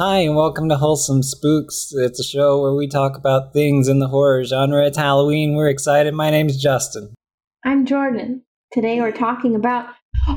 [0.02, 1.90] Hi, and welcome to Wholesome Spooks.
[1.92, 4.86] It's a show where we talk about things in the horror genre.
[4.86, 5.54] It's Halloween.
[5.54, 6.14] We're excited.
[6.14, 7.12] My name's Justin.
[7.66, 8.42] I'm Jordan.
[8.72, 9.90] Today we're talking about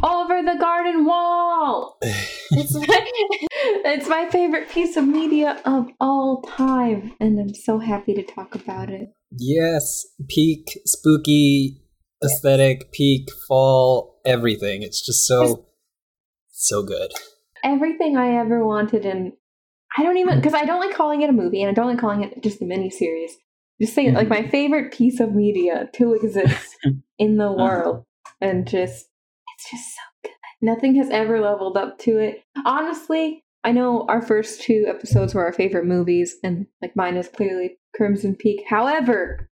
[0.04, 1.98] Over the Garden Wall.
[2.02, 3.08] it's, my,
[3.86, 8.56] it's my favorite piece of media of all time, and I'm so happy to talk
[8.56, 9.14] about it.
[9.32, 11.82] Yes, peak spooky
[12.22, 14.84] aesthetic, peak fall, everything.
[14.84, 15.68] It's just so,
[16.50, 17.14] so good.
[17.64, 19.32] Everything I ever wanted in
[19.98, 22.00] I don't even because I don't like calling it a movie and I don't like
[22.00, 23.36] calling it just a mini series.
[23.82, 26.78] Just saying, like my favorite piece of media to exist
[27.20, 27.64] in the Uh-huh.
[27.64, 28.06] world,
[28.42, 29.08] and just
[29.56, 30.32] it's just so good.
[30.62, 32.44] Nothing has ever leveled up to it.
[32.66, 37.28] Honestly, I know our first two episodes were our favorite movies, and like mine is
[37.28, 38.64] clearly Crimson Peak.
[38.70, 39.50] However,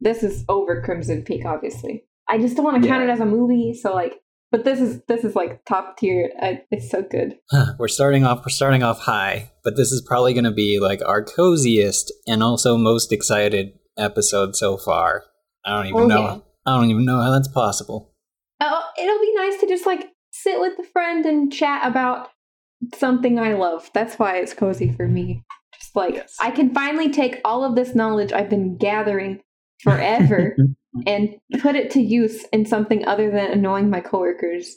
[0.00, 2.04] this is over Crimson Peak, obviously.
[2.28, 4.20] I just don't want to count it as a movie, so like,
[4.54, 6.30] but this is this is like top tier.
[6.70, 7.36] It's so good.
[7.76, 8.44] we're starting off.
[8.46, 12.40] We're starting off high, but this is probably going to be like our coziest and
[12.40, 15.24] also most excited episode so far.
[15.64, 16.22] I don't even Oh, know.
[16.22, 16.38] yeah.
[16.66, 18.14] I don't even know how that's possible.
[18.60, 22.28] Oh, it'll be nice to just like sit with a friend and chat about
[22.94, 23.90] something I love.
[23.92, 25.42] That's why it's cozy for me.
[25.76, 26.36] Just like Yes.
[26.40, 29.40] I can finally take all of this knowledge I've been gathering
[29.82, 30.56] forever
[30.96, 31.08] Mm-hmm.
[31.08, 34.76] and put it to use in something other than annoying my coworkers.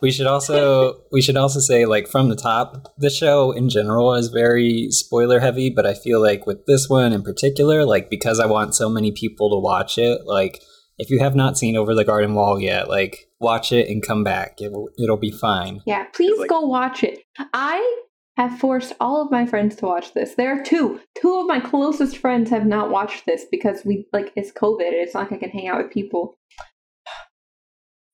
[0.00, 4.14] we should also we should also say like from the top the show in general
[4.14, 8.38] is very spoiler heavy but i feel like with this one in particular like because
[8.38, 10.60] i want so many people to watch it like
[10.98, 14.22] if you have not seen over the garden wall yet like watch it and come
[14.22, 17.18] back it will, it'll be fine yeah, please Like- go watch it.
[17.52, 18.00] I
[18.36, 20.34] have forced all of my friends to watch this.
[20.34, 21.00] There are two.
[21.20, 24.80] Two of my closest friends have not watched this because we like it's COVID.
[24.80, 26.36] It's not like I can hang out with people.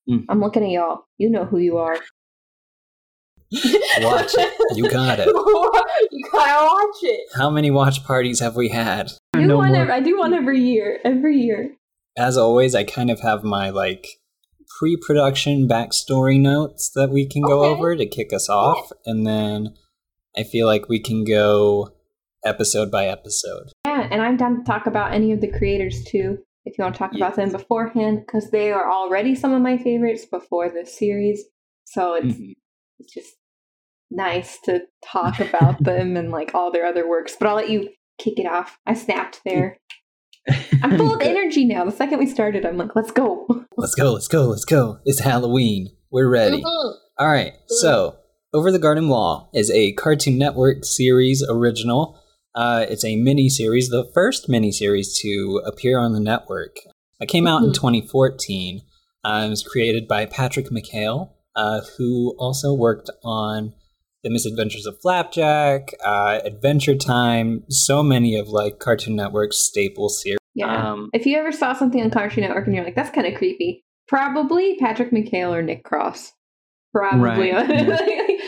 [0.09, 0.25] Mm.
[0.29, 1.05] I'm looking at y'all.
[1.19, 1.97] You know who you are.
[3.53, 4.77] Watch it.
[4.77, 5.27] You got it.
[6.13, 7.21] you gotta watch it.
[7.35, 10.33] how many watch parties have we had I do, No one every, I do one
[10.35, 11.01] every year.
[11.05, 11.75] Every year.
[12.17, 14.07] as always i kind of have my like
[14.79, 17.71] pre-production backstory notes that we can go Okay.
[17.71, 19.75] over to kick us off and then
[20.37, 21.91] i feel like we can go
[22.45, 26.39] episode by episode Yeah, and I'm down to talk about any of the creators too.
[26.65, 29.77] If you want to talk about them beforehand, because they are already some of my
[29.79, 31.43] favorites before this series.
[31.85, 32.53] So it's Mhm.
[32.99, 33.35] it's just
[34.11, 37.37] nice to talk about them and like all their other works.
[37.39, 38.79] But I'll let you kick it off.
[38.87, 39.79] I snapped there.
[40.83, 41.85] I'm full of energy now.
[41.85, 43.47] The second we started, I'm like, let's go.
[43.77, 44.99] Let's go, let's go, let's go.
[45.05, 45.89] It's Halloween.
[46.11, 46.63] We're ready.
[46.65, 48.17] All right, so
[48.53, 52.19] Over the Garden Wall is a Cartoon Network series original.
[52.53, 56.77] Uh, it's a mini series, the first mini series to appear on the network.
[57.21, 57.75] It came out in Mhm.
[57.75, 58.83] 2014.
[59.23, 63.73] Uh, it was created by Patrick McHale, uh, who also worked on
[64.25, 70.39] The Misadventures of Flapjack, uh, Adventure Time, so many of like Cartoon Network's staple series.
[70.57, 70.91] Yeah.
[70.93, 73.35] Um, if you ever saw something on Cartoon Network and you're like, that's kind of
[73.35, 76.33] creepy, probably Patrick McHale or Nick Cross.
[76.93, 77.53] Probably.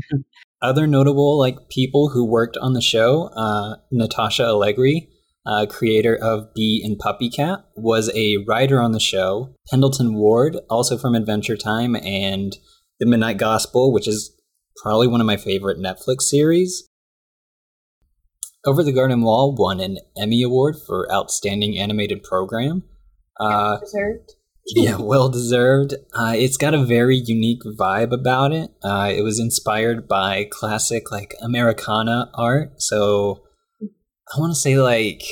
[0.62, 5.08] other notable like people who worked on the show uh, natasha allegri
[5.44, 9.54] uh, creator of bee and puppy cat was a writer on the show.
[9.70, 12.56] Pendleton ward also from adventure time and
[13.00, 14.36] the midnight gospel which is
[14.76, 16.88] probably one of my favorite netflix series.
[18.64, 22.84] Over the garden wall won an emmy award for outstanding animated program.
[23.40, 24.34] Uh, Deserved.
[24.66, 25.94] Yeah, well deserved.
[26.14, 28.70] Uh, it's got a very unique vibe about it.
[28.82, 32.80] Uh, it was inspired by classic like Americana art.
[32.82, 33.42] So
[33.82, 35.22] I want to say like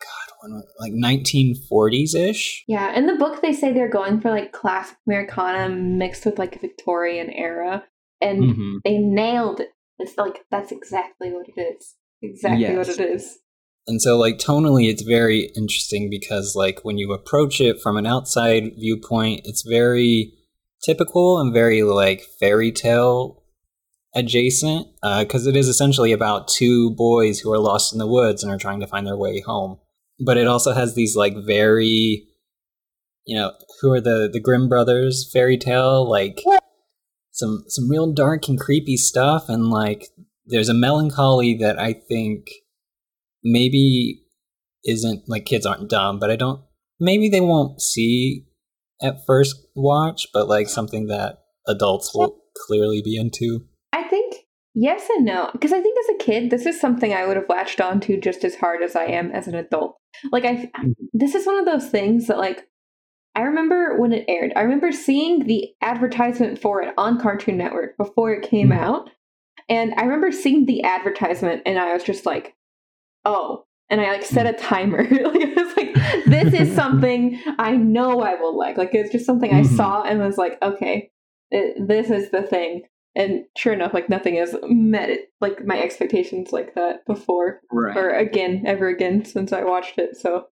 [0.00, 2.64] God, like 1940s ish.
[2.66, 6.56] Yeah, in the book they say they're going for like classic Americana mixed with like
[6.56, 7.84] a Victorian era,
[8.20, 8.76] and Mm-hmm.
[8.84, 9.68] they nailed it.
[9.98, 11.94] It's like that's exactly what it is.
[12.22, 13.38] Exactly what it is.
[13.86, 18.06] And so like tonally, it's very interesting because like when you approach it from an
[18.06, 20.32] outside viewpoint, it's very
[20.84, 23.42] typical and very like fairy tale
[24.14, 28.42] adjacent uh, because it is essentially about two boys who are lost in the woods
[28.42, 29.78] and are trying to find their way home.
[30.24, 32.26] But it also has these like very,
[33.26, 36.40] you know, who are the the Grimm brothers fairy tale like
[37.32, 40.06] some some real dark and creepy stuff and like
[40.46, 42.48] there's a melancholy that I think
[43.44, 44.22] maybe
[44.84, 46.62] isn't like kids aren't dumb, but I don't.
[47.00, 48.46] Maybe they won't see
[49.02, 53.60] at first watch, but like something that adults will clearly be into.
[53.92, 54.34] I think
[54.74, 55.50] yes and no.
[55.52, 58.44] Because I think as a kid, this is something I would have latched onto just
[58.44, 59.96] as hard as I am as an adult.
[60.30, 60.70] Like I,
[61.12, 62.66] this is one of those things that like
[63.34, 64.52] I remember when it aired.
[64.56, 68.78] I remember seeing the advertisement for it on Cartoon Network before it came Mhm.
[68.78, 69.10] out.
[69.68, 72.54] And I remember seeing the advertisement and I was just like,
[73.24, 73.64] oh.
[73.90, 75.02] And I like set a timer.
[75.10, 78.78] like I was like, this is something I know I will like.
[78.78, 79.76] Like it's just something I Mhm.
[79.76, 81.10] saw and was like, okay,
[81.50, 82.82] it, this is the thing.
[83.14, 87.94] And sure enough, like nothing has met it, like my expectations like that before Right.
[87.94, 90.16] or again, ever again since I watched it.
[90.16, 90.46] So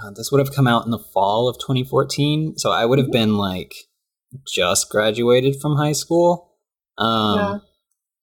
[0.00, 3.10] Uh, this would have come out in the fall of 2014, so I would have
[3.10, 3.74] been like
[4.54, 6.52] just graduated from high school.
[6.96, 7.58] Um, Yeah.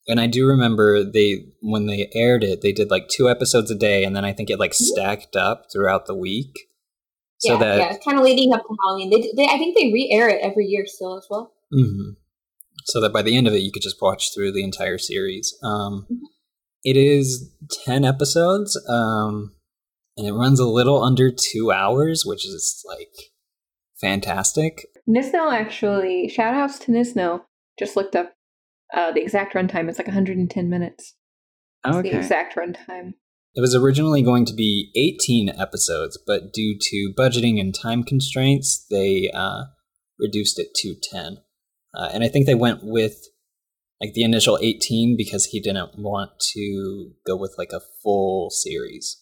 [0.09, 3.75] And I do remember they when they aired it, they did like two episodes a
[3.75, 6.57] day, and then I think it like stacked up throughout the week,
[7.37, 9.11] so yeah, that yeah, kind of leading up to Halloween.
[9.11, 11.53] They, they, I think they re-air it every year still as well.
[11.71, 12.15] Mhm.
[12.85, 15.55] so that by the end of it, you could just watch through the entire series.
[15.61, 16.07] Um,
[16.83, 17.51] it is
[17.85, 19.53] ten episodes, um,
[20.17, 23.31] and it runs a little under two hours, which is like
[24.01, 24.87] fantastic.
[25.07, 27.41] Nisno actually, shout outs to Nisno,
[27.77, 28.33] just looked up
[28.93, 29.89] uh, the exact runtime.
[29.89, 31.15] It's like 110 minutes.
[31.85, 33.13] It's the exact runtime.
[33.55, 38.85] It was originally going to be 18 episodes, but due to budgeting and time constraints,
[38.89, 39.63] they uh,
[40.19, 41.37] reduced it to 10.
[41.93, 43.17] Uh, and I think they went with
[43.99, 49.21] like the initial 18 because he didn't want to go with like a full series.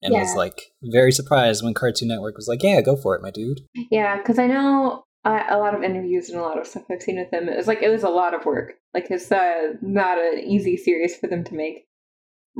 [0.00, 3.32] And was like very surprised when Cartoon Network was like, "Yeah, go for it, my
[3.32, 6.84] dude." Yeah, because I know uh, a lot of interviews and a lot of stuff
[6.90, 7.48] I've seen with them.
[7.48, 8.74] It was like it was a lot of work.
[8.94, 11.86] Like it's uh, not an easy series for them to make,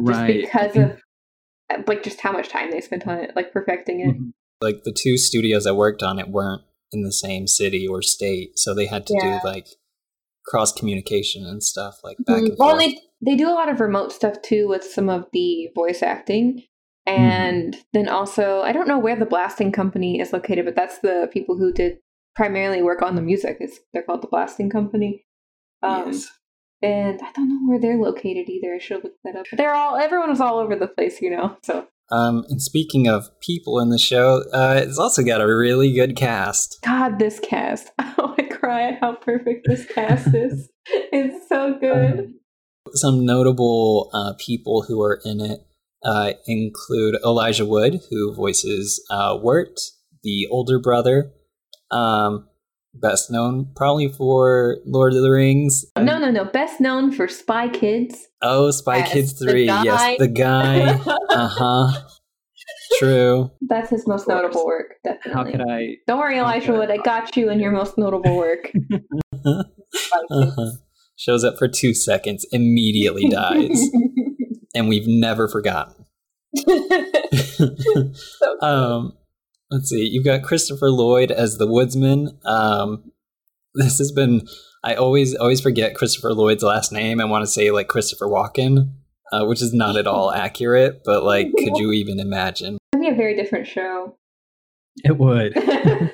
[0.06, 0.42] just Right.
[0.42, 1.00] because of
[1.70, 4.16] uh, like just how much time they spent on it, like perfecting it.
[4.16, 4.32] Mhm.
[4.60, 8.58] Like the two studios that worked on it weren't in the same city or state,
[8.58, 9.40] so they had to Yeah.
[9.40, 9.66] do like
[10.46, 12.46] cross communication and stuff like back Mhm.
[12.48, 12.80] and Well, forth.
[12.80, 16.62] they they do a lot of remote stuff too with some of the voice acting.
[17.06, 21.28] And then also, I don't know where the blasting company is located, but that's the
[21.32, 21.98] people who did
[22.38, 23.56] primarily work on the music.
[23.58, 25.26] It's, they're called the blasting company.
[25.82, 26.28] Um, yes.
[26.80, 28.72] And I don't know where they're located either.
[28.72, 29.46] I should have looked that up.
[29.52, 31.56] They're all everyone was all over the place, you know.
[31.64, 35.92] So Um, and speaking of people in the show, uh, it's also got a really
[35.92, 36.78] good cast.
[36.84, 37.90] God, this cast!
[38.20, 40.68] Oh, I cry at how perfect this cast is.
[40.90, 42.34] It's so good.
[42.94, 45.60] Some notable uh, people who are in it
[46.02, 49.78] uh, include Elijah Wood, who voices uh, Wirt,
[50.22, 51.32] the older brother,
[51.90, 52.46] um,
[52.94, 55.84] best known probably for Lord of the Rings.
[55.96, 56.44] No, no, no.
[56.44, 58.26] Best known for Spy Kids.
[58.42, 59.66] Oh, Spy Yes, Kids 3.
[59.66, 59.82] guy.
[59.84, 60.80] Yes, the guy.
[61.30, 62.00] uh huh.
[62.98, 63.50] True.
[63.68, 65.32] That's his most notable work, definitely.
[65.32, 65.96] How could I?
[66.06, 66.90] Don't worry, Elijah could I Wood.
[66.90, 68.72] I got you in your most notable work.
[70.30, 70.70] Uh-huh.
[71.16, 73.88] Shows up for two seconds, immediately dies,
[74.74, 76.06] and we've never forgotten.
[76.54, 79.12] So um,
[79.70, 80.06] let's see.
[80.10, 82.38] You've got Christopher Lloyd as the woodsman.
[82.44, 83.12] Um,
[83.74, 84.46] this has been.
[84.84, 87.20] I always always forget Christopher Lloyd's last name.
[87.20, 88.92] I want to say like Christopher Walken,
[89.32, 91.02] uh, which is not at all accurate.
[91.04, 92.78] But like, could you even imagine?
[92.94, 94.16] It'd be a very different show.
[95.04, 95.52] It would.
[95.58, 96.12] I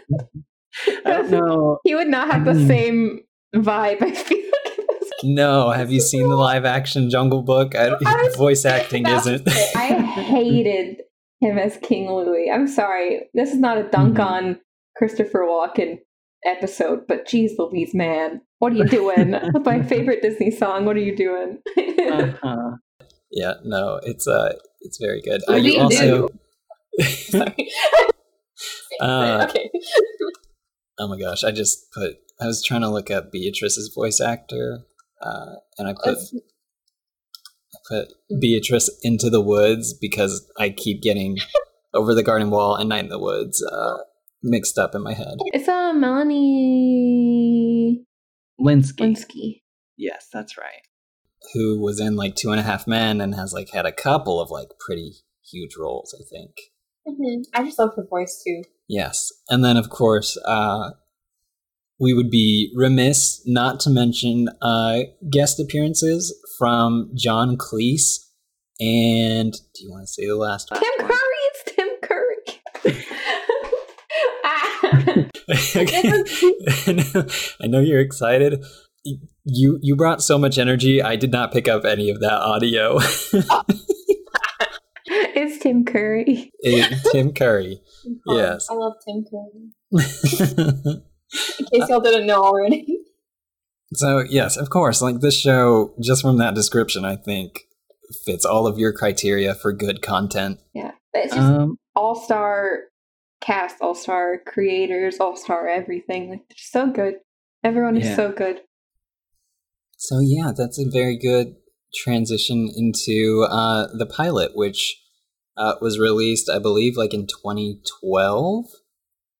[1.05, 1.79] don't know.
[1.85, 2.67] he would not have the Mm.
[2.67, 3.21] same
[3.55, 4.03] vibe.
[4.03, 4.79] I feel like.
[4.79, 7.75] in this No, have you seen the live action Jungle Book?
[7.77, 9.47] I, I was voice acting isn't.
[9.77, 11.03] I hated
[11.45, 12.51] him as King Louis.
[12.53, 13.29] I'm sorry.
[13.35, 14.25] This is not a dunk Mhm.
[14.27, 14.61] on
[14.97, 15.99] Christopher Walken
[16.45, 18.41] episode, but geez Louise, man.
[18.59, 19.33] What are you doing?
[19.55, 21.59] With my favorite Disney song, what are you doing?
[21.77, 22.71] Uh-huh.
[23.31, 25.43] yeah, no, it's uh, it's very good.
[25.47, 26.29] What Uh, do you you also.
[27.01, 27.69] Sorry.
[29.01, 29.71] Uh, okay.
[30.99, 32.17] Oh my gosh, I just put.
[32.41, 34.81] I was trying to look up Beatrice's voice actor,
[35.23, 36.39] uh, and I put Let's- I
[37.89, 41.39] put Beatrice into the woods because I keep getting
[41.95, 43.99] over the garden wall and Night in the Woods uh,
[44.43, 45.37] mixed up in my head.
[45.47, 48.05] it's uh, Melanie
[48.61, 48.99] Lynskey.
[49.01, 49.63] Lynskey.
[49.97, 50.83] Yes, that's right.
[51.53, 54.41] Who was in like Two and a Half Men and has like had a couple
[54.41, 55.13] of like pretty
[55.51, 56.53] huge roles, I think.
[57.07, 57.45] Mhm.
[57.55, 58.63] I just love her voice too.
[58.89, 60.91] Yes, and then of course uh,
[62.01, 68.25] we would be remiss not to mention uh, guest appearances from John Cleese
[68.81, 70.81] and do you want to say the last one?
[70.81, 71.19] Tim Curry.
[71.53, 72.37] It's Tim Curry.
[74.45, 74.81] Ah.
[77.63, 78.65] I know you're excited.
[79.45, 81.01] You you brought so much energy.
[81.03, 82.99] I did not pick up any of that audio.
[85.07, 86.51] it's Tim Curry.
[86.61, 87.81] It- Tim Curry.
[88.27, 88.67] Yes.
[88.71, 89.71] I love Tim Curry.
[91.59, 92.87] In case y'all didn't know already.
[93.95, 97.61] so yes, of course, like this show, just from that description, I think
[98.25, 100.61] fits all of your criteria for good content.
[100.75, 102.81] Yeah, but it's just Um, all star
[103.41, 106.31] cast, all star creators, all star everything.
[106.31, 107.15] Like they're so good.
[107.63, 108.17] Everyone is Yeah.
[108.17, 108.61] so good.
[109.97, 111.57] So yeah, that's a very good
[111.95, 115.01] transition into uh, the pilot, which
[115.57, 118.67] uh, was released, I believe, like in 2012.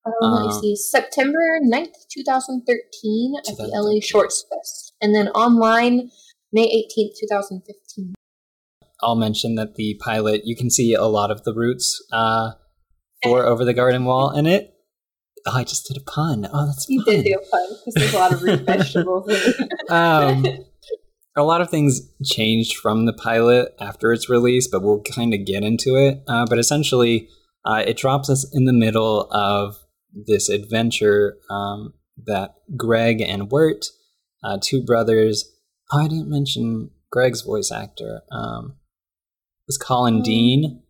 [0.07, 0.77] Um, let me see.
[0.77, 4.93] September 9th, 2013 at the LA Shorts Fest.
[5.01, 6.11] And then online,
[6.53, 8.15] May 18th, 2015.
[9.03, 12.53] I'll mention that the pilot, you can see a lot of the roots uh,
[13.23, 14.71] for Over the Garden Wall in it.
[15.47, 16.49] Oh, I just did a pun.
[16.51, 17.15] Oh, that's You fun.
[17.17, 19.91] did do a pun because there's a lot of root vegetables in it.
[19.91, 20.47] um,
[21.37, 25.45] a lot of things changed from the pilot after its release, but we'll kind of
[25.45, 26.23] get into it.
[26.29, 27.29] Uh, but essentially,
[27.67, 29.77] uh, it drops us in the middle of
[30.15, 31.95] this adventure um,
[32.27, 33.87] that Greg and Wirt,
[34.43, 35.51] uh, two brothers,
[35.93, 38.77] oh, I didn't mention Greg's voice actor, um,
[39.67, 40.23] was Colin Oh.
[40.23, 40.83] Dean.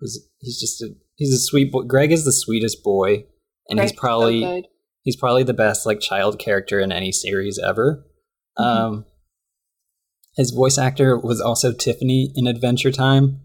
[0.00, 1.82] Was he's just a he's a sweet boy.
[1.82, 3.26] Greg is the sweetest boy,
[3.68, 4.66] and he's Greg's so probably good.
[5.02, 8.04] he's probably the best like child character in any series ever.
[8.58, 8.64] Mhm.
[8.64, 9.04] Um,
[10.36, 13.42] his voice actor was also Tiffany in Adventure Time.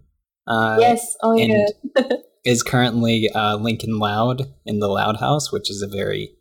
[0.48, 1.16] Uh, yes.
[1.22, 1.66] Oh, yeah.
[2.46, 6.32] and is currently uh, Lincoln Loud in the Loud House, which is a very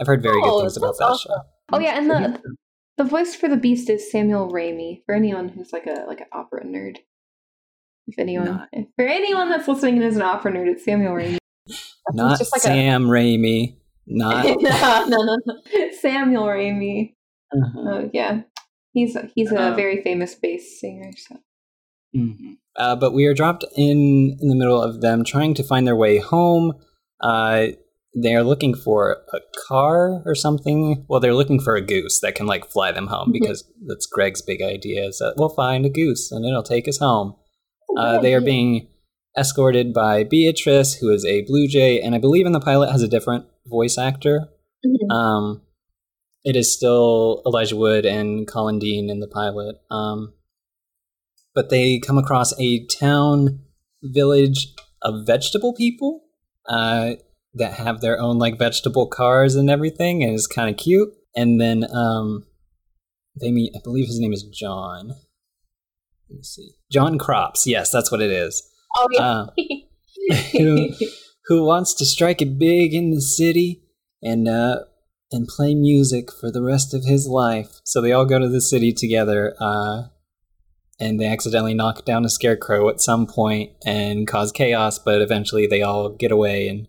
[0.00, 1.30] I've heard very Oh, good things about that awesome.
[1.32, 1.42] show.
[1.72, 2.40] Oh yeah, and the
[2.98, 5.02] the voice for the Beast is Samuel Ramey.
[5.06, 6.96] For anyone who's like a like an opera nerd,
[8.06, 11.12] if anyone Not- if, for anyone that's listening and is an opera nerd, it's Samuel
[11.14, 11.38] Ramey.
[12.12, 13.76] Not just like a- Sam Raimi.
[14.06, 15.90] Not no, no, no, no.
[16.00, 17.14] Samuel Ramey.
[17.54, 17.78] uh-huh.
[17.80, 18.42] Oh yeah,
[18.92, 21.12] he's he's a Um, very famous bass singer.
[21.16, 21.36] So
[22.16, 22.56] Mhm.
[22.78, 25.96] Uh, but we are dropped in in the middle of them trying to find their
[25.96, 26.72] way home.
[27.20, 27.66] Uh,
[28.14, 29.38] they are looking for a
[29.68, 31.04] car or something.
[31.08, 33.32] Well, they're looking for a goose that can like fly them home Mhm.
[33.40, 35.04] because that's Greg's big idea.
[35.06, 37.34] Is that we'll find a goose and it'll take us home.
[37.96, 38.88] Uh, they are being
[39.38, 43.02] escorted by Beatrice, who is a blue jay, and I believe in the pilot has
[43.02, 44.48] a different voice actor.
[44.84, 45.10] Mhm.
[45.14, 45.62] Um,
[46.44, 49.76] it is still Elijah Wood and Colin Dean in the pilot.
[49.90, 50.34] Um,
[51.54, 53.60] but they come across a town
[54.02, 56.22] village of vegetable people
[56.68, 57.12] uh,
[57.54, 61.10] that have their own like vegetable cars and everything, and it's kind of cute.
[61.34, 62.46] And then um,
[63.40, 65.08] they meet, I believe his name is John.
[66.28, 67.66] Let me see, John Crops.
[67.66, 68.62] Yes, that's what it is.
[68.96, 69.20] Oh, yeah.
[69.20, 69.46] Uh,
[70.52, 70.88] who,
[71.46, 73.82] who wants to strike it big in the city
[74.22, 74.80] and uh,
[75.32, 77.80] and play music for the rest of his life.
[77.84, 80.04] So they all go to the city together, uh,
[81.00, 84.98] and they accidentally knock down a scarecrow at some point and cause chaos.
[84.98, 86.86] But eventually, they all get away, and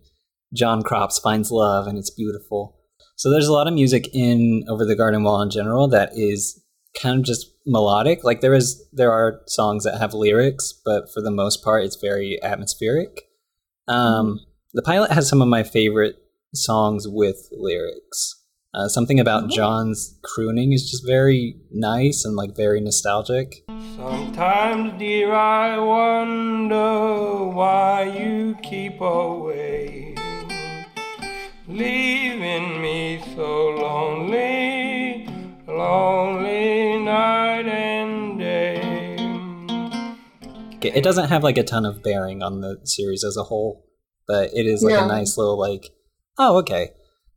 [0.52, 2.78] John Crops finds love, and it's beautiful.
[3.16, 6.60] So there's a lot of music in Over the Garden Wall in general that is
[7.00, 8.24] kind of just melodic.
[8.24, 11.96] Like there is there are songs that have lyrics, but for the most part it's
[12.00, 13.22] very atmospheric.
[13.86, 14.40] Um,
[14.72, 16.16] the pilot has some of my favorite
[16.54, 18.43] songs with lyrics.
[18.74, 19.50] Uh, something about Mhm.
[19.50, 23.62] John's crooning is just very nice and like very nostalgic.
[23.96, 30.16] Sometimes, dear, I wonder why you keep away,
[31.68, 35.28] leaving me so lonely,
[35.68, 38.80] lonely night and day.
[40.82, 43.86] It doesn't have like a ton of bearing on the series as a whole,
[44.26, 45.90] but it is like a nice little like,
[46.38, 46.90] oh okay,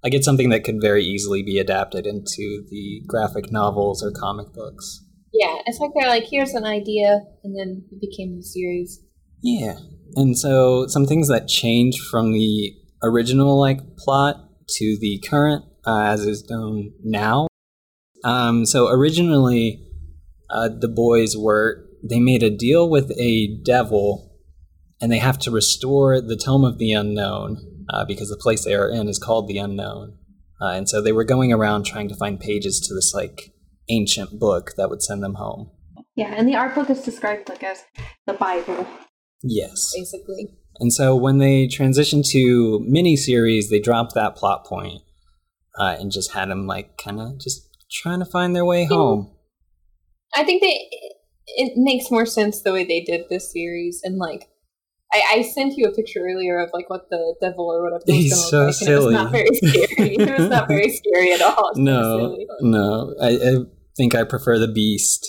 [0.08, 4.54] like get something that could very easily be adapted into the graphic novels or comic
[4.54, 5.04] books.
[5.34, 9.02] yeah, it's like they're like, here's an idea, and then it became a series.
[9.44, 9.76] Yeah.
[10.16, 12.74] And so some things that change from the
[13.04, 14.38] original like plot
[14.78, 17.48] to the current uh, as is known now.
[18.24, 19.86] Um, so originally,
[20.50, 24.32] uh, the boys were they made a deal with a devil,
[25.02, 28.74] and they have to restore the Tome of the Unknown uh, because the place they
[28.74, 30.18] are in is called the Unknown.
[30.62, 33.54] Uh, and so they were going around trying to find pages to this like
[33.90, 35.70] ancient book that would send them home.
[36.16, 37.84] yeah, and the art book is described like as
[38.26, 38.88] the Bible.
[39.44, 39.92] Yes.
[39.96, 45.04] Basically, And so when they transitioned to miniseries, they dropped that plot point
[45.80, 49.32] uh, and just had them like kind of just trying to find their way home.
[50.36, 50.90] I think they
[51.46, 54.50] it makes more sense the way they did this series, and like.
[55.14, 58.16] I, I sent you a picture earlier of like what the devil or whatever was
[58.16, 60.16] He's gonna so look like, and it was not very scary.
[60.20, 61.72] it was not very scary at all.
[61.72, 62.48] It No, silly.
[62.62, 63.56] no, I, I
[63.96, 65.26] think I prefer the Beast.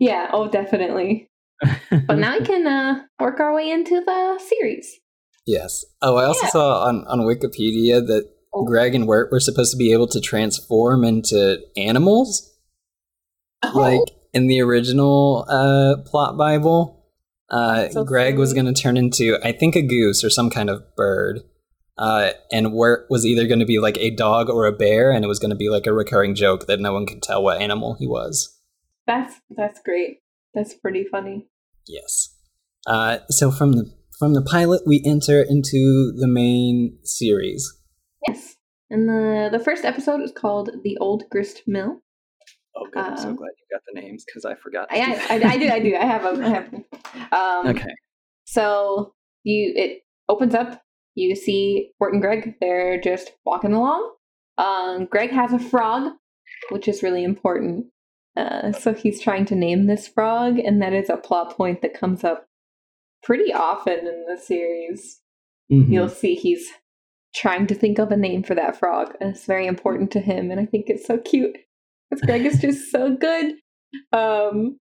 [0.00, 1.28] Yeah, oh definitely.
[1.90, 4.88] But now we can uh, work our way into the series.
[5.46, 5.84] Yes.
[6.02, 6.50] Oh, I also Yeah.
[6.50, 8.64] saw on, on Wikipedia that Oh.
[8.64, 12.50] Greg and Wirt were supposed to be able to transform into animals.
[13.62, 13.72] Oh.
[13.74, 14.00] Like
[14.32, 16.97] in the original uh, plot Bible,
[17.50, 20.70] uh, So Greg was going to turn into, I think, a goose or some kind
[20.70, 21.40] of bird.
[21.96, 25.24] Uh, and Wirt was either going to be like a dog or a bear, and
[25.24, 27.60] it was going to be like a recurring joke that no one could tell what
[27.60, 28.56] animal he was.
[29.06, 30.18] That's that's great.
[30.54, 31.48] That's pretty funny.
[31.88, 32.36] Yes.
[32.86, 37.74] Uh, so from the from the pilot, we enter into the main series.
[38.28, 38.56] Yes.
[38.90, 42.02] And the the first episode is called "The Old Grist Mill."
[42.80, 43.02] Oh, good.
[43.02, 44.88] I'm so Um, glad you got the names because I forgot.
[44.88, 45.52] to I, do I.
[45.52, 46.44] I, do, I do, I have them.
[46.44, 46.74] I have.
[47.32, 47.94] Um, okay.
[48.44, 49.12] So
[49.44, 50.82] you it opens up.
[51.14, 52.54] You see Wirt and Greg.
[52.60, 54.14] They're just walking along.
[54.58, 56.12] Um, Greg has a frog,
[56.70, 57.86] which is really important.
[58.36, 61.98] Uh, so he's trying to name this frog, and that is a plot point that
[61.98, 62.46] comes up
[63.22, 65.20] pretty often in the series.
[65.72, 65.90] Mhm.
[65.90, 66.68] You'll see he's
[67.34, 70.50] trying to think of a name for that frog, and it's very important to him.
[70.50, 71.56] And I think it's so cute
[72.10, 73.54] because Greg is just so good.
[74.12, 74.78] Um,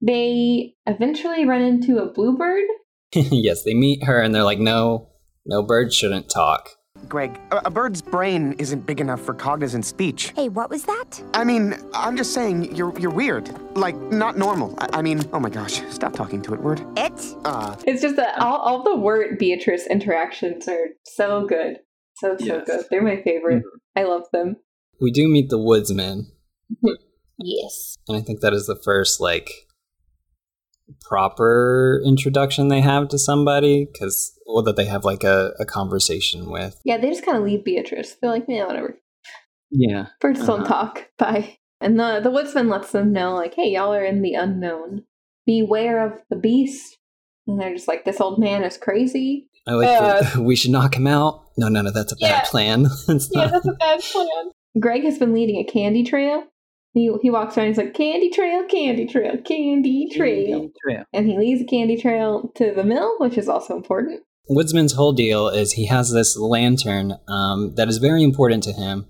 [0.00, 2.64] they eventually run into a bluebird
[3.14, 5.10] yes, they meet her and they're like, no,
[5.44, 6.70] no bird shouldn't talk.
[7.08, 10.32] Greg, a, a bird's brain isn't big enough for cognizant speech.
[10.34, 11.22] Hey, what was that?
[11.34, 14.74] I mean, I'm just saying you're you're weird, like not normal.
[14.78, 16.80] I, I mean, oh my gosh, stop talking to it, Wirt.
[16.96, 17.34] It?
[17.44, 21.80] Uh, It's just that all, all the Wirt Beatrice interactions are so good.
[22.16, 22.66] So, so Yes.
[22.66, 22.86] good.
[22.90, 23.62] They're my favorite.
[23.96, 24.56] I love them.
[25.00, 26.30] We do meet the woodsman,
[27.38, 27.96] Yes.
[28.08, 29.50] and I think that is the first like
[31.00, 36.50] proper introduction they have to somebody because well that they have like a, a conversation
[36.50, 36.80] with.
[36.84, 38.16] Yeah, they just kind of leave Beatrice.
[38.20, 38.98] They're like, yeah, whatever.
[39.70, 40.06] Yeah.
[40.20, 40.68] Birds don't Uh-huh.
[40.68, 41.08] talk.
[41.18, 41.56] Bye.
[41.80, 45.04] And the, the woodsman lets them know, like, hey, y'all are in the unknown.
[45.46, 46.98] Beware of the beast.
[47.46, 49.48] And they're just like, this old man is crazy.
[49.66, 51.44] I like the, we should knock him out.
[51.56, 52.40] No, no, no, that's a Yeah.
[52.40, 52.86] bad plan.
[53.08, 54.50] It's Yeah, not- that's a bad plan.
[54.78, 56.44] Greg has been leading a candy trail.
[56.94, 60.70] He, he walks around, he's like, candy trail, candy trail, candy trail.
[60.84, 61.04] Trail.
[61.12, 64.22] And he leads a candy trail to the mill, which is also important.
[64.50, 69.06] Woodsman's whole deal is he has this lantern um, that is very important to him,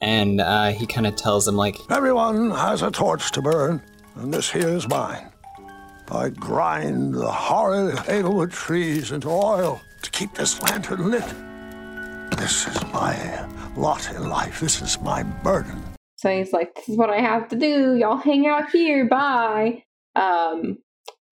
[0.00, 3.82] and uh, he kind of tells them like, Everyone has a torch to burn,
[4.14, 5.30] and this here is mine.
[6.10, 11.24] I grind the horrid hazelwood trees into oil to keep this lantern lit.
[12.36, 14.60] This is my lot in life.
[14.60, 15.82] This is my burden.
[16.24, 17.96] So he's like, "This is what I have to do.
[17.96, 19.06] Y'all hang out here.
[19.06, 19.84] Bye."
[20.16, 20.78] Um,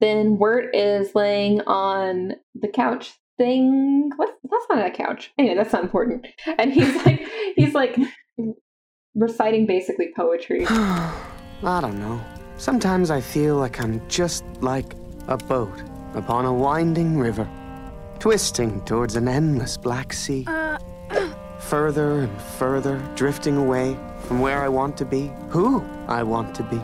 [0.00, 4.11] then Wirt is laying on the couch thing.
[4.16, 4.37] What?
[4.44, 5.33] That's not a couch.
[5.38, 6.26] Anyway, that's not important.
[6.59, 7.26] And he's like,
[7.57, 7.96] he's like
[9.14, 10.66] reciting basically poetry.
[10.68, 12.20] I don't know.
[12.59, 14.92] Sometimes I feel like I'm just like
[15.26, 17.48] a boat upon a winding river,
[18.18, 20.46] twisting towards an endless black sea.
[21.61, 23.96] Further and further, drifting away
[24.33, 26.81] from where I want to be, who I want to be.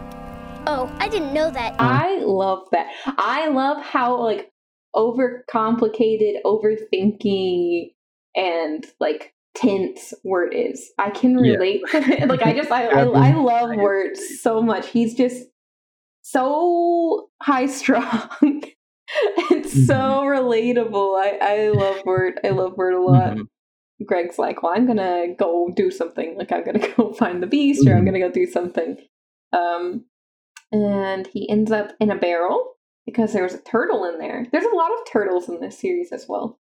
[0.67, 1.77] Oh, I didn't know that.
[1.79, 2.89] I love that.
[3.07, 4.53] I love how like
[4.95, 7.95] overcomplicated, overthinking,
[8.37, 10.91] and like tense Wirt is.
[10.99, 12.29] I can relate to it.
[12.29, 14.91] Like I just I I, I love Wirt so much.
[14.91, 15.47] He's just
[16.21, 18.29] so high strung.
[18.43, 21.19] it's so relatable.
[21.19, 22.41] I I love Wirt.
[22.45, 23.37] I love Wirt a lot.
[23.37, 23.47] Mhm.
[24.07, 26.37] Greg's like, well, I'm gonna go do something.
[26.37, 28.07] Like, I'm gonna go find the beast, or I'm Mhm.
[28.07, 28.97] gonna go do something.
[29.53, 30.05] Um,
[30.73, 32.75] and he ends up in a barrel
[33.07, 34.47] because there was a turtle in there.
[34.53, 36.59] There's a lot of turtles in this series as well.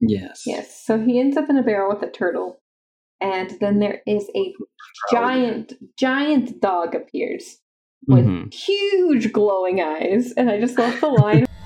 [0.00, 0.42] Yes.
[0.46, 2.62] Yes, so he ends up in a barrel with a turtle,
[3.20, 4.54] and then there is a
[5.12, 7.58] giant, giant dog appears
[8.06, 8.54] with Mhm.
[8.54, 11.44] huge glowing eyes, and I just love the line.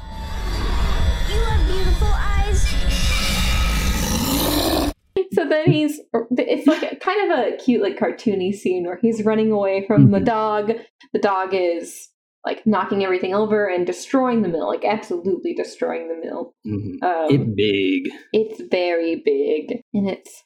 [5.35, 6.01] so then he's
[6.39, 10.11] it's like a, kind of a cute like cartoony scene where he's running away from
[10.11, 10.25] the Mhm.
[10.25, 10.73] dog
[11.13, 12.09] the dog is
[12.47, 17.03] like knocking everything over and destroying the mill like absolutely destroying the mill Mhm.
[17.03, 18.13] um, It big.
[18.33, 20.43] it's very big and it's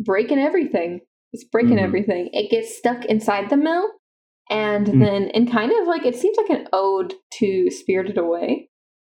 [0.00, 1.00] breaking everything
[1.32, 1.82] it's breaking Mhm.
[1.82, 3.90] everything it gets stuck inside the mill
[4.50, 5.00] and Mm.
[5.00, 8.68] then and kind of like it seems like an ode to spirited away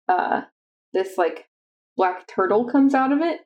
[0.09, 0.41] uh
[0.93, 1.45] this like
[1.97, 3.41] black turtle comes out of it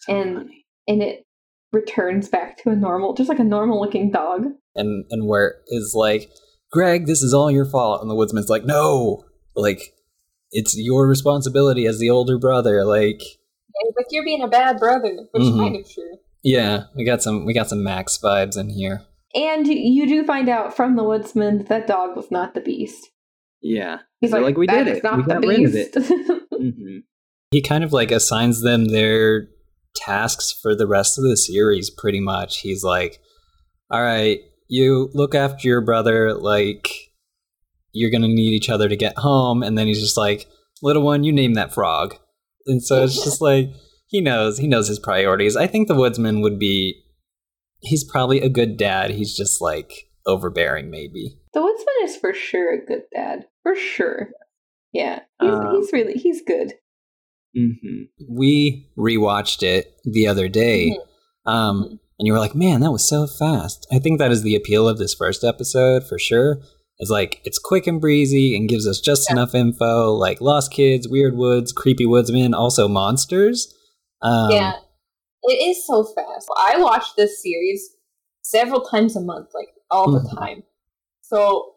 [0.00, 0.59] So and- funny.
[0.90, 1.24] And it
[1.72, 4.44] returns back to a normal, just like a normal looking dog.
[4.74, 6.30] and and Wirt is like,
[6.72, 9.24] Greg, this is all your fault, and the woodsman's like, no,
[9.54, 9.80] like,
[10.52, 12.84] it's your responsibility as the older brother.
[12.84, 15.58] Like, It's like you're being a bad brother, which Mhm.
[15.58, 16.18] kind of true.
[16.42, 19.02] yeah, we got some we got some Max vibes in here.
[19.34, 23.10] And you do find out from the woodsman that that dog was not the beast.
[23.62, 23.98] Yeah.
[24.20, 24.94] He's like, like, we did it.
[25.04, 25.94] We the got rid of it.
[25.94, 26.12] beast."
[26.52, 26.98] hmm
[27.52, 29.48] he kind of like assigns them their
[29.94, 32.60] tasks for the rest of the series pretty much.
[32.60, 33.20] He's like
[33.90, 37.10] all right you look after your brother like
[37.92, 39.62] you're gonna need each other to get home.
[39.62, 40.46] And then he's just like
[40.82, 42.16] little one you name that frog.
[42.66, 43.70] And so it's just like
[44.06, 45.56] he knows he knows his priorities.
[45.56, 47.02] I think the woodsman would be
[47.80, 49.10] he's probably a good dad.
[49.10, 51.36] He's just like overbearing maybe.
[51.52, 54.30] The woodsman is for sure a good dad, for sure.
[54.92, 56.74] Yeah, he's, Um, he's really he's good.
[57.54, 60.96] Hmm we rewatched it the other day
[61.46, 63.86] um and you were like man that was so fast.
[63.90, 66.58] I think that is the appeal of this first episode for sure.
[66.98, 71.08] Is like it's quick and breezy and gives us just enough info like lost kids
[71.08, 73.74] weird woods creepy woodsmen also monsters.
[74.20, 74.72] Um yeah,
[75.44, 76.46] it is so fast.
[76.58, 77.96] I watch this series
[78.42, 80.38] several times a month, like all the Mhm.
[80.38, 80.62] time.
[81.22, 81.72] So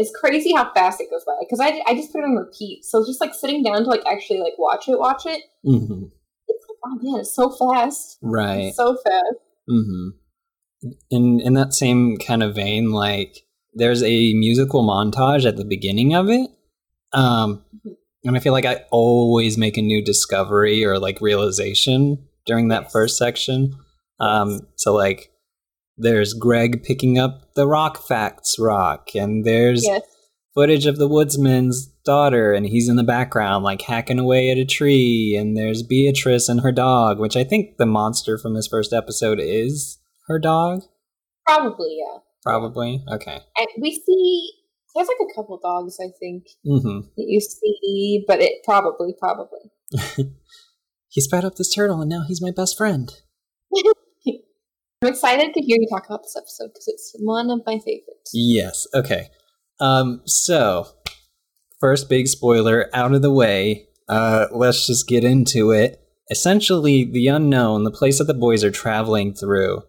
[0.00, 1.34] it's crazy how fast it goes by.
[1.40, 4.02] Because I, I just put it on repeat, so just like sitting down to like
[4.10, 5.42] actually like watch it, watch it.
[5.64, 6.10] mhm,
[6.48, 9.36] It's like oh man, it's so fast, right it's so fast.
[9.68, 10.08] hmm
[11.10, 16.14] In in that same kind of vein, like there's a musical montage at the beginning
[16.14, 16.50] of it,
[17.12, 17.64] um,
[18.24, 22.90] and I feel like I always make a new discovery or like realization during that
[22.92, 23.76] first section.
[24.18, 25.30] Um, so like
[26.00, 30.02] there's Greg picking up the rock facts rock, and there's Yes,
[30.54, 34.64] footage of the woodsman's daughter and he's in the background like hacking away at a
[34.64, 38.92] tree and there's beatrice and her dog which i think the monster from this first
[38.92, 40.82] episode is her dog?
[41.44, 42.18] Probably yeah.
[42.42, 43.04] probably?
[43.12, 43.40] Okay.
[43.58, 44.52] And we see
[44.94, 49.72] there's like a couple dogs I think hmm that you see, but it probably probably.
[51.08, 53.12] he spat up this turtle and now he's my best friend
[55.02, 58.30] I'm excited to hear you talk about this episode because it's one of my favorites.
[58.34, 59.28] yes okay
[59.80, 60.86] um so
[61.80, 67.28] first big spoiler out of the way uh let's just get into it essentially the
[67.28, 69.82] unknown the place that the boys are traveling through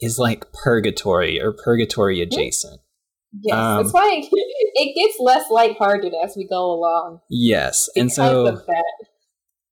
[0.00, 2.80] is like purgatory or purgatory adjacent
[3.42, 7.18] Yes, Um, that's why it gets less lighthearted as we go along.
[7.28, 8.60] Yes, and so.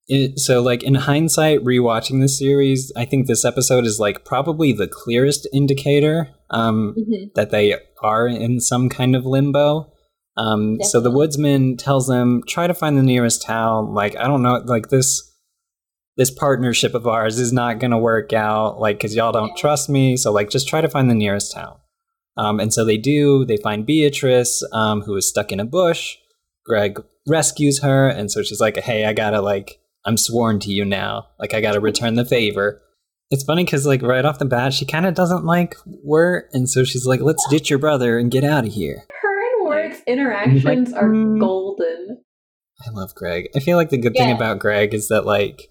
[0.09, 4.73] It, so like in hindsight, rewatching the series, I think this episode is like probably
[4.73, 7.33] the clearest indicator um, Mhm.
[7.35, 9.91] that they are in some kind of limbo.
[10.37, 13.95] Um, so the woodsman tells them try to find the nearest town.
[13.95, 15.29] Like I don't know, like this
[16.19, 18.79] this partnership of ours is not going to work out.
[18.81, 21.77] Like because y'all don't trust me, so like just try to find the nearest town.
[22.37, 23.45] Um, and so they do.
[23.45, 26.17] They find Beatrice, um, who is stuck in a bush.
[26.65, 30.85] Greg rescues her, and so she's like, "Hey, I gotta like, I'm sworn to you
[30.85, 31.29] now.
[31.39, 32.83] Like, I gotta return the favor."
[33.31, 36.69] It's funny because like right off the bat, she kind of doesn't like Wirt, and
[36.69, 40.03] so she's like, "Let's ditch your brother and get out of here." Her and Wirt's
[40.07, 42.23] interactions are "Mm." golden.
[42.87, 43.49] I love Greg.
[43.57, 45.71] I feel like the good thing about Greg is that like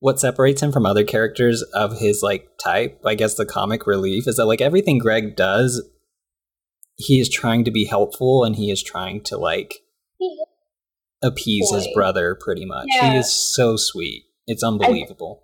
[0.00, 4.28] what separates him from other characters of his like type, I guess the comic relief
[4.28, 5.82] is that like everything Greg does
[6.98, 9.76] he is trying to be helpful and he is trying to like
[11.22, 12.86] appease his brother pretty much.
[13.00, 14.24] He is so sweet.
[14.46, 15.42] It's unbelievable.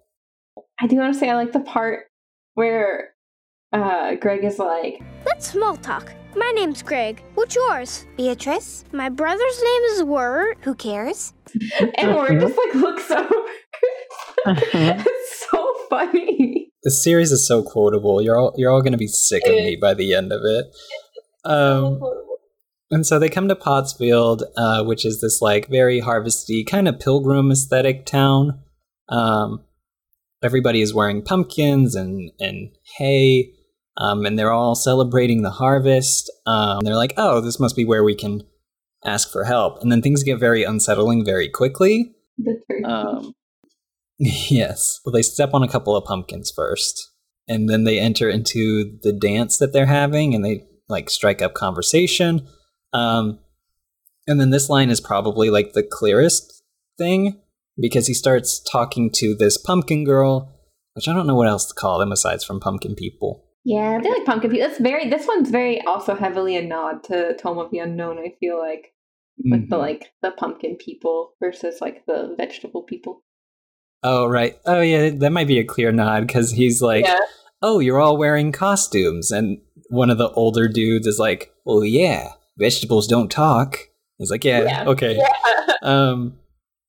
[0.80, 2.06] I do want to say I like the part
[2.54, 3.14] where
[3.72, 6.12] uh, Greg is like, Let's small talk.
[6.37, 7.22] My name's Greg.
[7.34, 8.06] What's yours?
[8.16, 8.84] Beatrice.
[8.92, 10.58] My brother's name is Wirt.
[10.62, 11.32] Who cares?
[11.98, 13.34] and Wirt just like looks over.
[14.46, 16.70] it's so funny.
[16.82, 18.20] the series is so quotable.
[18.20, 20.66] You're all you're all gonna be sick of me by the end of it.
[21.44, 22.00] Um
[22.90, 27.01] And so they come to Pottsfield, uh, which is this like very harvesty kind of
[27.01, 28.61] pilgrim aesthetic town.
[29.09, 29.64] Um,
[30.42, 33.53] everybody is wearing pumpkins and and hay,
[33.97, 36.31] um, and they're all celebrating the harvest.
[36.47, 38.42] Um, they're like, "Oh, this must be where we can
[39.05, 42.12] ask for help." And then things get very unsettling very quickly.
[42.85, 43.33] Um,
[44.18, 45.01] yes.
[45.05, 47.11] Well, they step on a couple of pumpkins first,
[47.49, 51.55] and then they enter into the dance that they're having, and they like strike up
[51.55, 52.47] conversation.
[52.94, 53.40] Um,
[54.26, 56.62] and then this line is probably like the clearest
[56.96, 57.40] thing
[57.78, 60.50] because he starts talking to this pumpkin girl,
[60.94, 63.44] which I don't know what else to call them aside from pumpkin people.
[63.64, 64.66] yeah, they like pumpkin people.
[64.68, 65.09] It's very.
[65.11, 68.18] This one's very also heavily a nod to Tome of the Unknown.
[68.18, 68.92] I feel like
[69.44, 69.80] with the Mhm.
[69.80, 73.22] like the pumpkin people versus like the vegetable people.
[74.02, 74.57] Oh right.
[74.66, 77.18] Oh yeah, that might be a clear nod because he's like, Yeah.
[77.62, 82.33] "Oh, you're all wearing costumes," and one of the older dudes is like, "Well, yeah,
[82.59, 83.79] vegetables don't talk."
[84.19, 84.85] He's like, "Yeah, Yeah.
[84.88, 85.29] okay." Yeah.
[85.83, 86.38] Um,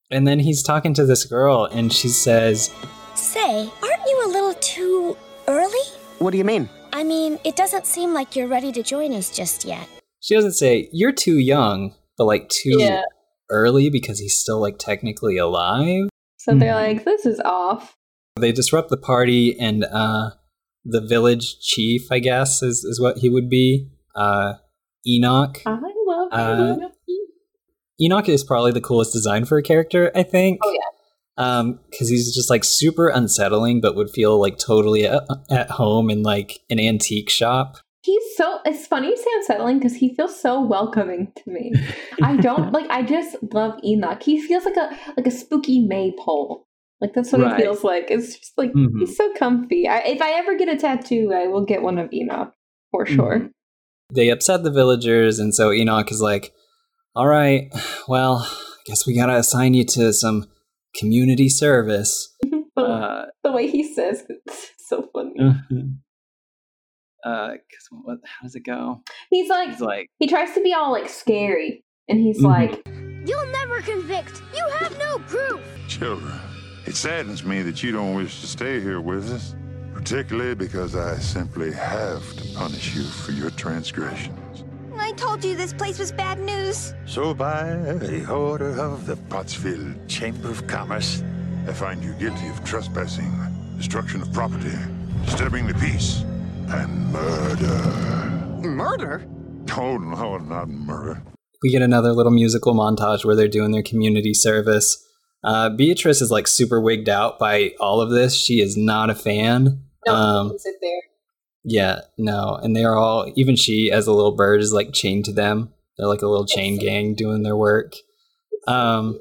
[0.09, 2.71] and then he's talking to this girl, and she says,
[3.15, 5.17] Say, aren't you a little too
[5.49, 5.85] early?
[6.19, 6.69] What do you mean?
[6.93, 9.89] I mean, it doesn't seem like you're ready to join us just yet.
[10.21, 13.01] she doesn't say you're too young, but like too Yeah.
[13.49, 16.07] early because he's still like technically alive.
[16.37, 16.95] So they're Mhm.
[16.95, 17.97] like, this is off.
[18.39, 20.31] They disrupt the party, and uh,
[20.85, 23.89] the village chief, I guess, is is what he would be.
[24.15, 24.53] Uh,
[25.07, 25.61] Enoch.
[25.65, 25.71] I
[26.05, 26.91] love Uh, it.
[28.01, 30.59] Enoch is probably the coolest design for a character, I think.
[30.63, 30.79] Oh, yeah.
[31.37, 36.09] Um, because he's just like super unsettling, but would feel like totally at, at home
[36.09, 37.77] in like an antique shop.
[38.03, 38.59] He's so.
[38.65, 41.73] It's funny you say unsettling because he feels so welcoming to me.
[42.21, 42.89] I don't like.
[42.89, 44.21] I just love Enoch.
[44.23, 46.67] He feels like a like a spooky maypole.
[47.01, 47.55] Like that's what Right.
[47.57, 48.09] he feels like.
[48.11, 48.99] It's just like Mhm.
[48.99, 49.87] he's so comfy.
[49.87, 52.53] I, if I ever get a tattoo, I will get one of Enoch
[52.91, 53.39] for sure.
[53.39, 53.49] Mhm.
[54.13, 56.53] They upset the villagers, and so Enoch is like,
[57.15, 57.69] "All right,
[58.07, 60.45] well, I guess we gotta assign you to some
[60.99, 62.33] community service."
[62.75, 65.33] But Uh, the way he says it's so funny.
[65.39, 65.99] mhm.
[67.25, 68.17] uh, 'cause what?
[68.25, 69.01] How does it go?
[69.29, 72.43] He's like He's like, he tries to be all like scary, and he's Mhm.
[72.49, 72.87] like,
[73.27, 74.41] You'll never convict.
[74.55, 75.59] You have no proof.
[75.87, 76.33] Children,
[76.85, 79.55] it saddens me that you don't wish to stay here with us,
[80.05, 84.63] particularly because I simply have to punish you for your transgressions.
[84.95, 86.93] I told you this place was bad news.
[87.07, 91.23] So, by the order of the Pottsfield Chamber of Commerce,
[91.67, 93.33] I find you guilty of trespassing,
[93.77, 94.77] destruction of property,
[95.25, 96.21] disturbing the peace,
[96.67, 98.61] and murder.
[98.61, 99.27] Murder?
[99.75, 101.23] Oh, no, not murder.
[101.63, 105.03] we get another little musical montage where they're doing their community service.
[105.43, 108.35] Uh, Beatrice is like super wigged out by all of this.
[108.35, 109.81] She is not a fan.
[110.05, 111.01] No, Um, sit there.
[111.63, 115.31] Yeah, no, and they're all even she as a little bird is like chained to
[115.31, 115.73] them.
[115.97, 117.93] They're like a little chain gang doing their work.
[118.67, 119.19] Um,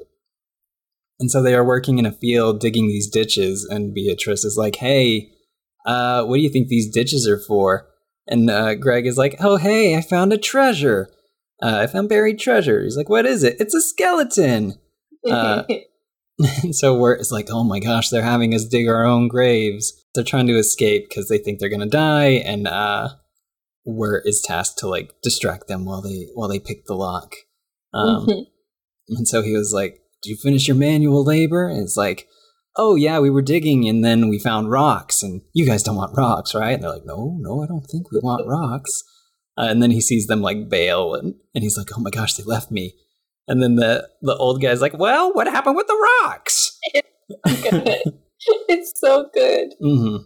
[1.19, 4.75] and so they are working in a field digging these ditches, and Beatrice is like,
[4.75, 5.31] "Hey,
[5.85, 7.87] uh, what do you think these ditches are for?"
[8.27, 11.09] And uh, Greg is like, "Oh, hey, I found a treasure.
[11.63, 13.55] Uh, I found buried treasure." He's like, "What is it?
[13.59, 14.75] It's a skeleton."
[16.39, 19.93] And so we're it's like, oh my gosh, they're having us dig our own graves.
[20.13, 23.09] They're trying to escape because they think they're gonna die, and uh,
[23.85, 27.35] Wirt is tasked to like distract them while they while they pick the lock.
[27.93, 28.45] Um, Mhm.
[29.09, 32.27] and so he was like, "Did you finish your manual labor?" And it's like,
[32.75, 36.17] "Oh yeah, we were digging, and then we found rocks, and you guys don't want
[36.17, 39.03] rocks, right?" And they're like, "No, no, I don't think we want rocks."
[39.57, 42.33] Uh, and then he sees them like bail, and, and he's like, "Oh my gosh,
[42.33, 42.95] they left me."
[43.47, 46.77] And then the the old guy's like, "Well, what happened with the rocks?"
[47.43, 48.01] good.
[48.67, 49.73] it's so good.
[49.81, 50.17] hmm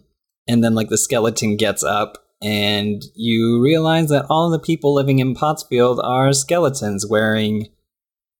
[0.48, 5.18] And then like the skeleton gets up, and you realize that all the people living
[5.18, 7.68] in Pottsfield are skeletons wearing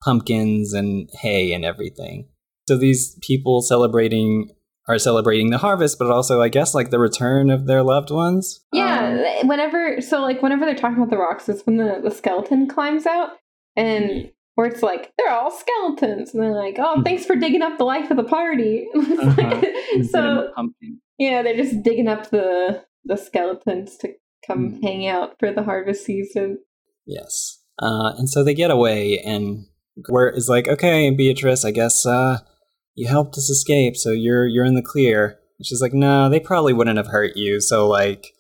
[0.02, 2.28] pumpkins and hay and everything.
[2.68, 4.50] So these people celebrating
[4.88, 8.60] are celebrating the harvest, but also I guess like the return of their loved ones.
[8.72, 12.10] Yeah, Um, whenever so like whenever they're talking about the rocks, it's when the, the
[12.10, 13.30] skeleton climbs out
[13.76, 17.78] and where it's like they're all skeletons, and they're like, "Oh, thanks for digging up
[17.78, 20.48] the life of the party." It's Uh-huh.
[20.56, 20.66] so
[21.18, 24.08] yeah, they're just digging up the the skeletons to
[24.46, 24.82] come Mhm.
[24.82, 26.58] hang out for the harvest season.
[27.06, 27.58] Yes.
[27.82, 29.64] Uh, and so they get away, and
[30.08, 32.38] Wirt is like, "Okay, Beatrice, I guess uh,
[32.94, 36.40] you helped us escape, so you're you're in the clear." And she's like, "No, they
[36.40, 38.32] probably wouldn't have hurt you, so like,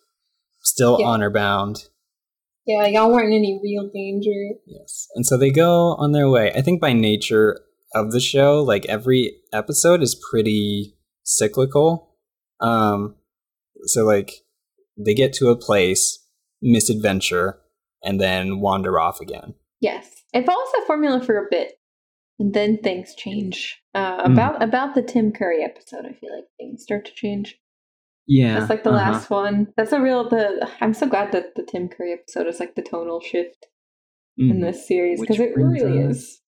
[0.62, 1.06] still Yeah.
[1.06, 1.88] honor bound."
[2.70, 4.58] Yeah, y'all weren't in any real danger.
[4.66, 5.08] Yes.
[5.14, 6.52] And so they go on their way.
[6.52, 7.58] I think by nature
[7.94, 12.14] of the show, like every episode is pretty cyclical.
[12.60, 13.16] Um,
[13.84, 14.30] so like
[14.96, 16.24] they get to a place,
[16.62, 17.60] misadventure,
[18.04, 19.54] and then wander off again.
[19.80, 21.72] Yes, it follows that formula for a bit,
[22.38, 23.80] and then things change.
[23.94, 24.32] Uh, Mm.
[24.32, 27.59] about about the Tim Curry episode, I feel like things start to change.
[28.30, 28.60] Yeah.
[28.60, 29.10] That's like the uh-huh.
[29.12, 29.66] last one.
[29.76, 30.68] That's a real the.
[30.80, 33.66] I'm so glad that the Tim Curry episode is like the tonal shift
[34.38, 34.60] in Mhm.
[34.62, 36.42] this series because it really us- is.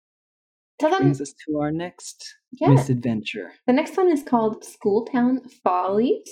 [0.78, 3.52] Then, Brings us to our next yeah, misadventure.
[3.66, 6.28] the next one is called Schooltown Follies.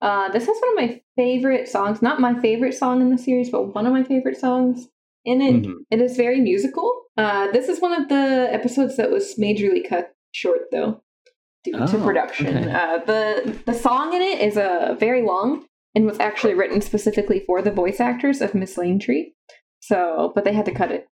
[0.00, 2.00] Uh, this has one of my favorite songs.
[2.02, 4.88] Not my favorite song in the series, but one of my favorite songs
[5.24, 5.62] in it.
[5.64, 5.74] Mhm.
[5.90, 6.90] It is very musical.
[7.16, 11.02] Uh, this is one of the episodes that was majorly cut short, though,
[11.64, 12.56] due to Oh, production.
[12.56, 12.70] okay.
[12.72, 17.40] Uh, the the song in it is uh, very long and was actually written specifically
[17.46, 19.32] for the voice actors of Miss Langtree.
[19.80, 21.06] So, but they had to cut it,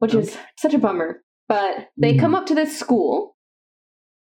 [0.00, 1.22] which is such a bummer.
[1.48, 2.20] But they Mhm.
[2.20, 3.36] come up to this school.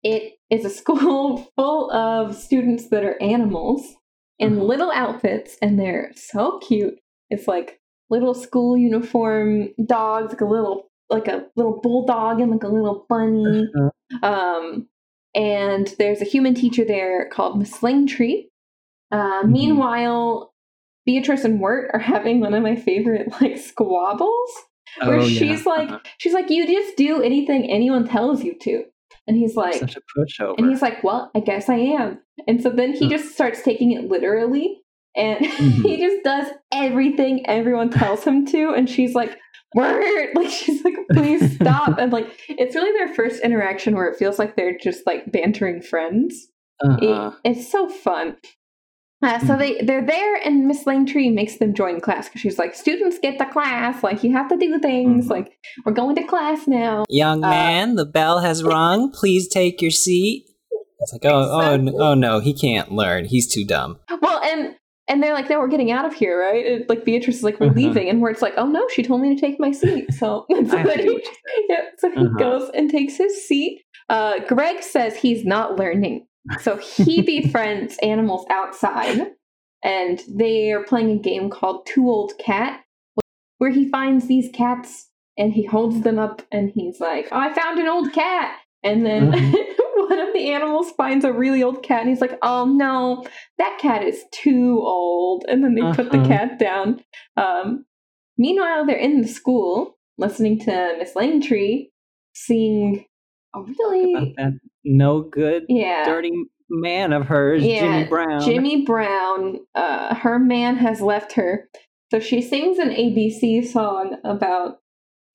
[0.04, 3.96] It is a school full of students that are animals
[4.38, 4.64] in Uh-huh.
[4.64, 6.96] little outfits, and they're so cute.
[7.30, 12.64] It's like little school uniform dogs, like a little like a little bulldog and like
[12.64, 13.68] a little bunny.
[13.76, 14.28] Uh-huh.
[14.28, 14.88] Um,
[15.36, 18.46] and there's a human teacher there called Miss Langtree.
[19.12, 20.54] Uh, Meanwhile,
[21.06, 24.52] Beatrice and Wirt are having one of my favorite like squabbles
[25.04, 25.40] where Oh, yeah.
[25.40, 26.00] she's like Uh-huh.
[26.18, 28.84] she's like you just do anything anyone tells you to
[29.28, 30.56] and he's like Such a pushover.
[30.58, 33.92] and he's like well i guess i am and so then he just starts taking
[33.92, 34.82] it literally
[35.16, 35.82] and Mhm.
[35.86, 39.38] he just does everything everyone tells him to and she's like
[39.76, 44.18] word like she's like please stop and like it's really their first interaction where it
[44.18, 46.48] feels like they're just like bantering friends
[46.84, 47.32] uh-huh.
[47.44, 48.38] it's so fun.
[49.22, 49.60] Uh, so Mhm.
[49.60, 53.38] they they're there, and Miss Langtree makes them join class because she's like, "Students get
[53.38, 54.02] the class.
[54.02, 55.26] Like you have to do things.
[55.26, 55.30] Mhm.
[55.30, 59.12] Like we're going to class now." Young Uh, man, the bell has rung.
[59.12, 60.46] Please take your seat.
[61.02, 63.26] It's like, oh, oh, n- oh no, he can't learn.
[63.26, 64.00] He's too dumb.
[64.22, 64.76] Well, and
[65.10, 67.60] and they're like, "No, we're getting out of here, right?" And, like Beatrice is like,
[67.60, 67.76] "We're Uh-huh.
[67.76, 70.46] leaving," and where it's like, "Oh no, she told me to take my seat." So,
[70.50, 71.22] so then he,
[71.68, 72.30] yeah, so Uh-huh.
[72.38, 73.82] goes and takes his seat.
[74.08, 76.26] Uh, Greg says he's not learning,
[76.62, 79.20] so he befriends animals outside,
[79.84, 82.82] and they are playing a game called Two Old Cat,
[83.58, 87.52] where he finds these cats and he holds them up, and he's like, "Oh, I
[87.54, 89.32] found an old cat." And then
[90.10, 93.26] one of the animals finds a really old cat, and he's like, "Oh no,
[93.58, 96.28] that cat is too old." And then they put the Uh-huh.
[96.28, 97.02] cat down.
[97.38, 97.86] Um,
[98.38, 101.90] meanwhile, they're in the school listening to Miss Langtree
[102.34, 103.06] sing
[103.56, 106.32] a really that no good, yeah dirty
[106.70, 108.42] man of hers, Yeah, Jimmy Brown.
[108.42, 109.60] Jimmy Brown.
[109.76, 111.68] Uh, her man has left her,
[112.12, 114.78] so she sings an ABC song about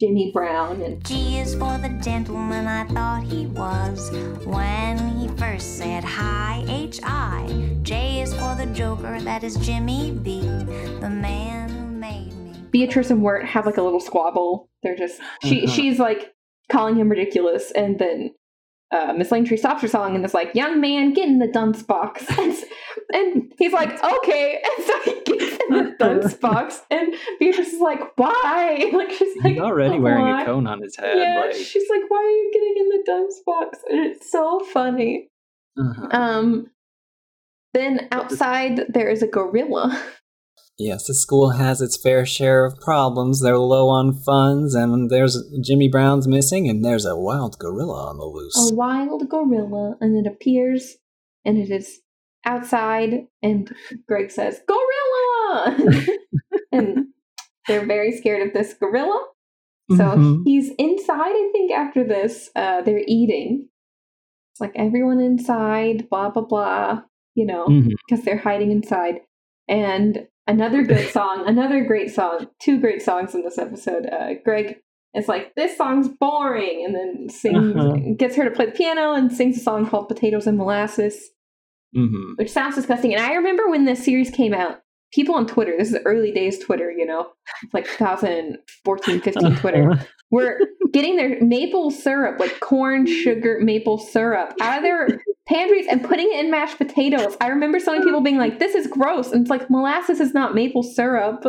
[0.01, 4.11] Jimmy Brown and G is for the gentleman I thought he was
[4.45, 7.77] when he first said hi, H I.
[7.83, 12.61] J is for the joker, that is Jimmy B, the man who made me.
[12.73, 14.69] Beatrice and Wirt have like a little squabble.
[14.83, 15.73] They're just she Uh-huh.
[15.73, 16.35] she's like
[16.73, 18.31] calling him ridiculous, and then
[18.91, 21.83] uh, Miss Langtree stops her song and is like, "Young man, get in the dunce
[21.83, 22.55] box." And,
[23.13, 27.81] and he's like, "Okay," and so he gets in the dunce box, and Beatrice is
[27.81, 31.17] like, "Why?" Like she's like, He's already wearing "Why?" a cone on his head.
[31.19, 34.61] Yeah, like, she's like, "Why are you getting in the dunce box?" And it's so
[34.61, 35.29] funny.
[35.79, 36.09] uh-huh.
[36.13, 36.71] Um,
[37.75, 40.01] then outside there is a gorilla.
[40.79, 43.41] Yes, the school has its fair share of problems.
[43.41, 48.19] They're low on funds, and there's Jimmy Brown's missing, and there's a wild gorilla on
[48.19, 48.71] the loose.
[48.73, 50.97] a wild gorilla and it appears
[51.45, 52.01] and it is
[52.47, 53.75] outside and
[54.09, 55.79] greg says gorilla
[56.73, 57.07] and
[57.67, 59.19] they're very scared of this gorilla
[59.91, 60.43] so Mhm.
[60.45, 63.69] he's inside i think after this uh, they're eating
[64.53, 67.03] it's like everyone inside blah blah blah
[67.35, 67.67] you know
[68.09, 69.21] because they're hiding inside
[69.69, 74.77] and another good song another great song two great songs in this episode uh, greg
[75.15, 78.15] is like this song's boring and then sings Uh-huh.
[78.19, 81.31] gets her to play the piano and sings a song called potatoes and molasses
[81.95, 84.81] hmm which sounds disgusting and i remember when this series came out
[85.13, 87.29] people on twitter this is early days twitter you know
[87.73, 90.05] like 2014 15 twitter Uh-huh.
[90.31, 90.59] were
[90.93, 95.09] getting their maple syrup, like corn sugar maple syrup, out of their
[95.47, 97.37] pantries and putting it in mashed potatoes.
[97.41, 100.35] I remember so many people being like, "This is gross," and it's like molasses is
[100.35, 101.45] not maple syrup.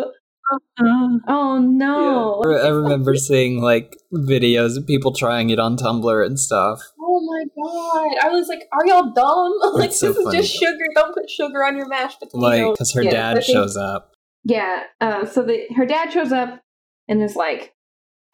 [1.27, 2.43] Oh no!
[2.45, 6.81] I I remember seeing like videos of people trying it on Tumblr and stuff.
[6.99, 8.25] Oh my god!
[8.25, 9.53] I was like, "Are y'all dumb?
[9.73, 10.85] like so this is just sugar.
[10.95, 14.13] Don't put sugar on your mashed potatoes." Like, because her Yeah, dad shows up.
[14.43, 14.83] Yeah.
[15.01, 16.61] Uh, so the her dad shows up
[17.07, 17.74] and is like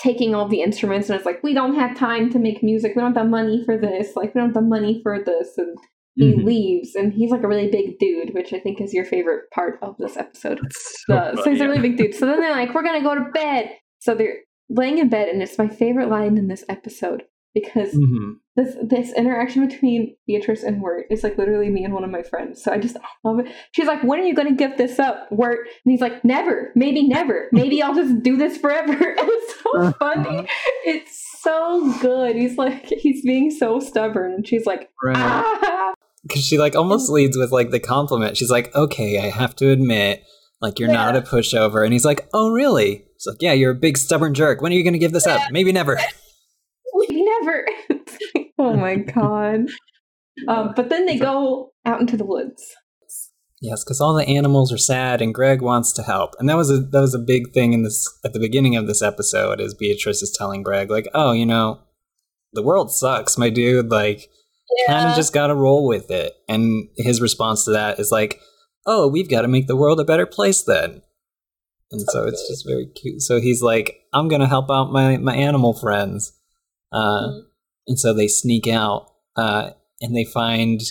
[0.01, 2.93] taking all the instruments and it's like, "We don't have time to make music.
[2.95, 4.15] We don't have the money for this.
[4.15, 5.77] Like, we don't have the money for this." And
[6.15, 6.43] he Mhm.
[6.43, 9.79] leaves, and he's like a really big dude, which I think is your favorite part
[9.81, 10.59] of this episode.
[11.07, 12.13] So Uh, so he's a really big dude.
[12.15, 13.71] So then they're like, we're gonna go to bed.
[13.99, 18.35] So they're laying in bed, and it's my favorite line in this episode because Mhm.
[18.55, 22.21] This this interaction between Beatrice and Wirt is like literally me and one of my
[22.21, 22.61] friends.
[22.61, 23.47] So I just love it.
[23.71, 26.71] She's like, "When are you gonna give this up, Wirt?" And he's like, "Never.
[26.75, 27.47] Maybe never.
[27.53, 30.47] Maybe I'll just do this forever." It's so funny.
[30.85, 32.35] It's so good.
[32.35, 35.15] He's like, he's being so stubborn, and she's like, Right.
[35.17, 38.37] "Ah." Because she like almost leads with like the compliment.
[38.37, 40.23] She's like, "Okay, I have to admit,
[40.61, 43.75] like you're not a pushover." And he's like, "Oh, really?" She's like, "Yeah, you're a
[43.75, 44.61] big stubborn jerk.
[44.61, 45.41] When are you gonna give this up?
[45.51, 45.97] Maybe never."
[46.93, 47.65] Maybe never.
[48.61, 49.67] Oh my god.
[50.47, 52.75] Um, but then they go out into the woods.
[53.61, 56.71] Yes, because all the animals are sad, and Greg wants to help, and that was
[56.71, 59.61] a that was a big thing in this at the beginning of this episode.
[59.61, 61.79] Is Beatrice is telling Greg, like, "Oh, you know,
[62.53, 63.91] the world sucks, my dude.
[63.91, 64.31] Like,
[64.87, 68.39] kind of just gotta roll with it." And his response to that is like,
[68.87, 71.03] "Oh, we've got to make the world a better place then."
[71.91, 73.21] And so it's just very cute.
[73.21, 76.33] So he's like, "I'm gonna help out my my animal friends,"
[76.91, 77.27] uh,
[77.87, 79.71] and so they sneak out, uh,
[80.01, 80.81] and they find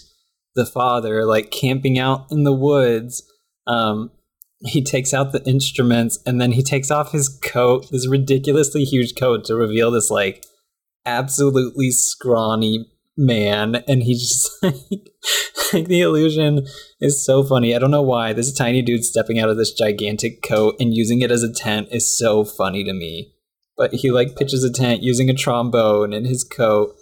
[0.57, 3.23] the father like camping out in the woods
[3.69, 4.11] um
[4.65, 9.15] he takes out the instruments and then he takes off his coat, this ridiculously huge
[9.19, 10.45] coat, to reveal this like
[11.07, 12.87] absolutely scrawny
[13.17, 13.77] man.
[13.89, 15.13] And he's just like,
[15.73, 16.67] like the illusion
[17.01, 17.75] is so funny.
[17.75, 21.23] I don't know why this tiny dude stepping out of this gigantic coat and using
[21.23, 23.33] it as a tent is so funny to me.
[23.81, 26.95] But he like pitches a tent using a trombone in his coat,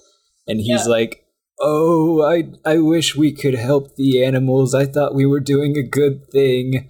[0.47, 0.93] and he's Yeah.
[0.93, 1.25] like,
[1.61, 4.77] "Oh, I I wish we could help the animals.
[4.77, 6.89] I thought we were doing a good thing."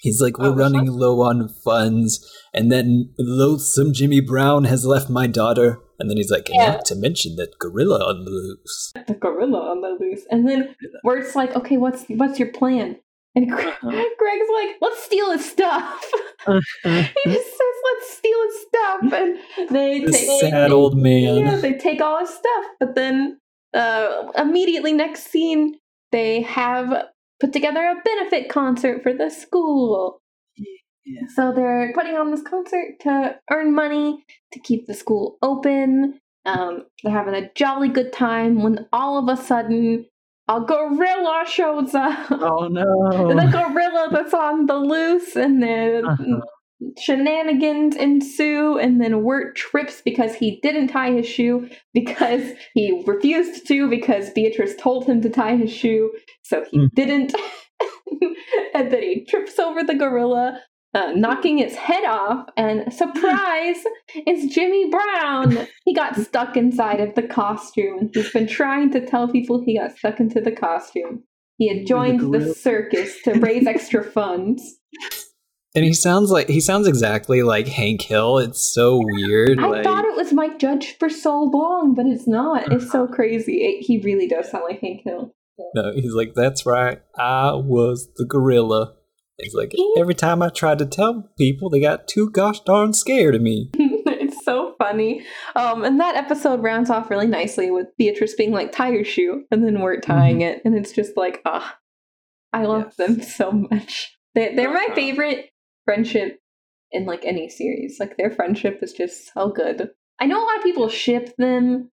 [0.00, 5.10] He's like, "We're Oh, running low on funds," and then loathsome Jimmy Brown has left
[5.10, 5.80] my daughter.
[6.00, 6.66] And then he's like, Yeah.
[6.74, 8.92] not to mention that gorilla on the loose.
[9.08, 10.24] the gorilla on the loose.
[10.30, 12.98] And then Wirt's like, okay, what's what's your plan?
[13.34, 13.90] And Greg, Uh-huh.
[14.18, 16.10] Greg's like, let's steal his stuff.
[16.46, 16.60] he
[17.26, 19.12] just says, let's steal his stuff.
[19.12, 19.38] And
[19.70, 21.36] they The take sad old man.
[21.36, 22.64] Yeah, they take all his stuff.
[22.80, 23.38] But then
[23.74, 25.76] uh, immediately next scene,
[26.10, 27.06] they have
[27.40, 30.20] put together a benefit concert for the school.
[30.56, 31.22] Yeah.
[31.34, 36.20] So they're putting on this concert to earn money to keep the school open.
[36.44, 40.06] Um, they're having a jolly good time when all of a sudden
[40.48, 42.30] a gorilla shows up.
[42.30, 42.84] Oh no.
[43.34, 46.40] the gorilla that's on the loose, and then Uh-huh.
[46.98, 48.78] shenanigans ensue.
[48.78, 52.42] And then Wirt trips because he didn't tie his shoe because
[52.74, 56.88] he refused to because Beatrice told him to tie his shoe, so he Mm.
[56.94, 57.34] didn't.
[58.74, 60.60] and then he trips over the gorilla.
[60.94, 63.76] Uh, knocking its head off, and surprise,
[64.14, 65.68] it's Jimmy Brown.
[65.84, 68.10] He got stuck inside of the costume.
[68.14, 71.24] He's been trying to tell people he got stuck into the costume.
[71.58, 72.54] He had joined the gorilla.
[72.54, 74.62] circus to raise extra funds.
[75.74, 78.38] And he sounds like he sounds exactly like Hank Hill.
[78.38, 79.58] It's so weird.
[79.60, 82.72] I like, thought it was Mike Judge for so long, but it's not.
[82.72, 83.58] It's so crazy.
[83.64, 85.34] It, he really does sound like Hank Hill.
[85.74, 87.02] No, he's like, that's right.
[87.18, 88.94] I was the gorilla.
[89.38, 93.36] He's like, every time I tried to tell people, they got too gosh darn scared
[93.36, 93.70] of me.
[93.74, 95.24] it's so funny.
[95.54, 99.44] Um, and that episode rounds off really nicely with Beatrice being like, tie your shoe,
[99.52, 100.60] and then we're tying it.
[100.64, 101.78] And it's just like, ah,
[102.52, 102.96] I love Yes.
[102.96, 104.16] them so much.
[104.34, 104.94] They, they're my Uh-huh.
[104.96, 105.50] favorite
[105.84, 106.40] friendship
[106.90, 107.98] in like any series.
[108.00, 109.90] Like their friendship is just so good.
[110.20, 111.92] I know a lot of people ship them,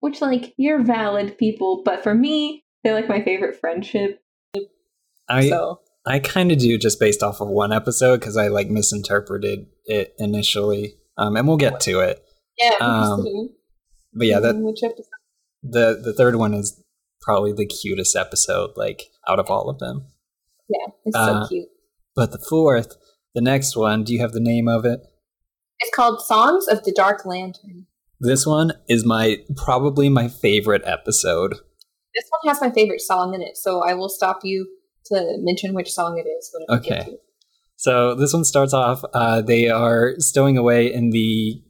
[0.00, 4.20] which like you're valid people, but for me, they're like my favorite friendship.
[5.28, 8.68] I so I kind of do just based off of one episode because I like
[8.68, 10.94] misinterpreted it initially.
[11.18, 12.22] Um, and we'll get to it.
[12.58, 13.50] Yeah, Um,
[14.14, 15.10] But yeah, that which episode.
[15.62, 16.82] the the third one is
[17.20, 20.06] probably the cutest episode, like out of all of them.
[20.68, 21.68] Yeah, it's uh, so cute.
[22.14, 22.96] But the fourth,
[23.34, 25.00] the next one, do you have the name of it?
[25.80, 27.86] It's called Songs of the Dark Lantern.
[28.20, 31.52] This one is my probably my favorite episode.
[32.14, 34.66] This one has my favorite song in it, so I will stop you
[35.08, 36.50] to mention which song it is.
[36.52, 37.16] Whenever we get Okay.
[37.76, 39.04] So this one starts off.
[39.12, 41.62] Uh, they are stowing away in the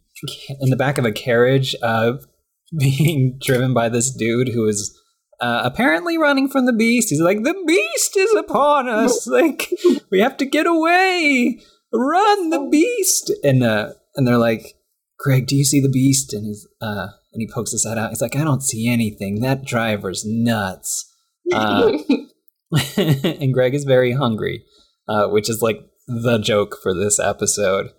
[0.60, 2.14] in the back of a carriage, uh,
[2.78, 4.98] being driven by this dude who is
[5.40, 7.10] uh, apparently running from the beast.
[7.10, 9.26] He's like, "The beast is upon us!
[9.36, 9.68] Like,
[10.10, 11.60] we have to get away!
[11.92, 14.74] Run, the beast!" And uh, and they're like,
[15.18, 18.10] "Greg, do you see the beast?" And he's uh, and he pokes his head out.
[18.10, 19.40] He's like, "I don't see anything.
[19.40, 21.12] That driver's nuts."
[21.52, 21.98] Uh,
[22.96, 24.64] and Greg is very hungry,
[25.08, 27.90] uh, which is like the joke for this episode.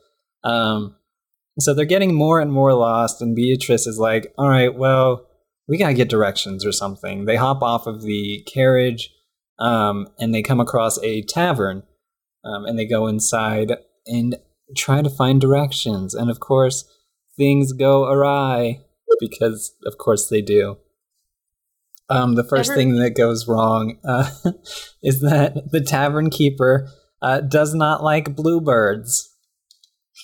[0.43, 0.95] Um,
[1.59, 5.27] so they're getting more and more lost, and Beatrice is like, "All right, well,
[5.67, 9.11] we gotta get directions or something." They hop off of the carriage,
[9.59, 11.83] um, and they come across a tavern,
[12.43, 14.37] um, and they go inside and
[14.75, 16.13] try to find directions.
[16.13, 16.85] And of course,
[17.37, 18.81] things go awry
[19.19, 20.77] because, of course, they do.
[22.09, 24.29] Um, the first Never- thing that goes wrong uh,
[25.03, 26.89] is that the tavern keeper
[27.21, 29.33] uh, does not like bluebirds.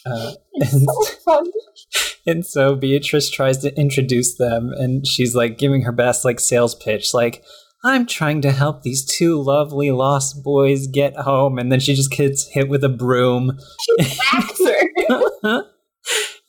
[0.05, 0.87] Uh, and,
[1.19, 1.43] so
[2.27, 6.75] and so Beatrice tries to introduce them, and she's like giving her best like sales
[6.75, 7.43] pitch, like
[7.85, 12.11] I'm trying to help these two lovely lost boys get home, and then she just
[12.11, 13.59] gets hit with a broom.
[13.97, 15.23] Whacks her.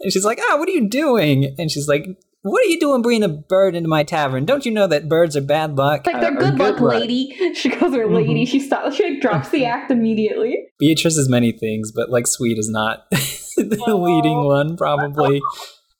[0.01, 2.07] and she's like, "Ah, what are you doing?" And she's like,
[2.45, 4.45] "What are you doing bringing a bird into my tavern?
[4.45, 6.95] Don't you know that birds are bad luck?" Like they're Uh, good, good luck, luck.
[7.01, 7.35] lady.
[7.55, 8.45] She calls her lady.
[8.45, 8.49] Mhm.
[8.49, 8.97] She stops.
[8.97, 10.67] She like, drops the act immediately.
[10.79, 13.05] Beatrice is many things, but like sweet is not
[13.57, 15.41] the leading one, probably.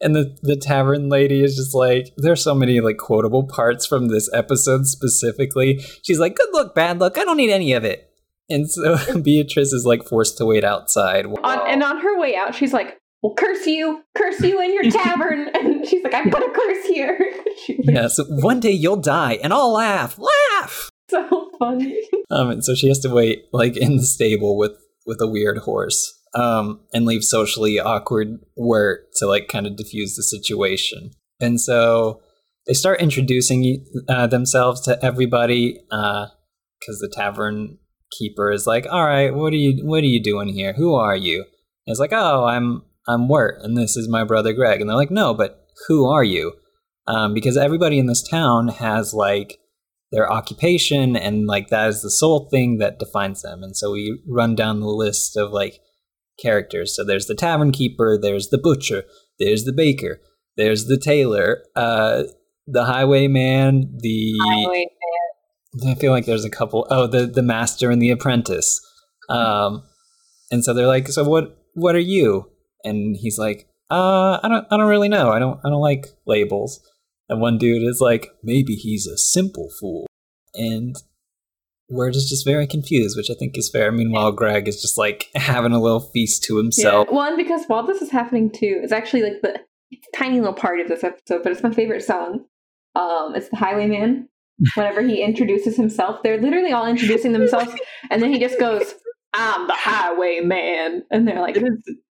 [0.01, 4.09] And the, the tavern lady is just like, there's so many like quotable parts from
[4.09, 5.79] this episode specifically.
[6.03, 7.17] She's like, good luck, bad luck.
[7.17, 8.11] I don't need any of it.
[8.51, 11.25] And so Beatrice is like forced to wait outside.
[11.27, 12.95] On, and on her way out, she's like, "Well,
[13.33, 17.33] curse you, curse you in your tavern." and she's like, "I put a curse here."
[17.65, 20.19] She was Yes, one day you'll die and I'll laugh.
[20.19, 20.91] Laugh!
[21.09, 22.01] so funny.
[22.31, 24.73] Um, and so she has to wait like in the stable with
[25.07, 26.21] with a weird horse.
[26.35, 31.13] Um, and leave socially awkward Wirt to like kind of diffuse the situation.
[31.41, 32.23] And so
[32.67, 37.79] they start introducing uh, themselves to everybody because the tavern
[38.19, 40.73] keeper is like, "All right, what are you what are you doing here?
[40.73, 41.43] Who are you?"
[41.87, 44.97] And it's like, "Oh, I'm I'm Wirt, and this is my brother Greg." And they're
[44.97, 46.55] like, "No, but who are you?"
[47.07, 49.59] Um, because everybody in this town has like
[50.11, 53.63] their occupation, and like that is the sole thing that defines them.
[53.63, 55.81] And so we run down the list of like
[56.41, 56.95] characters.
[56.97, 59.05] So there's the tavern keeper, there's the butcher,
[59.39, 60.21] there's the baker,
[60.57, 62.25] there's the tailor, uh,
[62.67, 64.87] the highwayman, the Highway
[65.87, 66.87] I feel like there's a couple.
[66.91, 68.81] Oh, the the master and the apprentice.
[69.29, 69.83] Um,
[70.51, 71.59] and so they're like, "So what?
[71.75, 72.51] What are you?"
[72.85, 75.31] And he's like, "Uh, I don't, I don't really know.
[75.31, 76.81] I don't, I don't like labels."
[77.29, 80.07] And one dude is like, "Maybe he's a simple fool,"
[80.55, 80.95] and
[81.89, 83.93] Wirt is just very confused, which I think is fair.
[83.93, 87.09] Meanwhile, Greg is just like having a little feast to himself.
[87.09, 87.15] Yeah.
[87.15, 89.61] Well, and because while this is happening too, it's actually like the
[90.15, 92.47] tiny little part of this episode, but it's my favorite song.
[92.95, 94.29] Um, it's the Highwayman.
[94.77, 97.75] Whenever he introduces himself, they're literally all introducing themselves,
[98.11, 98.95] and then he just goes,
[99.35, 101.59] "I'm the Highwayman," and they're like,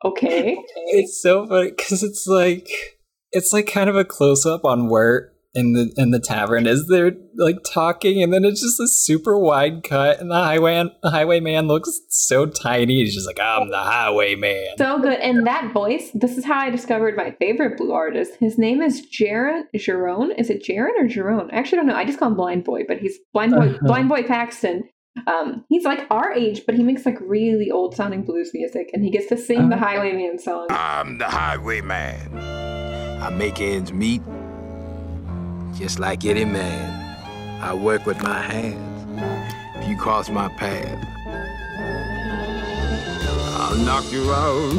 [0.04, 0.56] "Okay."
[0.92, 2.68] It's so funny because it's like
[3.32, 6.86] it's like kind of a close up on where in the in the tavern as
[6.86, 11.10] they're like talking, and then it's just a super wide cut, and the highway the
[11.10, 13.00] highwayman looks so tiny.
[13.02, 15.18] He's just like, "I'm the highwayman." So good.
[15.18, 18.34] And that voice, this is how I discovered my favorite blue artist.
[18.38, 20.30] His name is Jerron Jerome.
[20.32, 21.50] Is it Jerron or Jerome?
[21.52, 21.96] I actually don't know.
[21.96, 23.78] I just call him Blind Boy, but he's Blind Boy Uh-huh.
[23.82, 24.84] Blind Boy Paxton.
[25.26, 29.04] Um, he's like our age, but he makes like really old sounding blues music and
[29.04, 30.68] he gets to sing the Highwayman song.
[30.70, 32.38] I'm the highwayman.
[33.20, 34.22] I make ends meet
[35.76, 37.62] just like any man.
[37.62, 38.86] I work with my hands.
[39.76, 41.06] If you cross my path,
[43.58, 44.72] I'll knock you out,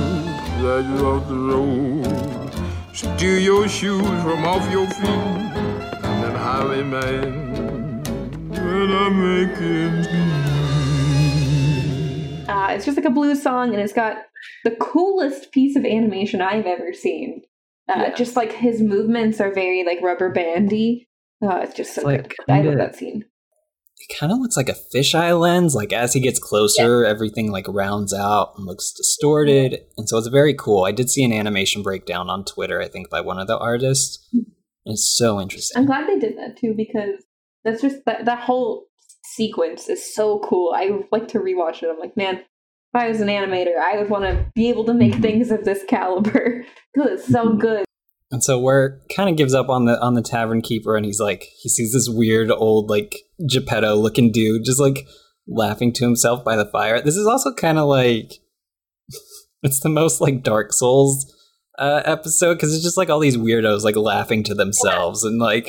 [0.59, 2.51] drag you off the road,
[2.93, 5.07] steal your shoes from off your feet.
[5.07, 7.70] I'm that highwayman.
[12.47, 14.17] Uh, it's just like a blues song and it's got
[14.63, 17.41] the coolest piece of animation I've ever seen.
[17.89, 18.15] Uh, Yeah.
[18.15, 21.07] Just like his movements are very like rubber bandy.
[21.43, 22.53] Uh, it's just so It's like good.
[22.53, 23.25] I love that scene.
[23.97, 25.75] It kind of looks like a fisheye lens.
[25.75, 30.27] Like as he gets closer, everything like rounds out and looks distorted, and so it's
[30.27, 30.85] very cool.
[30.85, 34.27] I did see an animation breakdown on Twitter, I think, by one of the artists.
[34.85, 35.77] It's so interesting.
[35.79, 37.23] I'm glad they did that too because
[37.63, 38.85] that's just that that whole
[39.23, 40.73] sequence is so cool.
[40.75, 41.89] I like to rewatch it.
[41.89, 42.45] I'm like, man, if
[42.93, 45.83] I was an animator, I would want to be able to make things of this
[45.87, 47.85] caliber because it's so good.
[48.31, 51.19] And so Wirt kind of gives up on the on the tavern keeper, and he's
[51.19, 53.15] like, he sees this weird old like
[53.47, 55.05] Geppetto looking dude just like
[55.47, 57.01] laughing to himself by the fire.
[57.01, 58.33] This is also kind of like
[59.63, 61.33] it's the most like Dark Souls
[61.77, 65.67] uh, episode because it's just like all these weirdos like laughing to themselves and like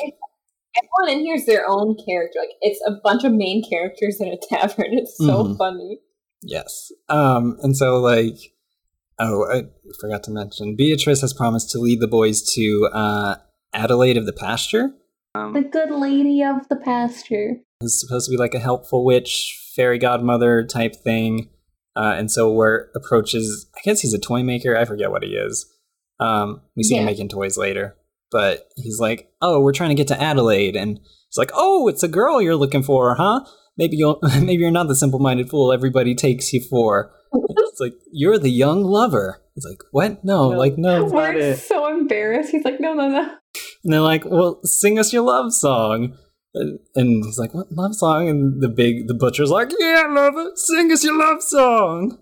[0.77, 2.39] Everyone in here is their own character.
[2.41, 4.87] Like it's a bunch of main characters in a tavern.
[4.99, 5.57] It's so Mhm.
[5.59, 5.99] funny.
[6.43, 6.91] Yes.
[7.09, 8.37] Um, and so like,
[9.19, 9.65] oh, I
[10.01, 13.35] forgot to mention, Beatrice has promised to lead the boys to uh,
[13.73, 14.93] Adelaide of the Pasture.
[15.35, 17.57] The good lady of the pasture.
[17.81, 21.49] Who's supposed to be like a helpful witch, fairy godmother type thing.
[21.97, 24.77] Uh, and so Wirt approaches, I guess he's a toy maker.
[24.77, 25.67] I forget what he is.
[26.21, 27.97] Um, we see him making toys later.
[28.33, 30.75] But he's like, oh, we're trying to get to Adelaide.
[30.75, 33.45] And he's like, oh, it's a girl you're looking for, huh?
[33.77, 37.13] Maybe you'll, maybe you're not the simple-minded fool everybody takes you for.
[37.33, 39.43] It's like you're the young lover.
[39.57, 40.25] It's like what?
[40.25, 42.51] No, like no, We're so embarrassed.
[42.51, 43.37] He's like, no, no, no.
[43.85, 46.17] And they're like, well, sing us your love song.
[46.55, 48.29] And and he's like, what love song?
[48.29, 52.19] And the big the butcher's like, yeah, lover, sing us your love song.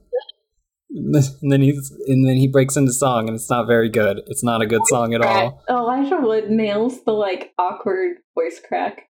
[0.92, 1.14] And
[1.52, 4.22] then- he's and then he breaks into song, and it's not very good.
[4.26, 5.62] It's not a good song at all.
[5.68, 9.08] Elijah Wood nails the like awkward voice crack.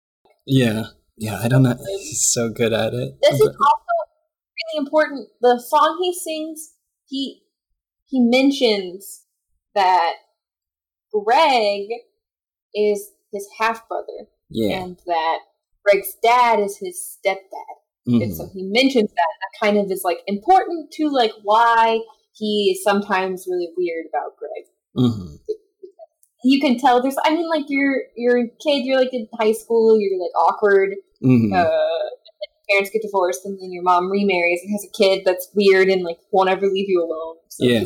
[0.46, 0.84] Yeah,
[1.16, 1.76] yeah, I don't know.
[1.98, 3.16] He's so good at it.
[3.20, 3.96] This is also
[4.74, 5.28] really important.
[5.40, 6.74] The song he sings,
[7.06, 7.42] he
[8.06, 9.24] he mentions
[9.74, 10.14] that
[11.12, 11.88] Greg
[12.74, 15.38] is his half brother, yeah, and that
[15.84, 17.76] Greg's dad is his stepdad.
[18.08, 18.22] Mhm.
[18.22, 19.16] And so he mentions that.
[19.40, 22.00] That kind of is like important to like why
[22.32, 24.66] he is sometimes really weird about Greg.
[24.96, 25.38] Mhm.
[26.44, 27.16] You can tell there's.
[27.24, 28.84] I mean, like you're you're a kid.
[28.84, 29.98] You're like in high school.
[29.98, 30.94] You're like awkward.
[31.22, 31.52] Mhm.
[31.52, 32.10] Uh,
[32.70, 36.02] parents get divorced, and then your mom remarries and has a kid that's weird and
[36.02, 37.36] like won't ever leave you alone.
[37.48, 37.84] So Yeah.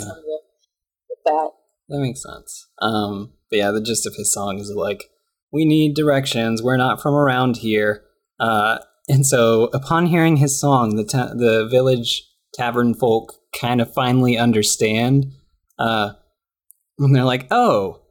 [1.26, 1.50] that.
[1.88, 2.68] That makes sense.
[2.80, 5.10] Um, but yeah, the gist of his song is like,
[5.52, 6.62] we need directions.
[6.62, 8.04] We're not from around here.
[8.38, 8.78] Uh,
[9.10, 14.38] and so upon hearing his song, the ta- the village tavern folk kind of finally
[14.38, 15.32] understand.
[15.78, 16.12] Uh,
[16.98, 18.02] and they're like, "Oh,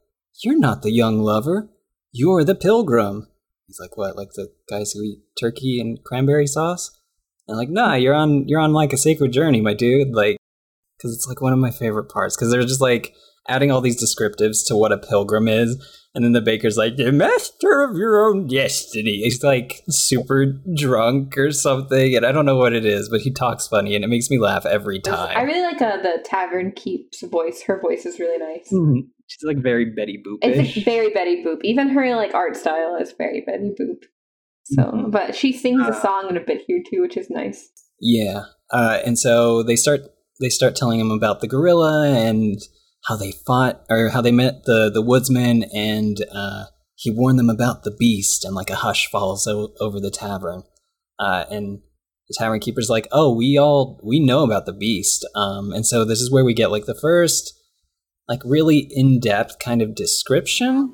[0.44, 1.70] you're not the young lover.
[2.12, 3.28] You're the pilgrim."
[3.66, 4.18] He's like, "What?
[4.18, 6.92] Like the guys who eat turkey and cranberry sauce?"
[7.48, 10.36] And like, "Nah, you're on you're on like a sacred journey, my dude." Like,
[10.98, 13.14] because it's like one of my favorite parts because they're just like
[13.50, 15.84] adding all these descriptives to what a pilgrim is.
[16.16, 20.46] And then the baker's like, "The master of your own destiny." He's like super
[20.76, 24.04] drunk or something, and I don't know what it is, but he talks funny, and
[24.04, 25.38] it makes me laugh every time.
[25.38, 27.62] I really like uh, the tavern keeps voice.
[27.68, 28.70] Her voice is really nice.
[28.72, 29.08] Mhm.
[29.28, 30.40] She's like very Betty Boopish.
[30.42, 31.60] It's like very Betty Boop.
[31.64, 34.04] Even her like art style is very Betty Boop.
[34.64, 35.12] So, Mm-hmm.
[35.12, 37.70] but she sings Uh, a song in a bit here too, which is nice.
[38.02, 40.02] Yeah, uh, and so they start
[40.42, 42.58] they start telling him about the gorilla and
[43.06, 47.50] how they fought or how they met the the woodsman, and uh, he warned them
[47.50, 50.64] about the beast, and like a hush falls o- over the tavern,
[51.18, 51.80] uh, and
[52.28, 56.04] the tavern keeper's like, "Oh, we all we know about the beast," um, and so
[56.06, 57.54] this is where we get like the first
[58.28, 60.94] like really in depth kind of description.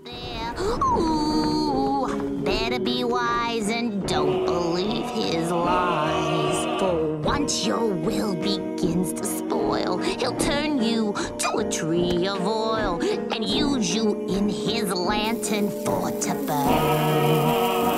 [2.45, 6.79] Better be wise and don't believe his lies.
[6.79, 8.64] For once your will to
[10.01, 13.01] spoil, he'll turn you to a tree of oil
[13.33, 17.95] and use you in his lantern for to burn.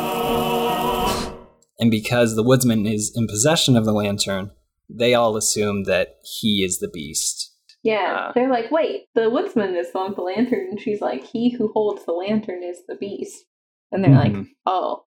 [1.80, 4.52] And because the woodsman is in possession of the lantern,
[4.90, 7.54] they all assume that he is the beast.
[7.84, 11.24] Yeah, they're like, wait, the woodsman is the one with the lantern, and she's like,
[11.24, 13.46] he who holds the lantern is the beast,
[13.92, 14.48] and they're like, Mhm.
[14.66, 15.04] oh,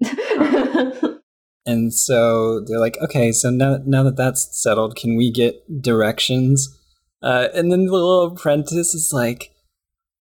[1.68, 6.74] And so they're like, okay, so now, now that that's settled, can we get directions?
[7.22, 9.52] Uh, and then the little apprentice is like,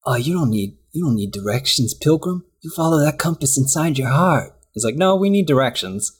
[0.05, 2.45] oh, you don't need you don't need directions, pilgrim.
[2.61, 4.53] You follow that compass inside your heart.
[4.71, 6.17] He's like, no, we need directions.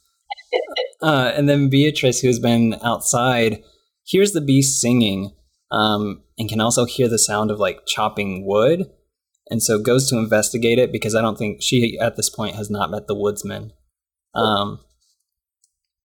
[1.02, 3.64] uh, and then Beatrice, who's been outside,
[4.04, 5.32] hears the beast singing,
[5.72, 8.90] um, and can also hear the sound of like chopping wood,
[9.50, 12.70] and so goes to investigate it because I don't think she at this point has
[12.70, 13.72] not met the woodsman.
[14.36, 14.80] Um,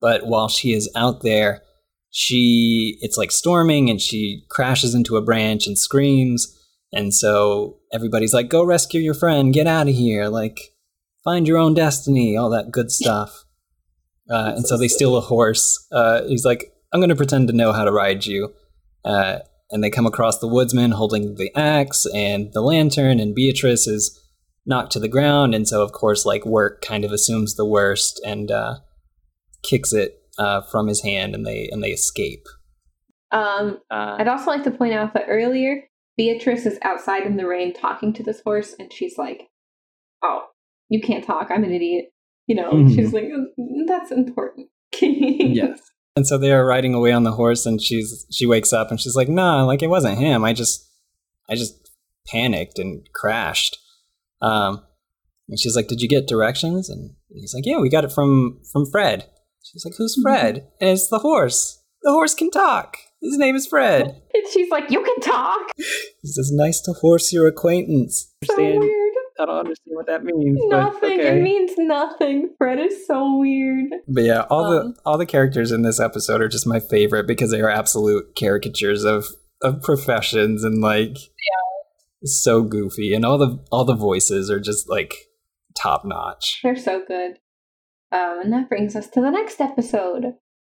[0.03, 1.63] but while she is out there,
[2.11, 6.59] she it's like storming and she crashes into a branch and screams.
[6.93, 9.55] And so everybody's like, "Go rescue your friend!
[9.55, 10.29] Get out of here!
[10.29, 10.75] Like,
[11.25, 12.37] find your own destiny!
[12.37, 13.45] All that good stuff."
[14.29, 15.87] Uh, and so they steal a horse.
[15.91, 18.53] Uh, he's like, "I'm going to pretend to know how to ride you."
[19.05, 19.39] Uh,
[19.71, 24.21] and they come across the woodsman holding the axe and the lantern, and Beatrice is
[24.67, 25.55] knocked to the ground.
[25.55, 28.81] And so, of course, like Wirt kind of assumes the worst and uh,
[29.63, 32.45] kicks it uh, from his hand, and they and they escape.
[33.31, 35.85] Um, Uh, I'd also like to point out that earlier,
[36.17, 39.49] Beatrice is outside in the rain talking to this horse, and she's like,
[40.23, 40.43] "Oh,
[40.89, 41.49] you can't talk.
[41.51, 42.07] I'm an idiot."
[42.47, 42.95] You know, Mhm.
[42.95, 44.69] she's like, "Mm, "That's important."
[45.01, 45.81] yes.
[46.17, 49.01] And so they are riding away on the horse, and she's she wakes up and
[49.01, 50.45] she's like, "Nah, like it wasn't him.
[50.45, 50.87] I just,
[51.49, 51.91] I just
[52.27, 53.79] panicked and crashed."
[54.43, 54.85] Um,
[55.49, 58.61] and she's like, "Did you get directions?" And he's like, "Yeah, we got it from
[58.71, 59.27] from Fred."
[59.63, 61.83] She's like, "Who's Fred?" And it's the horse.
[62.03, 62.97] The horse can talk.
[63.21, 64.21] His name is Fred.
[64.35, 69.13] And she's like, "You can talk." He says, "Nice to horse your acquaintance." So weird.
[69.39, 70.59] I don't understand what that means.
[70.71, 71.21] but Nothing.
[71.21, 71.39] okay.
[71.39, 72.55] It means nothing.
[72.59, 73.91] Fred is so weird.
[74.09, 77.27] But yeah, all Um, the all the characters in this episode are just my favorite
[77.27, 79.27] because they are absolute caricatures of
[79.63, 82.25] of professions and like yeah.
[82.25, 85.15] so goofy and all the all the voices are just like
[85.77, 86.61] top notch.
[86.63, 87.39] They're so good.
[88.13, 90.35] Um, and that brings us to the next episode,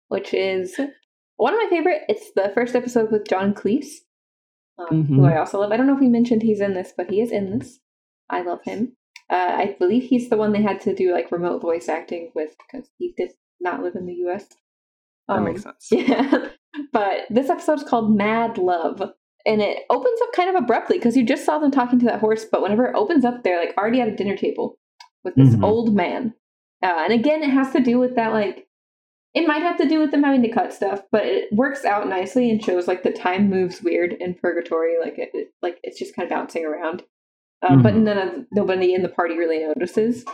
[0.08, 0.78] which is
[1.36, 2.02] one of my favorite.
[2.08, 3.88] It's the first episode with John Cleese,
[4.78, 5.32] um, who Mhm.
[5.32, 5.70] I also love.
[5.72, 7.80] I don't know if we mentioned he's in this, but he is in this.
[8.30, 8.96] I love him.
[9.30, 12.54] Uh, I believe he's the one they had to do like remote voice acting with
[12.58, 14.48] because he did not live in the U.S.
[15.28, 15.88] That Um, makes sense.
[15.90, 16.48] Yeah,
[16.92, 19.02] but this episode is called Mad Love,
[19.44, 22.20] and it opens up kind of abruptly because you just saw them talking to that
[22.20, 22.44] horse.
[22.44, 24.78] But whenever it opens up, they're like already at a dinner table
[25.24, 25.64] with this Mhm.
[25.64, 26.34] old man,
[26.82, 28.64] uh, and again, it has to do with that like.
[29.34, 32.08] It might have to do with them having to cut stuff, but it works out
[32.08, 34.94] nicely and shows like the time moves weird in purgatory.
[34.98, 37.02] Like it, it- like it's just kind of bouncing around,
[37.62, 38.02] uh, but Mhm.
[38.04, 40.24] none of nobody in the party really notices.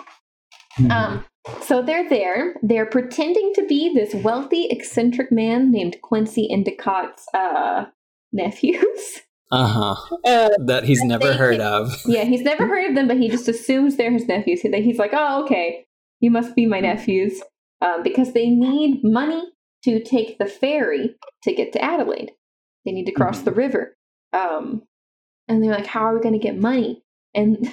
[0.79, 0.91] Mm-hmm.
[0.93, 1.25] Um,
[1.63, 2.55] so they're there.
[2.63, 7.87] They're pretending to be this wealthy, eccentric man named Quincy Endicott's uh,
[8.33, 9.21] nephews.
[9.51, 9.97] Uh-huh.
[10.25, 11.91] Uh, That he's never heard of.
[12.07, 14.61] yeah, he's never heard of them, but he just assumes they're his nephews.
[14.63, 15.87] He- He's like, oh, okay,
[16.23, 17.43] you must be my nephews.
[17.83, 19.43] Um, because they need money
[19.83, 22.31] to take the ferry to get to Adelaide.
[22.85, 23.97] They need to cross the river.
[24.33, 24.83] Um,
[25.49, 27.03] and they're like, how are we going to get money?
[27.35, 27.73] And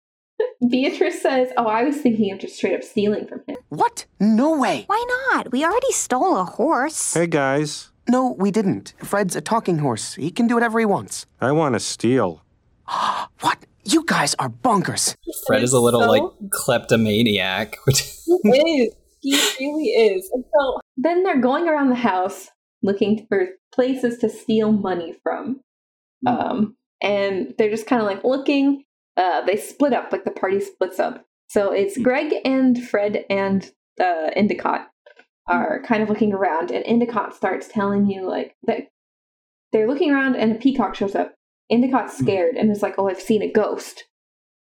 [0.68, 4.06] Beatrice says, "Oh, I was thinking of just straight up stealing from him." What?
[4.18, 4.84] No way.
[4.86, 5.52] Why not?
[5.52, 7.14] We already stole a horse.
[7.14, 8.94] Hey guys, No, we didn't.
[9.02, 10.14] Fred's a talking horse.
[10.14, 11.26] He can do whatever he wants.
[11.40, 12.42] I want to steal.
[13.40, 13.58] What?
[13.84, 15.16] You guys are bonkers.
[15.46, 18.00] Fred is a little so- like kleptomaniac, which
[18.42, 18.94] He is.
[19.20, 20.30] He really is.
[20.34, 22.50] And so Then they're going around the house
[22.82, 25.60] looking for places to steal money from.
[26.26, 28.84] Um, and they're just kind of like looking.
[29.16, 31.24] Uh, they split up, like the party splits up.
[31.48, 33.70] So it's Greg and Fred and
[34.00, 34.88] uh, Endicott
[35.48, 38.88] are kind of looking around, and Endicott starts telling you like that
[39.72, 41.34] they're looking around, and a peacock shows up.
[41.70, 44.04] Endicott's scared and is like, "Oh, I've seen a ghost.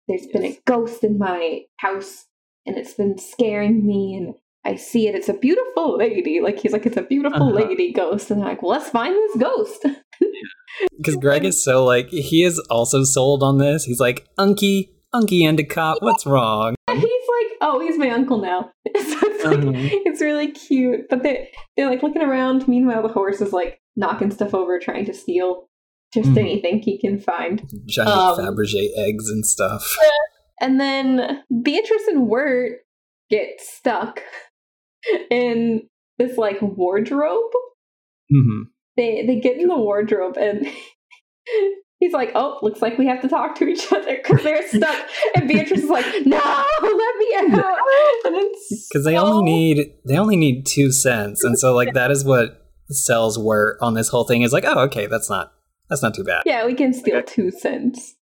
[0.08, 2.26] There's been a ghost in my house,
[2.66, 5.16] and it's been scaring me, and I see it.
[5.16, 6.40] It's a beautiful lady.
[6.42, 7.68] Like he's like, it's a beautiful Uh-huh.
[7.68, 9.86] lady ghost, and they're like, well, let's find this ghost.
[10.98, 13.84] because Greg is so like he is also sold on this.
[13.86, 16.76] He's like Unky, Unky Endicott, what's wrong?
[16.88, 17.06] And he's
[17.42, 18.72] like, oh, he's my uncle now.
[18.86, 19.90] so it's like, Mhm.
[20.06, 21.02] it's really cute.
[21.10, 22.68] But they they're like looking around.
[22.68, 25.68] Meanwhile, the horse is like knocking stuff over, trying to steal
[26.16, 26.38] just Mhm.
[26.40, 27.62] anything he can find.
[27.86, 29.96] Giant Um, Fabergé eggs and stuff.
[30.60, 32.80] And then Beatrice and Wirt
[33.30, 34.22] get stuck
[35.30, 35.88] in
[36.18, 37.52] this like wardrobe.
[38.32, 38.62] hmm
[38.98, 40.66] They they get in the wardrobe and
[42.00, 44.98] he's like, "Oh, looks like we have to talk to each other because they're stuck."
[45.36, 46.38] and Beatrice is like, "No,
[46.82, 47.78] let me out!"
[48.90, 52.62] Because they only need they only need two cents, and so like that is what
[52.90, 55.52] sells Wirt on this whole thing is like, oh, okay, that's not
[55.90, 56.44] that's not too bad.
[56.46, 58.16] yeah, we can steal two cents.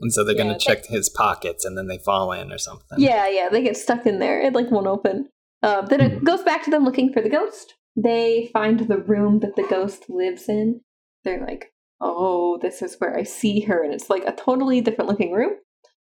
[0.00, 2.58] And so they're Yeah, gonna they- check his pockets, and then they fall in or
[2.58, 2.98] something.
[2.98, 4.40] Yeah, yeah, they get stuck in there.
[4.40, 5.28] It like won't open.
[5.62, 7.74] Uh, then it goes back to them looking for the ghost.
[7.96, 10.80] They find the room that the ghost lives in.
[11.24, 15.08] They're like, "Oh, this is where I see her," and it's like a totally different
[15.08, 15.52] looking room.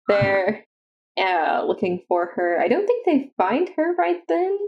[0.08, 0.64] They're
[1.18, 2.58] uh, looking for her.
[2.60, 4.58] I don't think they find her right then.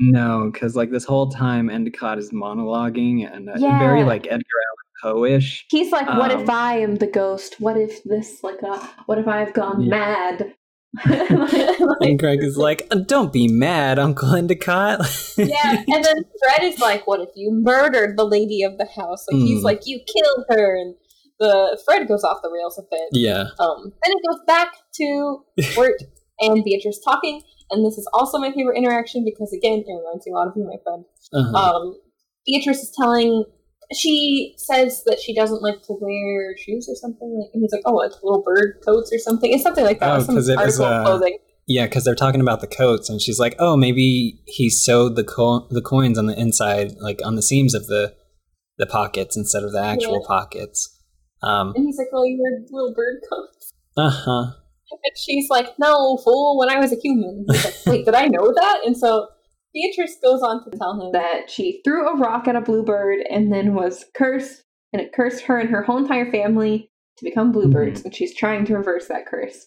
[0.00, 3.78] No, because like this whole time Endicott is monologuing and uh, Yeah.
[3.78, 5.66] very like Edgar Allan Poe-ish.
[5.70, 7.60] He's like, "What if Um, I am the ghost?
[7.60, 9.90] What if this like uh, what if I've gone Yeah.
[9.90, 10.54] mad?"
[12.00, 15.00] And Greg is like, "Uh, "Don't be mad, Uncle Endicott."
[15.36, 19.24] yeah, and then Fred is like, "What if you murdered the lady of the house?"
[19.30, 19.64] Like he's Mm.
[19.64, 20.94] like, "You killed her," and
[21.38, 23.08] the Fred goes off the rails a bit.
[23.12, 23.44] yeah.
[23.60, 25.44] Um, then it goes back to
[25.76, 26.02] Wirt
[26.40, 30.32] and Beatrice talking, and this is also my favorite interaction because again, it reminds me
[30.32, 31.04] a lot of you, my friend.
[31.32, 31.56] Uh-huh.
[31.76, 31.94] Um,
[32.46, 33.44] Beatrice is telling.
[33.94, 37.28] She says that she doesn't like to wear shoes or something.
[37.40, 40.10] Like, and he's like, "Oh, like little bird coats or something." It's something like that.
[40.16, 41.38] Oh, some 'cause it uh, clothing.
[41.66, 45.24] Yeah, because they're talking about the coats, and she's like, "Oh, maybe he sewed the
[45.24, 48.14] co- the coins on the inside, like on the seams of the
[48.76, 50.26] the pockets instead of the actual Yeah.
[50.26, 50.94] pockets."
[51.42, 54.52] Um, And he's like, "Well, you wear little bird coats." uh huh.
[54.90, 56.58] And she's like, "No, fool!
[56.58, 59.28] When I was a human." Like, "Wait, did I know that?" And so
[59.80, 63.52] Beatrice goes on to tell him that she threw a rock at a bluebird and
[63.52, 68.02] then was cursed, and it cursed her and her whole entire family to become bluebirds,
[68.04, 69.66] and she's trying to reverse that curse.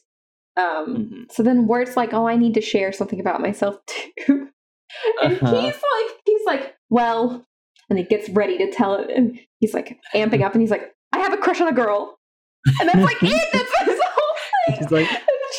[0.58, 4.50] Um, So then Wirt's like, "Oh, I need to share something about myself too,"
[5.24, 5.62] and Uh-huh.
[5.62, 7.46] he's like, "He's like, well,"
[7.90, 10.94] and he gets ready to tell it, and he's like amping up, and he's like,
[11.14, 12.18] "I have a crush on a girl,"
[12.80, 13.50] and that's like it.
[13.54, 14.36] That's his whole
[14.68, 14.76] thing.
[14.82, 15.10] He's like,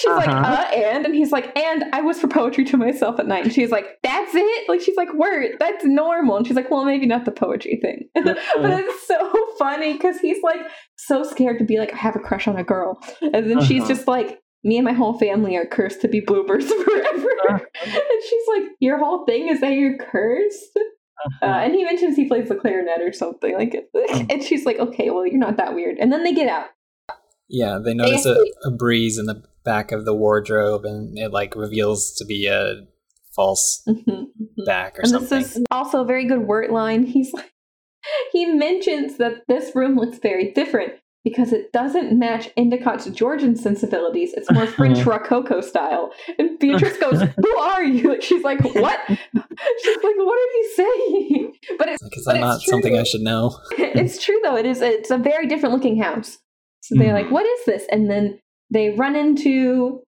[0.03, 0.67] She's like, Uh-huh.
[0.69, 1.07] uh, and?
[1.07, 3.45] And he's like, and I was for poetry to myself at night.
[3.45, 4.69] And she's like, that's it?
[4.69, 6.37] Like, she's like, Wirt, that's normal.
[6.37, 8.09] And she's like, well, maybe not the poetry thing.
[8.15, 10.61] but it's so funny because he's like
[10.97, 12.99] so scared to be like, I have a crush on a girl.
[13.21, 13.89] And then she's Uh-huh.
[13.95, 17.29] just like, me and my whole family are cursed to be bluebirds forever.
[17.51, 20.79] and she's like, your whole thing is that you're cursed?
[21.41, 23.77] Uh, and he mentions he plays the clarinet or something like,
[24.31, 26.67] and she's like, "Okay, well, you're not that weird." And then they get out.
[27.49, 31.55] Yeah, they notice a, a breeze in the back of the wardrobe, and it like
[31.57, 32.83] reveals to be a
[33.35, 34.65] false mm-hmm, mm-hmm.
[34.65, 35.39] back or and something.
[35.39, 37.05] this is also a very good Wirt line.
[37.07, 37.53] He's like,
[38.33, 40.93] he mentions that this room looks very different
[41.25, 44.33] because it doesn't match Endicott's Georgian sensibilities.
[44.35, 46.13] It's more French Rococo style.
[46.39, 51.53] And Beatrice goes, "Who are you?" She's like, "What?" She's like, "What are you saying?"
[51.79, 52.73] But it's Because I'm not true.
[52.73, 53.57] something I should know.
[53.79, 54.57] it's true though.
[54.57, 54.81] It is.
[54.81, 56.39] It's a very different looking house.
[56.81, 57.23] So they're hmm.
[57.23, 58.41] like, "What is this?" And then
[58.73, 60.03] they run into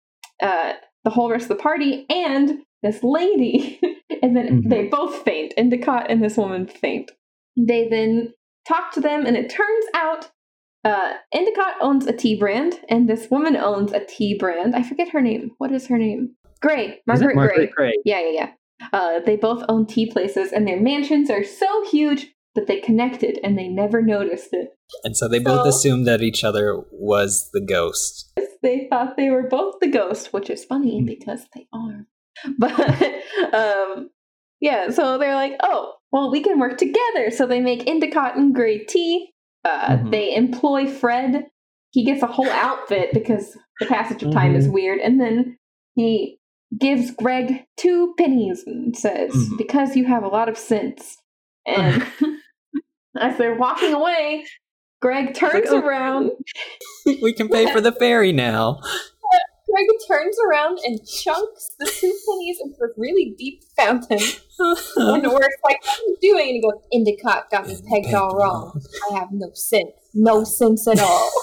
[0.41, 3.79] uh, the whole rest of the party and this lady,
[4.21, 5.53] and then they both faint.
[5.57, 7.11] Endicott and this woman faint.
[7.57, 8.33] They then
[8.67, 10.29] talk to them, and it turns out
[10.83, 14.75] uh, Endicott owns a tea brand, and this woman owns a tea brand.
[14.75, 15.51] I forget her name.
[15.57, 16.35] What is her name?
[16.61, 17.01] Gray.
[17.07, 17.89] Margaret, Margaret Gray.
[17.89, 17.93] Gray?
[18.05, 18.89] Yeah, yeah, yeah.
[18.93, 23.39] Uh, they both own tea places, and their mansions are so huge that they connected,
[23.43, 24.69] and they never noticed it.
[25.03, 28.31] And so they both assumed that each other was the ghost.
[28.61, 32.05] They thought they were both the ghost, which is funny because they are.
[32.57, 32.73] But
[33.53, 34.09] um,
[34.59, 37.29] yeah, so they're like, oh, well, we can work together.
[37.31, 39.31] So they make Endicott and Gray tea.
[39.65, 40.11] Uh, Mhm.
[40.11, 41.45] They employ Fred.
[41.91, 44.73] He gets a whole outfit because the passage of time is Mhm.
[44.73, 44.99] weird.
[44.99, 45.57] And then
[45.95, 46.39] he
[46.79, 49.57] gives Greg two pennies and says, Mhm.
[49.57, 51.17] because you have a lot of sense.
[51.65, 52.05] And
[53.19, 54.45] as they're walking away,
[55.01, 56.31] Greg turns "Oh." around.
[57.21, 58.79] we can pay for the ferry now.
[59.73, 64.19] Greg turns around and chunks the two pennies into a really deep fountain.
[64.59, 66.47] and we're like, what are you doing?
[66.47, 68.81] And he goes, Endicott got me pegged all wrong.
[69.11, 69.91] I have no sense.
[70.13, 71.31] No sense at all.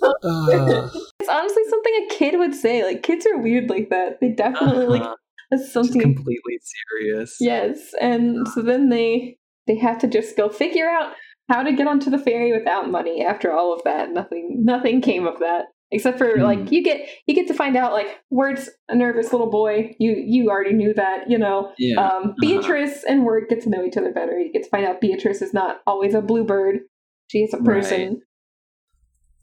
[0.00, 0.88] Uh,
[1.20, 2.82] It's honestly something a kid would say.
[2.84, 4.20] Like kids are weird like that.
[4.20, 5.14] They definitely like Uh-huh.
[5.50, 6.00] that's Just something.
[6.00, 6.58] completely
[7.00, 7.36] serious.
[7.40, 9.37] Yes, and so then they
[9.68, 11.12] they have to just go figure out
[11.48, 13.24] how to get onto the ferry without money.
[13.24, 16.42] After all of that, nothing nothing came of that except for hmm.
[16.42, 19.94] like you get you get to find out like Wirt's a nervous little boy.
[19.98, 21.72] You you already knew that, you know.
[21.78, 22.00] Yeah.
[22.00, 22.32] Um, uh-huh.
[22.40, 24.38] Beatrice and Word get to know each other better.
[24.38, 26.80] You get to find out Beatrice is not always a bluebird.
[27.28, 28.22] She is a person.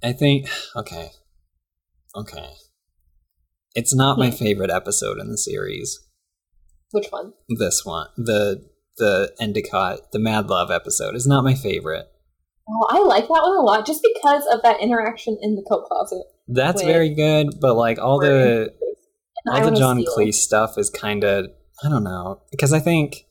[0.04, 1.10] I think okay,
[2.16, 2.50] okay.
[3.74, 4.36] It's not my hmm.
[4.36, 6.00] favorite episode in the series.
[6.92, 7.34] Which one?
[7.50, 8.64] This one, the
[8.98, 12.08] the Endicott, the Mad Love episode, is not my favorite.
[12.68, 15.86] Oh, I like that one a lot just because of that interaction in the coat
[15.86, 16.24] closet.
[16.48, 18.74] That's very good, but like all the
[19.48, 20.04] all the John.
[20.04, 21.48] Cleese stuff is kind of
[21.84, 23.26] I don't know because I think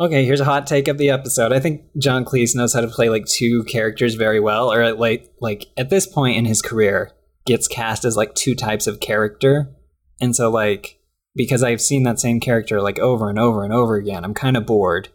[0.00, 1.52] okay, here's a hot take of the episode.
[1.52, 4.98] I think John Cleese knows how to play like two characters very well, or at,
[4.98, 7.12] like like at this point in his career
[7.46, 9.74] gets cast as like two types of character,
[10.20, 10.98] and so like
[11.36, 14.56] because I've seen that same character like over and over and over again, I'm kind
[14.56, 15.08] of bored.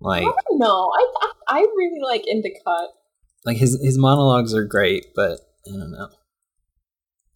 [0.00, 0.92] Like I don't know.
[0.94, 2.90] I, I really like Endicott.
[3.44, 6.08] like his his monologues are great, but I don't know.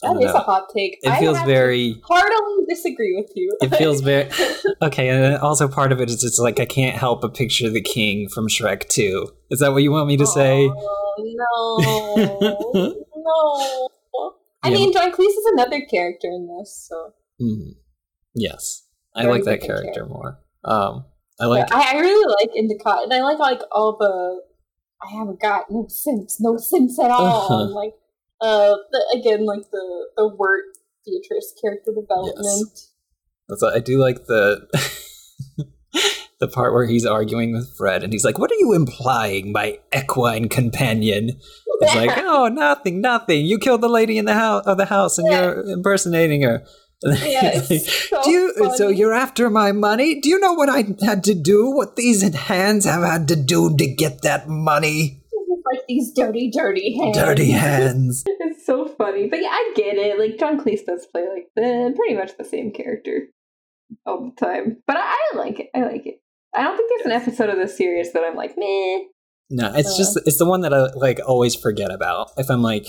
[0.02, 0.40] I That don't is know.
[0.40, 0.98] a hot take.
[1.02, 3.56] It I feels very heartily disagree with you.
[3.62, 4.30] It feels very
[4.82, 7.80] okay, and also part of it is just like I can't help but picture the
[7.82, 9.30] king from Shrek 2.
[9.50, 10.68] Is that what you want me to say?
[10.68, 13.88] Oh, no, no.
[14.62, 14.74] I Yeah.
[14.74, 17.76] mean, John Cleese is another character in this, so Mhm.
[18.34, 20.38] Yes, I Very like that different character more.
[20.64, 21.04] Um,
[21.40, 24.42] I like But I, I really like Endicott, and I like like all the.
[25.02, 27.40] I haven't got no sense, no sense at all.
[27.50, 27.74] Uh-huh.
[27.74, 27.94] like,
[28.40, 30.64] uh, the, again, like the the Wirt
[31.06, 32.78] Beatrice character development.
[33.48, 34.68] that's I do like the
[36.40, 39.78] the part where he's arguing with Fred, and he's like, "What are you implying, my
[39.96, 41.30] equine companion?"
[41.80, 43.46] It's like, "Oh, nothing, nothing.
[43.46, 46.62] You killed the lady in the house of the house, and you're impersonating her."
[47.02, 50.20] Yeah, so do you so you're after my money?
[50.20, 51.70] Do you know what I had to do?
[51.70, 55.16] What these hands have had to do to get that money?
[55.72, 57.16] like these dirty, dirty hands.
[57.16, 58.24] Dirty hands.
[58.26, 59.28] It's so funny.
[59.28, 60.18] But yeah, I get it.
[60.18, 63.28] Like John Cleese does play like the pretty much the same character
[64.04, 64.78] all the time.
[64.86, 65.70] But I, I like it.
[65.74, 66.20] I like it.
[66.54, 69.04] I don't think there's an episode of this series that I'm like, meh.
[69.50, 69.98] No, it's Uh.
[69.98, 72.30] just it's the one that I like always forget about.
[72.36, 72.86] If I'm like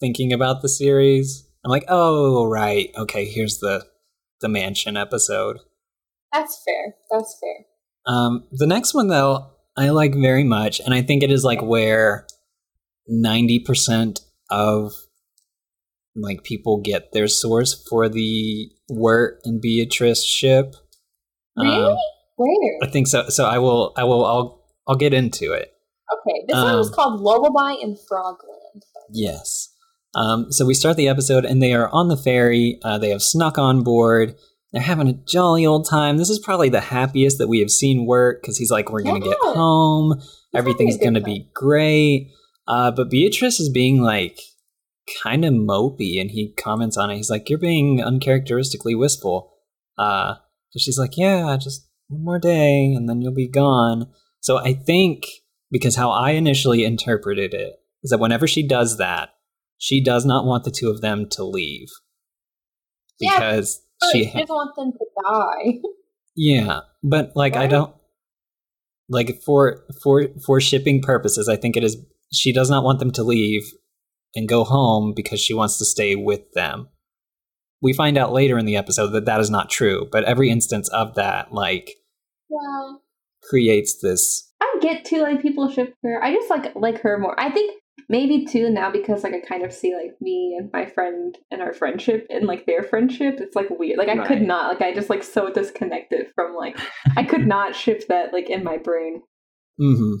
[0.00, 3.84] thinking about the series, I'm like, oh right, okay, here's the
[4.40, 5.58] the mansion episode.
[6.32, 6.94] That's fair.
[7.10, 7.66] That's fair.
[8.06, 11.60] Um, the next one though, I like very much, and I think it is like
[11.60, 12.28] where
[13.08, 14.92] ninety percent of
[16.14, 20.76] like people get their source for the Wirt and Beatrice ship.
[21.56, 21.82] Really?
[21.82, 21.96] Um,
[22.36, 22.78] Where?
[22.84, 23.28] I think so.
[23.28, 23.92] So I will.
[23.96, 24.24] I will.
[24.24, 24.64] I'll.
[24.86, 25.72] I'll get into it.
[26.14, 28.82] Okay, this one was um, called Lullaby in Frogland.
[29.10, 29.72] Yes.
[30.16, 32.78] Um, so we start the episode, and they are on the ferry.
[32.82, 34.34] Uh, they have snuck on board.
[34.72, 36.16] They're having a jolly old time.
[36.16, 39.20] This is probably the happiest that we have seen Wirt because he's like, "We're gonna
[39.20, 39.52] get Yeah.
[39.54, 40.20] home.
[40.54, 42.30] Everything's gonna be great."
[42.66, 44.40] Uh, but Beatrice is being like
[45.22, 47.16] kind of mopey, and he comments on it.
[47.16, 49.52] He's like, "You're being uncharacteristically wistful."
[49.98, 50.34] Uh,
[50.70, 54.08] so she's like, "Yeah, just one more day, and then you'll be gone."
[54.40, 55.26] So I think
[55.70, 59.30] because how I initially interpreted it is that whenever she does that,
[59.78, 61.88] she does not want the two of them to leave
[63.18, 65.80] because But she, she doesn't want them to die.
[66.34, 67.94] yeah, but like I don't
[69.08, 71.96] like for for for shipping purposes, I think it is
[72.32, 73.62] she does not want them to leave
[74.34, 76.88] and go home because she wants to stay with them.
[77.82, 80.88] We find out later in the episode that that is not true, but every instance
[80.90, 81.94] of that like
[82.50, 82.96] Yeah.
[83.48, 86.22] creates this I get to like people ship her.
[86.22, 87.38] I just like like her more.
[87.40, 90.86] I think maybe too now because like I kind of see like me and my
[90.86, 93.38] friend and our friendship and like their friendship.
[93.40, 93.98] It's like weird.
[93.98, 94.68] Like I could not.
[94.68, 96.78] Like I just like so disconnected from like
[97.16, 99.22] I could not shift that like in my brain.
[99.80, 100.16] Mhm.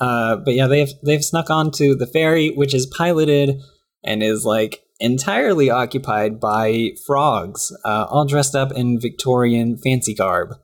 [0.00, 3.60] Uh, but yeah, they've they've snuck onto the ferry, which is piloted
[4.04, 10.54] and is like entirely occupied by frogs, uh, all dressed up in Victorian fancy garb.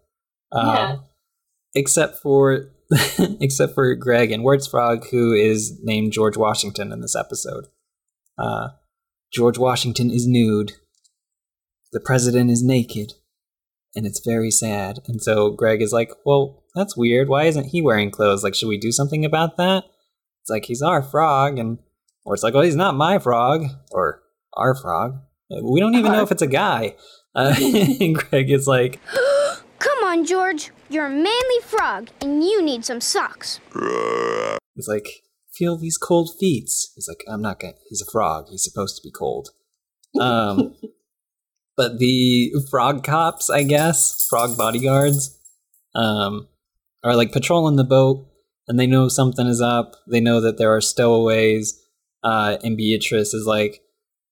[0.53, 0.97] Uh, Yeah.
[1.73, 2.73] Except for
[3.41, 7.66] except for Greg and Wirt's Frog, who is named George Washington in this episode.
[8.38, 8.68] Uh,
[9.32, 10.72] George Washington is nude.
[11.93, 13.12] The president is naked.
[13.95, 15.01] And it's very sad.
[15.09, 17.28] And so Greg is like, Well, that's weird.
[17.28, 18.45] Why isn't he wearing clothes?
[18.45, 19.84] Like, should we do something about that?
[20.43, 21.59] It's like, He's our frog.
[21.59, 21.78] And,
[22.24, 23.64] or it's like, Well, he's not my frog.
[23.91, 24.22] Or
[24.55, 25.20] our frog.
[25.51, 26.95] We don't even know if it's a guy.
[27.34, 27.55] Uh,
[28.01, 29.01] and Greg is like,
[30.11, 30.73] on, George.
[30.89, 33.61] You're a manly frog, and you need some socks.
[34.75, 36.65] He's like, feel these cold feet.
[36.95, 37.75] He's like, I'm not gonna.
[37.89, 38.47] He's a frog.
[38.51, 39.51] He's supposed to be cold.
[40.21, 40.75] Um,
[41.77, 45.39] but the frog cops, I guess, frog bodyguards,
[45.95, 46.49] um,
[47.05, 48.27] are like patrolling the boat,
[48.67, 49.95] and they know something is up.
[50.09, 51.81] They know that there are stowaways,
[52.25, 53.81] uh, and Beatrice is like,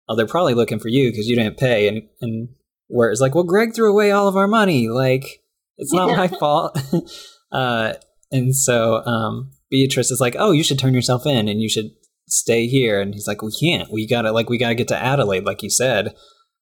[0.08, 2.48] oh, they're probably looking for you because you didn't pay, and and
[2.88, 4.88] Wirt's like, well, Greg threw away all of our money.
[4.88, 5.40] Like,
[5.78, 6.78] it's not my fault.
[7.52, 7.94] uh,
[8.30, 11.90] and so um, Beatrice is like, "Oh, you should turn yourself in, and you should
[12.26, 13.90] stay here." And he's like, "We can't.
[13.90, 16.14] We gotta like we gotta get to Adelaide, like you said."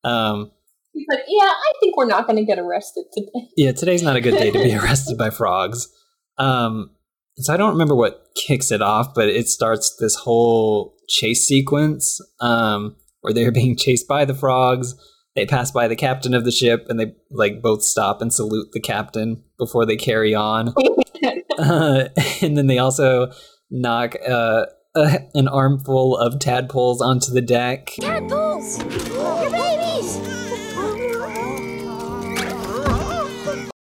[0.05, 0.53] Um,
[0.97, 3.49] He's like, yeah, I think we're not going to get arrested today.
[3.57, 5.89] yeah, today's not a good day to be arrested by frogs.
[6.39, 6.91] Um,
[7.37, 12.19] so I don't remember what kicks it off, but it starts this whole chase sequence
[12.41, 14.95] um, where they're being chased by the frogs.
[15.37, 18.73] They pass by the captain of the ship, and they like both stop and salute
[18.73, 20.73] the captain before they carry on.
[21.59, 22.09] Uh,
[22.43, 23.31] and then they also
[23.71, 24.65] knock uh,
[24.95, 27.93] uh, an armful of tadpoles onto the deck.
[28.01, 28.79] Tadpoles!
[28.79, 30.21] Your babies!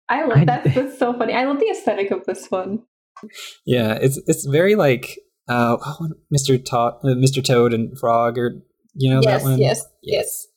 [0.09, 0.65] I love that.
[0.65, 1.35] that's so funny.
[1.35, 2.83] I love the aesthetic of this one.
[3.65, 6.63] Yeah, it's it's very like uh, oh, Mr.
[6.63, 7.45] Todd, Mr.
[7.45, 8.61] Toad and Frog, or
[8.95, 9.59] you know yes, that one.
[9.61, 10.49] yes, yes.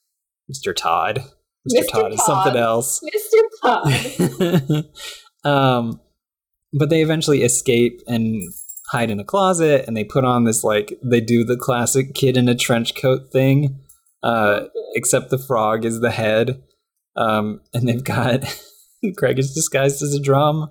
[0.51, 0.75] Mr.
[0.75, 1.23] Todd.
[1.67, 1.81] Mr.
[1.81, 1.91] Mr.
[1.91, 3.01] Todd is something else.
[3.63, 4.61] Mr.
[4.63, 4.85] Todd.
[5.43, 6.01] um,
[6.73, 8.41] but they eventually escape and
[8.89, 12.37] hide in a closet, and they put on this like they do the classic kid
[12.37, 13.79] in a trench coat thing,
[14.23, 16.61] uh, except the frog is the head,
[17.15, 18.43] um, and they've got
[19.15, 20.69] Greg is disguised as a drum,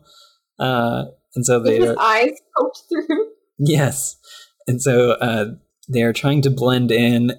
[0.58, 1.04] uh,
[1.34, 3.30] and so they're his eyes poked through.
[3.58, 4.16] yes,
[4.66, 5.46] and so uh,
[5.92, 7.32] they are trying to blend in.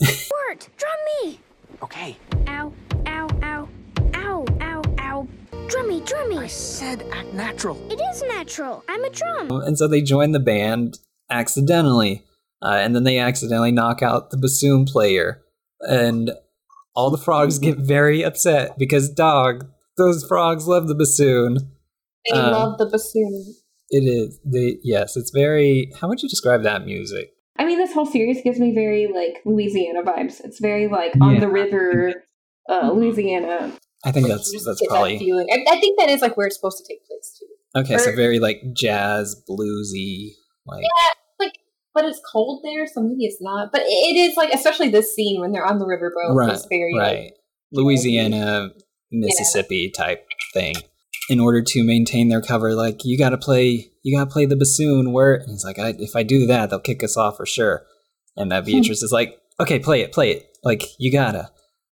[1.98, 2.46] Wirt, drum me!
[2.46, 2.48] Okay.
[2.48, 2.74] Ow,
[3.08, 3.70] ow, ow,
[4.14, 5.28] ow, ow, ow.
[5.68, 6.38] Drummy, drummy.
[6.38, 7.78] I said act natural.
[7.92, 8.84] It is natural.
[8.88, 9.52] I'm a drum.
[9.52, 12.24] and so they join the band accidentally,
[12.62, 15.42] uh, and then they accidentally knock out the bassoon player,
[15.82, 16.32] and
[16.96, 19.68] all the frogs get very upset because dog,
[19.98, 21.58] those frogs love the bassoon.
[22.32, 23.56] They Um, love the bassoon.
[23.90, 25.92] It is they yes, it's very.
[26.00, 27.32] How would you describe that music?
[27.60, 30.42] I mean, this whole series gives me very like Louisiana vibes.
[30.44, 31.40] It's very like on Yeah.
[31.42, 32.14] the river,
[32.70, 33.72] uh, Louisiana.
[34.06, 35.48] I think that's that's that probably feeling.
[35.52, 37.80] I, I think that is like where it's supposed to take place too.
[37.82, 37.98] okay.
[37.98, 40.32] So very like jazz, bluesy,
[40.66, 41.14] like Yeah,
[41.46, 41.54] like,
[41.96, 43.72] but it's cold there, so maybe it's not.
[43.72, 46.36] But it is like, especially this scene when they're on the riverboat.
[46.36, 47.32] right, It's very like, right,
[47.72, 48.70] Louisiana,
[49.12, 50.76] Mississippi type thing.
[51.30, 54.46] In order to maintain their cover, like you got to play, you got to play
[54.46, 55.12] the bassoon.
[55.12, 57.86] Wirt and he's like, I, if I do that, they'll kick us off for sure.
[58.38, 60.58] And that Beatrice is like, okay, play it, play it.
[60.64, 61.50] Like you gotta.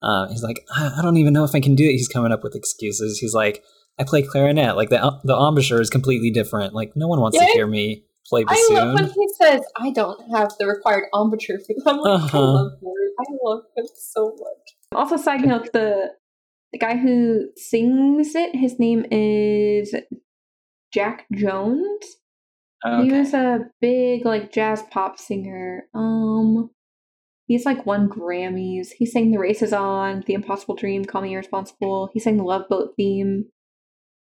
[0.04, 1.92] Uh, he's like, I, I don't even know if I can do it.
[1.92, 3.20] He's coming up with excuses.
[3.20, 3.64] He's like,
[4.00, 4.76] I play clarinet.
[4.76, 6.74] Like the the embouchure is completely different.
[6.74, 9.92] Like no one wants to hear me play bassoon I love when he says, "I
[9.92, 12.42] don't have the required embouchure for them." I'm like, Uh-huh.
[12.42, 12.90] love him.
[13.20, 14.76] I love him so much.
[14.96, 16.12] Also, side note: the
[16.72, 19.94] the guy who sings it, his name is
[20.94, 22.06] Jack Jones.
[23.04, 25.84] He was a big like jazz pop singer.
[25.94, 26.72] Um,
[27.46, 28.88] he's like won Grammys.
[28.98, 32.44] He sang "The Race Is On," "The Impossible Dream," "Call Me Irresponsible." He sang the
[32.44, 33.46] Love Boat theme,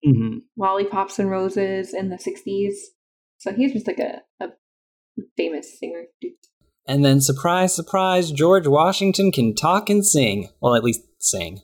[0.04, 0.41] Mhm.
[0.58, 2.74] "Lollipops and Roses" in the '60s.
[3.38, 4.50] So he's just like a, a
[5.38, 6.06] famous singer.
[6.20, 6.32] dude.
[6.88, 10.50] And then, surprise, surprise, George Washington can talk and sing.
[10.62, 11.60] Well, at least sing.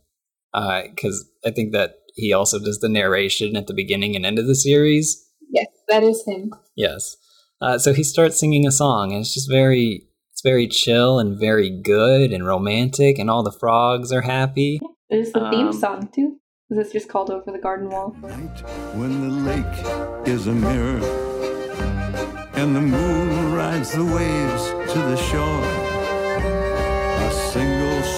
[0.54, 4.48] Because I think that he also does the narration at the beginning and end of
[4.48, 5.28] the series.
[5.50, 6.54] Yes, that is him.
[6.76, 7.18] Yes.
[7.62, 11.40] Uh, so he starts singing a song, and it's just very, it's very chill and
[11.40, 14.80] very good and romantic, and all the frogs are happy.
[15.10, 16.38] It is the theme Um, song too,
[16.70, 18.10] because it's just called "Over the Garden Wall."
[18.96, 21.00] when the lake is a mirror
[22.56, 25.93] and the moon rides the waves to the shore.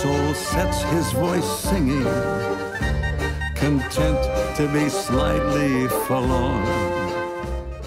[0.06, 2.04] A single soul sets his voice singing,
[3.56, 6.64] content to be slightly forlorn.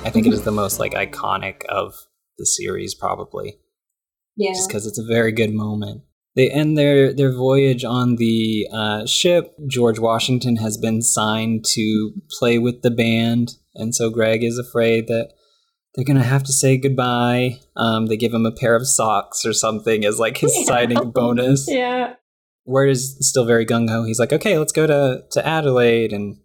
[0.05, 1.95] I think it is the most like iconic of
[2.37, 3.59] the series, probably.
[4.37, 4.53] Yeah.
[4.53, 6.03] just because it's a very good moment.
[6.35, 9.55] They end their their voyage on the uh, ship.
[9.69, 15.07] George Washington has been signed to play with the band, and so Greg is afraid
[15.07, 15.35] that
[15.95, 17.59] they're gonna have to say goodbye.
[17.77, 21.67] Um, they give him a pair of socks or something as like his signing bonus.
[21.69, 22.15] Yeah.
[22.67, 24.05] Wirt is still very gung ho.
[24.05, 26.37] He's like, okay, let's go to to Adelaide, and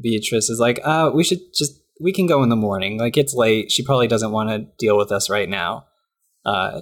[0.00, 2.98] Beatrice is like, uh, we should just we can go in the morning.
[2.98, 3.70] Like it's late.
[3.70, 5.86] She probably doesn't want to deal with us right now.
[6.44, 6.80] Uh,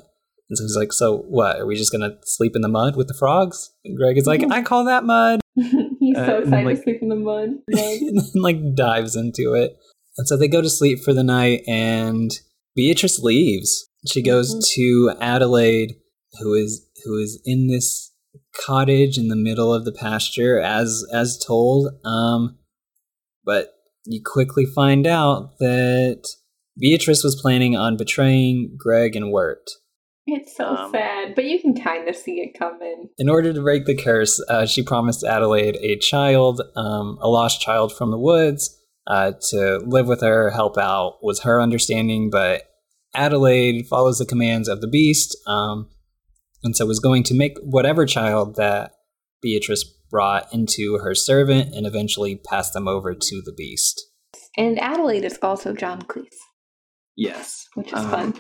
[0.49, 1.57] and so he's like, so what?
[1.61, 3.71] Are we just gonna sleep in the mud with the frogs?
[3.85, 5.41] And Greg is like, I call that mud.
[5.99, 7.49] He's Uh, so excited like- to sleep in the mud.
[7.71, 7.81] mud.
[8.01, 9.77] and then like dives into it.
[10.19, 12.31] And so they go to sleep for the night, and
[12.75, 13.89] Beatrice leaves.
[14.11, 15.97] She goes to Adelaide,
[16.41, 18.13] who is who is in this
[18.55, 21.91] cottage in the middle of the pasture, as as told.
[22.05, 22.59] Um,
[23.45, 26.23] but you quickly find out that
[26.79, 29.69] Beatrice was planning on betraying Greg and Wirt.
[30.29, 33.11] It's so Um, sad, but you can kind of see it coming.
[33.17, 37.61] In order to break the curse, uh, she promised Adelaide a child, um, a lost
[37.61, 38.76] child from the woods,
[39.07, 42.31] uh, to live with her, help out, was her understanding.
[42.31, 42.63] But
[43.15, 45.89] Adelaide follows the commands of the beast, um,
[46.63, 48.93] and so was going to make whatever child that
[49.43, 54.03] Beatrice brought into her servant and eventually pass them over to the beast.
[54.57, 56.37] And Adelaide is also John Cleese,
[57.17, 57.67] Yes.
[57.75, 58.33] which is Um, fun.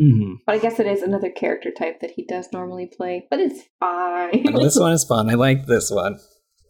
[0.00, 0.34] mhm.
[0.46, 3.62] But I guess it is another character type that he does normally play, but it's
[3.80, 4.44] fine.
[4.54, 5.30] This one is fun.
[5.30, 6.18] I like this one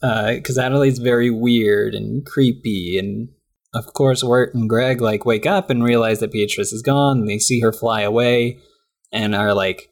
[0.02, 3.28] because Adelaide's very weird and creepy, and
[3.72, 7.20] of course, Wirt and Greg like wake up and realize that Beatrice is gone.
[7.20, 8.58] And they see her fly away,
[9.12, 9.90] and are like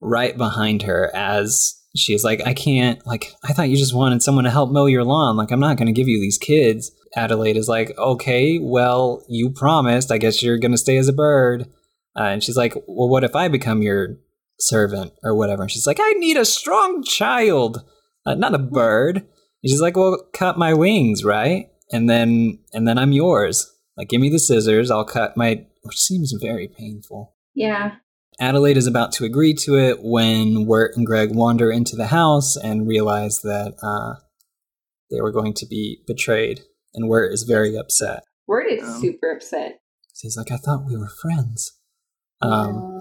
[0.00, 3.04] right behind her as she's like, "I can't.
[3.04, 5.36] Like, I thought you just wanted someone to help mow your lawn.
[5.36, 9.50] Like, I'm not going to give you these kids." Adelaide is like, "Okay, well, you
[9.50, 10.12] promised.
[10.12, 11.66] I guess you're going to stay as a bird."
[12.16, 14.18] Uh, and she's like, "Well, what if I become your
[14.60, 17.82] servant or whatever?" And she's like, "I need a strong child,
[18.24, 19.26] uh, not a bird."
[19.62, 21.66] And she's like, "Well, cut my wings, right?
[21.90, 23.70] And then and then I'm yours.
[23.96, 24.90] Like, give me the scissors.
[24.90, 27.34] I'll cut my." Which seems very painful.
[27.54, 27.96] yeah.
[28.40, 32.54] Adelaide is about to agree to it when Wirt and Greg wander into the house
[32.56, 34.20] and realize that uh,
[35.10, 36.60] they were going to be betrayed.
[36.94, 38.22] And Wirt is very upset.
[38.46, 39.80] Wirt is Um, super upset.
[40.14, 41.72] So he's like, I thought we were friends.
[42.40, 43.00] Um,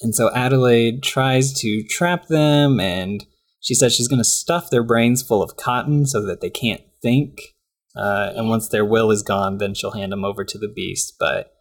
[0.00, 3.22] and so Adelaide tries to trap them, and
[3.64, 6.82] she says she's going to stuff their brains full of cotton so that they can't
[7.02, 7.38] think.
[7.96, 11.14] Uh, and once their will is gone, then she'll hand them over to the beast.
[11.18, 11.52] But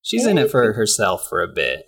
[0.00, 1.86] she's in it for herself for a bit.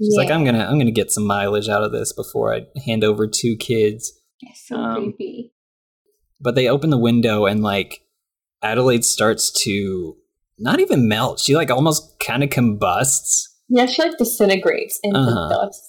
[0.00, 3.04] She's like, I'm gonna, I'm gonna get some mileage out of this before I hand
[3.04, 4.12] over two kids.
[4.40, 5.52] It's so um, creepy.
[6.40, 8.00] But they open the window, and like
[8.60, 10.16] Adelaide starts to
[10.58, 11.38] not even melt.
[11.40, 13.48] She like almost kind of combusts.
[13.68, 15.48] Yeah, she like disintegrates into Uh-huh.
[15.66, 15.80] dust.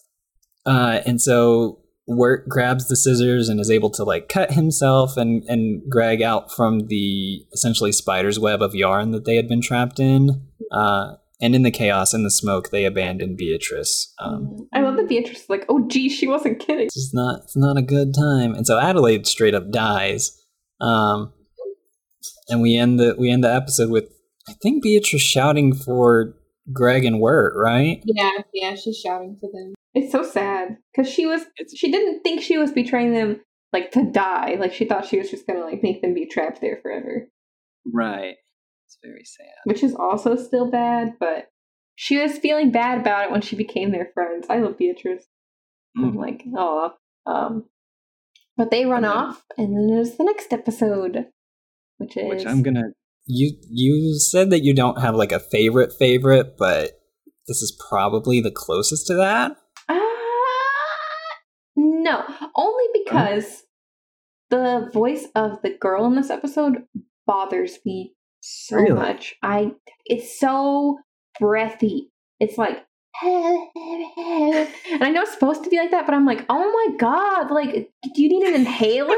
[0.67, 5.43] Uh, and so Wirt grabs the scissors and is able to like cut himself and
[5.47, 9.99] and Greg out from the essentially spider's web of yarn that they had been trapped
[9.99, 10.47] in.
[10.71, 14.13] Uh, and in the chaos and the smoke, they abandon Beatrice.
[14.19, 16.85] Um, I love that Beatrice is like, oh, gee, she wasn't kidding.
[16.85, 18.53] it's not it's not a good time.
[18.53, 20.41] And so Adelaide straight up dies.
[20.79, 21.33] Um,
[22.47, 24.09] and we end the we end the episode with
[24.47, 26.35] I think Beatrice shouting for
[26.71, 28.01] Greg and Wirt, right?
[28.05, 29.74] Yeah, yeah, she's shouting for them.
[29.95, 31.41] It's so sad because she was
[31.73, 33.41] she didn't think she was betraying them
[33.71, 34.57] like to die.
[34.59, 37.27] Like she thought she was just gonna like make them be trapped there forever,
[37.91, 38.35] Right.
[38.85, 39.47] It's very sad.
[39.63, 41.15] which is also still bad.
[41.19, 41.47] But
[41.95, 44.47] she was feeling bad about it when she became their friends.
[44.49, 45.25] I love Beatrice.
[45.97, 46.91] I'm like, oh,
[47.25, 47.69] um,
[48.57, 51.27] but they run off, and then there's the next episode,
[51.99, 52.89] which is Which I'm gonna.
[53.25, 56.91] You you said that you don't have like a favorite favorite, but
[57.47, 59.55] this is probably the closest to that.
[62.05, 62.23] No,
[62.55, 63.63] only because
[64.51, 66.83] the voice of the girl in this episode
[67.25, 68.93] bothers me so Really?
[68.93, 69.35] much.
[69.41, 69.71] I
[70.05, 70.99] it's so
[71.39, 72.11] breathy.
[72.39, 72.85] It's like
[73.23, 77.49] and I know it's supposed to be like that, but I'm like, oh my god,
[77.49, 79.15] like do you need an inhaler?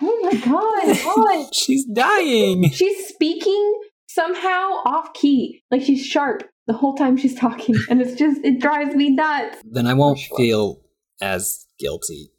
[0.00, 1.54] Oh my god, god.
[1.54, 2.68] She's dying.
[2.72, 5.62] She's speaking somehow off key.
[5.70, 7.74] Like she's sharp the whole time she's talking.
[7.90, 9.58] And it's just it drives me nuts.
[9.64, 10.80] Then I won't feel
[11.20, 12.32] as guilty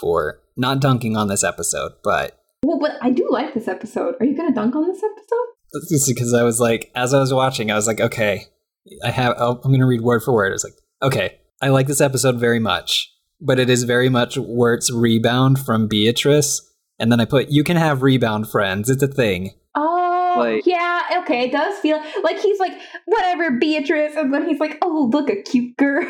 [0.00, 4.14] for not dunking on this episode, but Well, but I do like this episode.
[4.20, 5.46] Are you gonna dunk on this episode?
[5.72, 8.46] That's just because I was like, as I was watching, I was like, okay,
[9.04, 10.50] I have, I'll, I'm going to read word for word.
[10.50, 14.36] I was like, okay, I like this episode very much, but it is very much
[14.36, 16.60] Wirt's rebound from Beatrice.
[16.98, 18.90] And then I put, you can have rebound friends.
[18.90, 19.52] It's a thing.
[19.74, 22.72] Oh, Oh, Like- yeah, okay, it does feel like he's like,
[23.06, 26.06] whatever, Beatrice, and then he's like, oh, look, a cute girl.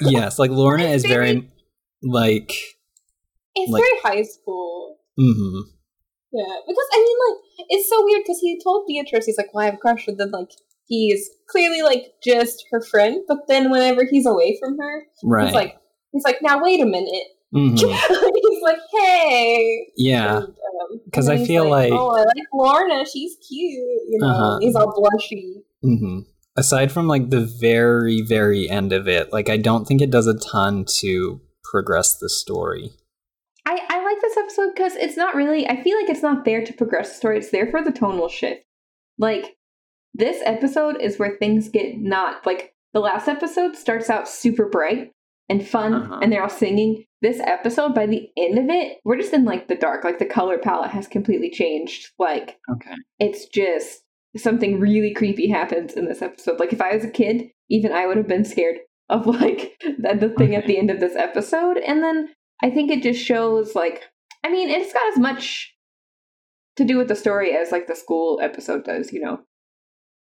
[0.00, 1.48] yes, like Lorna is very
[2.04, 2.52] like
[3.56, 4.98] It's Like- very high school.
[5.18, 5.62] mhm.
[6.32, 9.62] Yeah, because I mean, like, it's so weird because he told Beatrice, he's like, "Well,
[9.62, 10.50] I have a crush," and then like
[10.86, 13.22] he's clearly like just her friend.
[13.28, 15.46] But then whenever he's away from her, Right.
[15.46, 15.76] he's like,
[16.12, 17.78] he's like, "Now wait a minute." Mhm.
[18.42, 20.42] he's like, "Hey." Yeah.
[21.04, 23.06] Because um, I feel like- "Oh, I like Lorna.
[23.06, 23.70] She's cute."
[24.08, 24.58] You know, Uh-huh.
[24.60, 25.62] he's all blushy.
[25.82, 26.20] hmm
[26.56, 30.26] Aside from like the very, very end of it, like I don't think it does
[30.26, 31.40] a ton to
[31.74, 32.92] progress the story.
[33.66, 36.64] I, I like this episode because it's not really, I feel like it's not there
[36.64, 38.62] to progress the story, it's there for the tonal shift.
[39.18, 39.56] Like,
[40.14, 45.10] this episode is where things get not, like, the last episode starts out super bright
[45.48, 46.20] and fun, Uh-huh.
[46.22, 47.04] and they're all singing.
[47.22, 50.04] This episode, by the end of it, we're just in, like, the dark.
[50.04, 52.12] Like, the color palette has completely changed.
[52.20, 52.94] Like, Okay.
[53.18, 54.02] it's just
[54.36, 56.60] something really creepy happens in this episode.
[56.60, 58.78] Like if I was a kid, even I would have been scared
[59.08, 61.78] of like the, the thing at the end of this episode.
[61.78, 62.30] And then
[62.62, 64.02] I think it just shows like
[64.44, 65.74] I mean, it's got as much
[66.76, 69.40] to do with the story as like the school episode does, you know.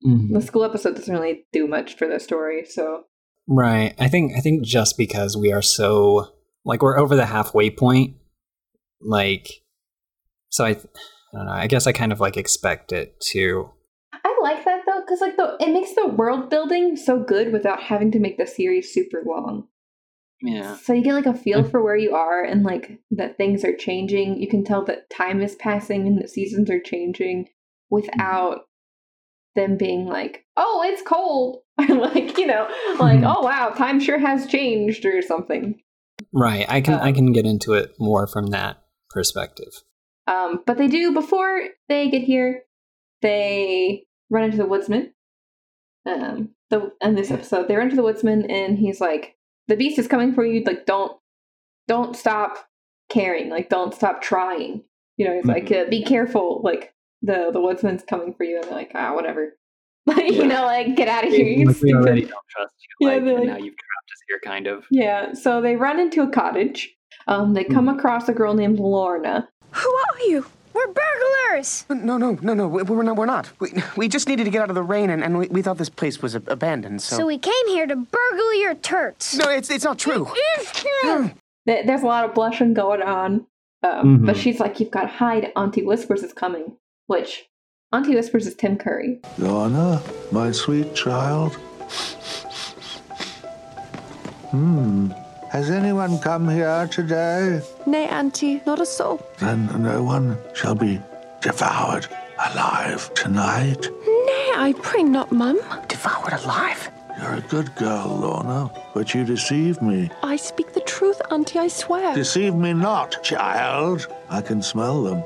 [0.07, 0.33] Mhm.
[0.33, 3.05] The school episode doesn't really do much for the story, so
[3.49, 3.95] Right.
[3.99, 6.29] I think I think just because we are so
[6.65, 8.17] like we're over the halfway point,
[9.01, 9.49] like
[10.51, 10.75] so I, I
[11.33, 11.53] don't know.
[11.53, 13.71] I guess I kind of like expect it to.
[14.13, 17.83] I like that though, because like the it makes the world building so good without
[17.83, 19.67] having to make the series super long.
[20.41, 20.77] Yeah.
[20.77, 21.71] So you get like a feel mm.
[21.71, 24.41] for where you are and like that things are changing.
[24.41, 27.49] You can tell that time is passing and the seasons are changing
[27.91, 28.61] without mm.
[29.57, 32.69] them being like, "Oh, it's cold." like, you know,
[33.01, 33.27] like, mm-hmm.
[33.27, 35.81] "Oh, wow, time sure has changed" or something.
[36.33, 36.67] Right.
[36.69, 39.83] I can I um can get into it more from that perspective.
[40.29, 42.63] Um, but they do before they get here,
[43.23, 45.13] they run into the woodsman.
[46.07, 49.37] Um, the in this episode, they run into the woodsman, and he's like,
[49.69, 50.63] "The beast is coming for you.
[50.65, 51.17] Like, don't,
[51.89, 52.57] don't stop
[53.11, 53.51] caring.
[53.51, 54.83] Like, don't stop trying."
[55.17, 56.61] You know, he's like, uh, "Be careful.
[56.65, 59.57] Like, the the woodsman's coming for you." And they're like, "Ah, whatever."
[60.07, 61.47] Like, you know, like, get out of here.
[61.47, 63.07] you Like, we already don't trust you.
[63.07, 64.87] Yeah, Like, they're like- now you've trapped us here, kind of.
[64.91, 66.97] Yeah, so they run into a cottage.
[67.29, 69.47] Um, they come across a girl named Lorna.
[69.73, 70.47] Who are you?
[70.73, 71.85] We're burglars.
[71.89, 72.69] No, no, no, no.
[72.69, 73.17] we- We're not.
[73.17, 73.51] We're not.
[73.61, 75.79] We, we just needed to get out of the rain, and, and we, we thought
[75.79, 77.03] this place was abandoned.
[77.03, 77.17] So.
[77.17, 79.37] So we came here to burgle your turts.
[79.37, 80.27] no, it's it's not true.
[80.35, 81.31] It is true.
[81.67, 83.47] There's a lot of blushing going on.
[83.83, 84.41] Um, But Mhm.
[84.43, 85.53] she's like, you've got to hide.
[85.57, 86.77] Auntie Whispers is coming.
[87.07, 87.49] Which,
[87.93, 89.21] Auntie Whispers is Tim Curry.
[89.39, 91.55] Lorna, my sweet child.
[94.51, 95.13] Hmm.
[95.51, 97.61] Has anyone come here today?
[97.85, 99.21] Nay, Auntie, not a soul.
[99.39, 101.01] Then no one shall be
[101.41, 102.07] devoured
[102.53, 103.89] alive tonight.
[104.07, 105.59] Nay, I pray not, Mum.
[105.89, 106.89] Devoured alive.
[107.19, 110.09] You're a good girl, Lorna, but you deceive me.
[110.23, 112.15] I speak the truth, Auntie, I swear.
[112.15, 114.07] Deceive me not, child.
[114.29, 115.25] I can smell them.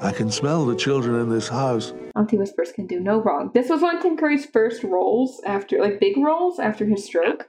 [0.00, 1.94] I can smell the children in this house.
[2.16, 3.52] Auntie Whispers can do no wrong.
[3.54, 7.48] This was one of Tim Curry's first roles after, like, big roles after his stroke.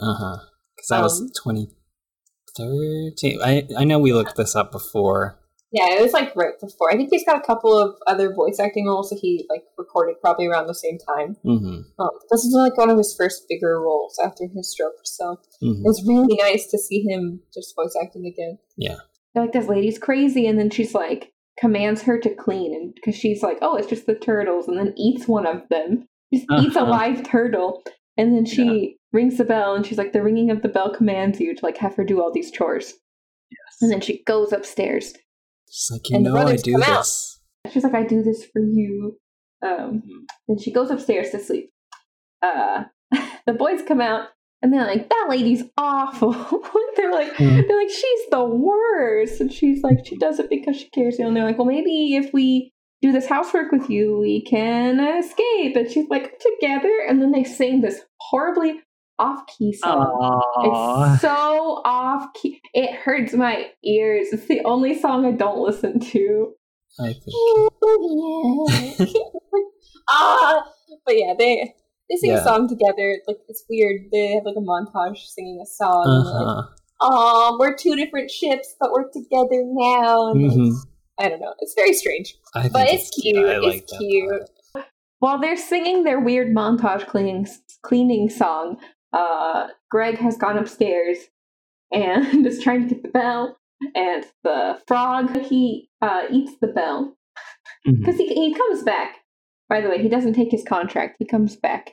[0.00, 0.36] Uh huh.
[0.88, 1.28] Because that was Um,
[2.56, 3.40] 2013.
[3.42, 5.38] I I know we looked this up before.
[5.70, 6.90] Yeah, it was like right before.
[6.90, 10.16] I think he's got a couple of other voice acting roles that he like recorded
[10.22, 11.36] probably around the same time.
[11.44, 15.36] hmm Um, this is like one of his first bigger roles after his stroke, so
[15.62, 15.82] Mhm.
[15.84, 18.58] it's really nice to see him just voice acting again.
[18.76, 18.96] Yeah.
[19.34, 20.46] They're like, this lady's crazy.
[20.46, 22.74] And then she's like, commands her to clean.
[22.74, 24.68] And because she's like, oh, it's just the turtles.
[24.68, 26.06] And then eats one of them.
[26.32, 26.90] Just eats a Uh-huh.
[26.90, 27.82] live turtle.
[28.16, 29.74] And then she rings the bell.
[29.74, 32.20] And she's like, the ringing of the bell commands you to like have her do
[32.22, 32.94] all these chores.
[33.50, 33.76] Yes.
[33.80, 35.14] And then she goes upstairs.
[35.70, 36.98] She's like, you And know, I do come out.
[36.98, 37.40] this.
[37.72, 39.18] She's like, I do this for you.
[39.66, 40.02] Um,
[40.46, 41.70] then she goes upstairs to sleep.
[42.42, 42.84] Uh,
[43.46, 44.28] the boys come out
[44.62, 46.32] and they're like, that lady's awful.
[46.96, 47.66] they're like, Mm.
[47.68, 49.40] they're like, she's the worst.
[49.40, 51.18] And she's like, she does it because she cares.
[51.18, 55.76] And they're like, well, maybe if we do this housework with you, we can escape.
[55.76, 56.92] And she's like, together.
[57.08, 58.80] And then they sing this horribly
[59.18, 60.42] off key song.
[60.56, 61.12] Aww.
[61.14, 62.60] It's so off key.
[62.74, 64.28] It hurts my ears.
[64.32, 66.54] It's the only song I don't listen to.
[67.00, 67.26] I think.
[70.10, 70.62] ah,
[71.04, 71.74] but yeah, they
[72.08, 72.38] they sing Yeah.
[72.40, 73.18] a song together.
[73.26, 74.02] Like it's weird.
[74.12, 76.04] They have like a montage singing a song.
[76.06, 76.62] and they're like, Uh-huh.
[77.00, 80.32] Oh, we're two different ships, but we're together now.
[80.32, 80.68] And Mhm.
[80.68, 80.86] it's,
[81.18, 81.54] I don't know.
[81.60, 83.36] It's very strange, I but it's, cute.
[83.46, 84.50] I like it's that cute.
[85.20, 87.46] While they're singing their weird montage cleaning
[87.82, 88.78] cleaning song,
[89.12, 91.18] uh, Greg has gone upstairs
[91.92, 93.56] and is trying to get the bell.
[93.94, 97.16] And the frog he uh, eats the bell.
[97.84, 99.18] Because he he comes back.
[99.68, 101.16] By the way, he doesn't take his contract.
[101.20, 101.92] He comes back.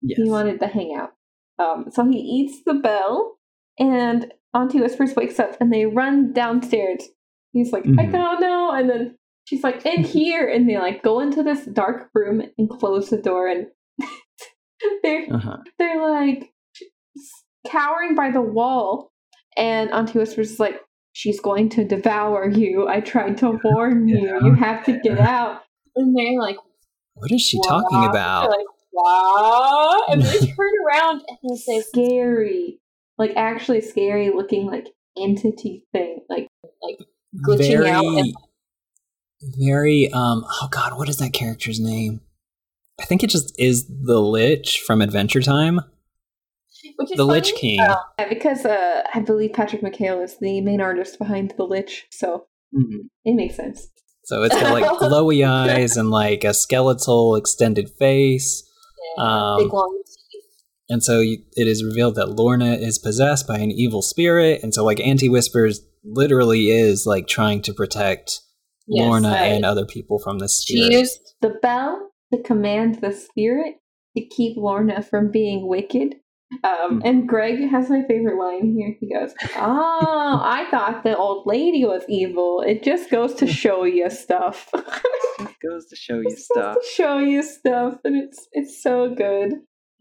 [0.00, 0.18] Yes.
[0.22, 1.12] He wanted to hang out.
[1.58, 3.36] Um, so he eats the bell,
[3.78, 7.04] and Auntie Whispers wakes up, and they run downstairs.
[7.52, 8.12] He's like, I Mhm.
[8.12, 12.08] don't know, and then she's like, in here, and they like go into this dark
[12.14, 13.66] room and close the door, and
[15.02, 15.56] they're Uh-huh.
[15.78, 16.52] they're like
[17.66, 19.12] cowering by the wall,
[19.56, 20.80] and Auntie Whispers is like,
[21.12, 22.88] she's going to devour you.
[22.88, 24.38] I tried to warn you.
[24.42, 25.60] You have to get out.
[25.96, 26.56] And they're like,
[27.14, 28.48] What is she talking about?
[28.50, 30.10] Like, what?
[30.12, 32.80] And they turn around and they say, scary,
[33.18, 34.88] like actually scary looking like
[35.18, 36.48] entity thing, like
[36.82, 36.98] like
[37.46, 38.02] glitching out.
[38.04, 38.34] very, And,
[39.58, 40.10] very.
[40.12, 40.44] Um.
[40.46, 42.20] Oh God, what is that character's name?
[43.02, 45.80] I think it just is the Lich from Adventure Time.
[46.96, 47.52] which is The Lich.
[47.54, 47.80] King.
[47.80, 52.06] Uh, Yeah, because uh, I believe Patrick McHale is the main artist behind The Lich,
[52.10, 53.08] so Mhm.
[53.24, 53.88] it makes sense.
[54.24, 58.62] So it's got like glowy eyes and like a skeletal extended face.
[59.18, 60.42] Um, big long teeth.
[60.88, 64.62] And so you, it is revealed that Lorna is possessed by an evil spirit.
[64.62, 68.40] And so, like, Auntie Whispers literally is like trying to protect
[68.86, 73.12] Yes, Lorna I- and other people from this She used the bell to command the
[73.12, 73.76] spirit
[74.16, 76.16] to keep Lorna from being wicked.
[76.64, 78.94] Um, and Greg has my favorite line here.
[79.00, 82.60] He goes, "Oh, I thought the old lady was evil.
[82.66, 84.68] It just goes to show you stuff.
[84.74, 86.76] it goes to show you stuff.
[86.94, 89.54] show you stuff, and it's it's so good.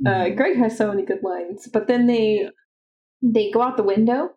[0.06, 2.50] Uh, Greg has so many good lines, but then they
[3.22, 4.32] they go out the window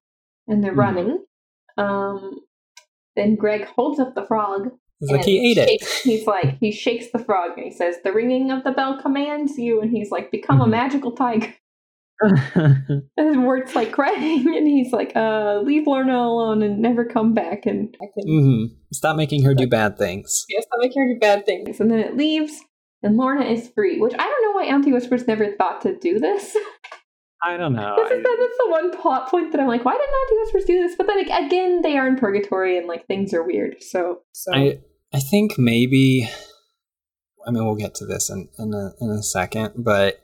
[0.46, 0.76] and they're Mhm.
[0.78, 1.24] running.
[1.78, 2.40] Um,
[3.16, 4.70] then Greg holds up the frog.
[5.00, 8.12] He's like, "He ate it." He's like, he shakes the frog and he says, "The
[8.12, 10.68] ringing of the bell commands you." And he's like, "Become Mm-hmm.
[10.68, 11.54] a magical tiger."
[13.16, 17.66] And Wirt's like crying, and he's like, "Uh, leave Lorna alone and never come back."
[17.66, 20.44] And I can hmm Stop making her do bad things.
[20.48, 21.80] yes, stop making her do bad things.
[21.80, 22.60] and then it leaves,
[23.02, 23.98] and Lorna is free.
[24.00, 26.56] Which I don't know why Auntie Whispers never thought to do this.
[27.44, 27.94] I don't know.
[27.96, 30.64] This is the, that's the one plot point that I'm like, why did Auntie Whispers
[30.64, 30.96] do this?
[30.96, 33.82] But then like, again, they are in purgatory and like things are weird.
[33.82, 34.78] So, so I
[35.12, 36.28] I think maybe.
[37.46, 40.20] I mean, we'll get to this in in a, in a second, but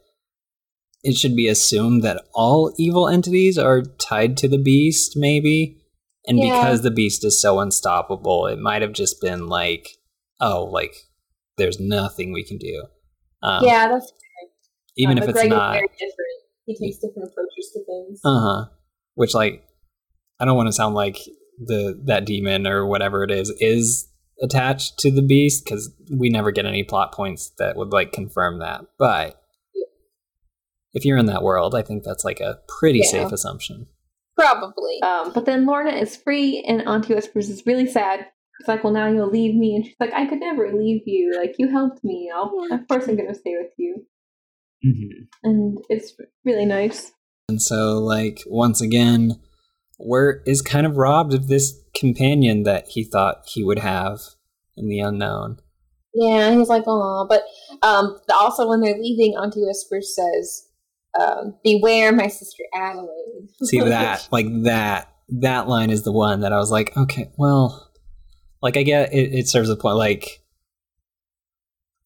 [1.02, 5.78] it should be assumed that all evil entities are tied to the beast, maybe.
[6.26, 6.60] And Yeah.
[6.60, 9.88] because the beast is so unstoppable, it might have just been like,
[10.40, 10.94] oh, like
[11.56, 12.86] there's nothing we can do.
[13.42, 14.12] Um, yeah, that's
[14.96, 15.80] even uh, if it's Greg not.
[16.70, 16.78] Is very different.
[16.78, 18.20] He takes different approaches to things.
[18.24, 18.64] Uh huh.
[19.14, 19.64] Which like,
[20.38, 21.18] I don't want to sound like
[21.58, 24.08] the that demon or whatever it is is
[24.42, 28.58] attached to the beast because we never get any plot points that would like confirm
[28.60, 28.86] that.
[28.98, 29.40] But
[30.94, 33.10] if you're in that world, I think that's like a pretty Yeah.
[33.10, 33.86] safe assumption.
[34.36, 35.02] Probably.
[35.02, 38.26] Um, but then Lorna is free, and Auntie Whispers is really sad.
[38.58, 41.34] It's like, well, now you'll leave me, and she's like, I could never leave you.
[41.38, 42.30] Like, you helped me.
[42.34, 44.06] I'll, of course, I'm gonna stay with you.
[44.84, 45.28] Mhm.
[45.42, 47.12] And it's really nice.
[47.48, 49.40] And so like once again,
[49.98, 54.20] Wirt is kind of robbed of this companion that he thought he would have
[54.76, 55.58] in the unknown.
[56.14, 57.42] Yeah, he's like, oh, but
[57.82, 60.66] um, also when they're leaving, Auntie Whispers says,
[61.20, 66.52] um, "Beware, my sister Adelaide." See that, like that, that line is the one that
[66.52, 67.92] I was like, okay, well,
[68.62, 69.34] like I get it.
[69.34, 69.96] It serves a point.
[69.96, 70.42] Like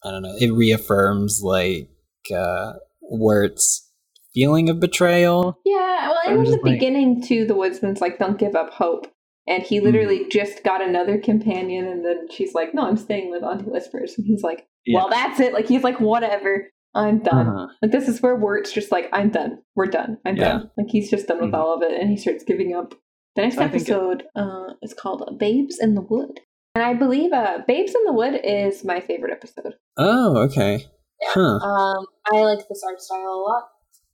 [0.05, 0.37] I don't know.
[0.39, 1.89] It reaffirms like
[2.31, 3.91] uh Wirt's
[4.35, 5.59] feeling of betrayal.
[5.65, 9.07] Yeah, well, and in the like- beginning, too, the woodsman's like, don't give up hope.
[9.47, 13.43] And he literally just got another companion, and then she's like, no, I'm staying with
[13.45, 14.15] Auntie Whispers.
[14.17, 15.53] And he's like, well, that's it.
[15.53, 16.71] Like, he's like, whatever.
[16.95, 17.49] I'm done.
[17.49, 17.67] Uh-huh.
[17.83, 19.59] Like, this is where Wirt's just like, I'm done.
[19.77, 20.17] We're done.
[20.25, 20.45] I'm Yeah.
[20.45, 20.71] done.
[20.79, 21.59] Like, he's just done with Mhm.
[21.59, 22.95] all of it, and he starts giving up.
[23.37, 26.41] The next I think it- episode uh, is called Babes in the Wood.
[26.75, 29.75] And I believe uh, Babes in the Wood is my favorite episode.
[29.99, 30.87] Oh, okay.
[31.23, 31.41] Huh.
[31.59, 33.65] Um, I like this art style a lot.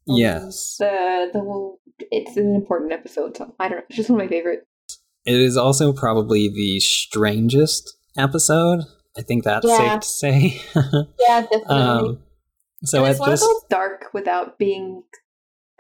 [0.07, 0.77] Yes.
[0.79, 1.77] The the
[2.11, 3.85] it's an important episode, so I don't know.
[3.89, 4.67] It's just one of my favorite.
[5.27, 8.85] It is also probably the strangest episode.
[9.17, 9.99] I think that's Yeah.
[9.99, 10.63] safe to say.
[11.21, 11.67] Yeah, definitely.
[11.77, 12.19] um,
[12.85, 15.03] so And it's one this, of those dark without being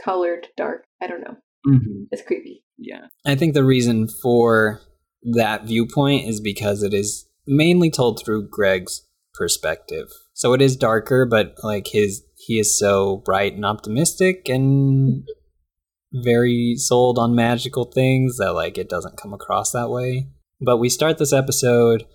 [0.02, 0.84] colored dark.
[1.02, 1.36] I don't know.
[1.66, 2.06] Mhm.
[2.10, 2.64] It's creepy.
[2.78, 3.06] Yeah.
[3.24, 4.80] I think the reason for
[5.22, 10.08] that viewpoint is because it is mainly told through Greg's perspective.
[10.40, 15.22] So it is darker, but like his he is so bright and optimistic and
[16.14, 20.28] very sold on magical things that like it doesn't come across that way.
[20.58, 22.06] But we start this episode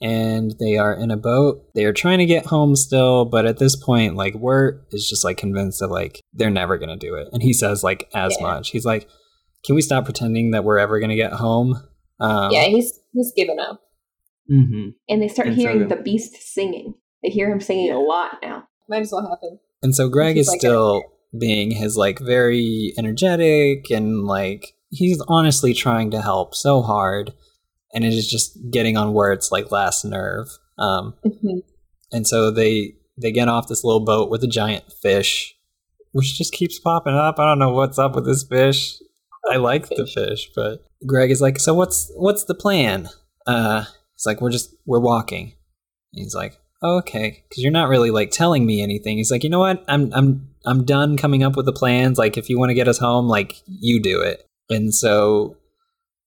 [0.00, 1.66] and they are in a boat.
[1.74, 5.22] They are trying to get home still, but at this point, like Wirt is just
[5.22, 7.28] like convinced that like they're never gonna do it.
[7.30, 8.46] And he says like as Yeah.
[8.46, 8.70] much.
[8.70, 9.06] He's like,
[9.66, 11.74] Can we stop pretending that we're ever gonna get home?
[12.20, 13.82] Um yeah, he's he's given up.
[14.50, 14.88] Mm-hmm.
[15.10, 16.94] and they start And so- hearing the beast singing.
[17.22, 18.68] They hear him singing a lot now.
[18.88, 19.58] Might as well happen.
[19.82, 21.02] And so Greg is like- still
[21.38, 27.32] being his like very energetic and like he's honestly trying to help so hard
[27.94, 30.48] and it is just getting on Wirt's like last nerve.
[30.78, 31.62] Um Mhm.
[32.12, 35.54] and so they they get off this little boat with a giant fish
[36.12, 37.36] which just keeps popping up.
[37.38, 38.98] I don't know what's up with this fish.
[39.48, 43.08] I like the fish, but Greg is like, "So what's what's the plan?"
[43.46, 43.84] Uh
[44.16, 45.52] he's like, "We're just we're walking."
[46.10, 49.50] He's like, oh, "Okay, cuz you're not really like telling me anything." He's like, "You
[49.50, 49.84] know what?
[49.88, 52.18] I'm I'm I'm done coming up with the plans.
[52.18, 55.56] Like if you want to get us home, like you do it." And so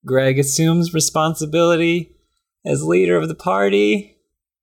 [0.05, 2.15] Greg assumes responsibility
[2.65, 4.17] as leader of the party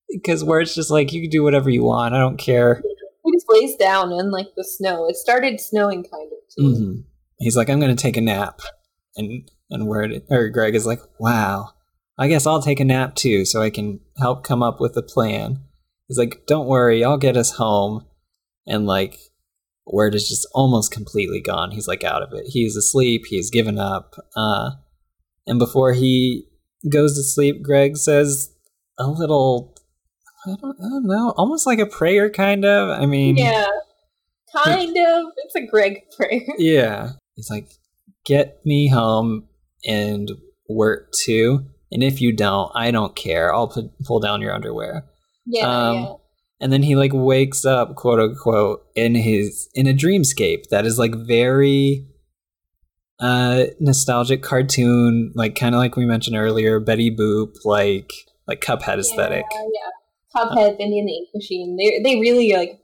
[0.09, 2.15] because Wirt's just like you can do whatever you want.
[2.15, 2.83] I don't care.
[3.25, 5.07] He just lays down in like the snow.
[5.09, 6.75] It started snowing kind of too.
[6.75, 7.01] hmm
[7.39, 8.61] He's like, I'm gonna take a nap,
[9.17, 11.71] and and Wirt, or Greg is like, Wow,
[12.19, 15.03] I guess I'll take a nap too, so I can help come up with a
[15.03, 15.61] plan.
[16.11, 18.05] He's like, Don't worry, I'll get us home,
[18.66, 19.16] and like,
[19.87, 21.70] Wirt is just almost completely gone.
[21.70, 22.47] He's like out of it.
[22.49, 23.27] He's asleep.
[23.28, 24.16] He's given up.
[24.37, 24.73] Uh,
[25.47, 26.49] and before he
[26.91, 28.53] goes to sleep, Greg says
[28.99, 29.77] a little,
[30.45, 32.91] I don't, I don't know, almost like a prayer, kind of.
[32.91, 33.69] I mean, Yeah.
[34.65, 35.27] Kind of.
[35.45, 36.43] It's a Greg prayer.
[36.59, 37.12] yeah.
[37.37, 37.69] He's like,
[38.27, 39.47] get me home
[39.87, 40.28] and
[40.69, 41.66] Wirt too.
[41.93, 43.55] And if you don't, I don't care.
[43.55, 45.05] I'll put, pull down your underwear.
[45.47, 46.12] Yeah, Um, yeah.
[46.62, 50.99] And then he like wakes up, quote unquote, in his in a dreamscape that is
[50.99, 52.07] like very
[53.19, 58.12] uh nostalgic cartoon, like kind of like we mentioned earlier, Betty Boop, like
[58.47, 59.47] like Cuphead aesthetic.
[59.51, 59.91] Yeah, yeah.
[60.37, 61.77] Cuphead, Bendy and the Ink Machine.
[61.77, 62.79] They they really like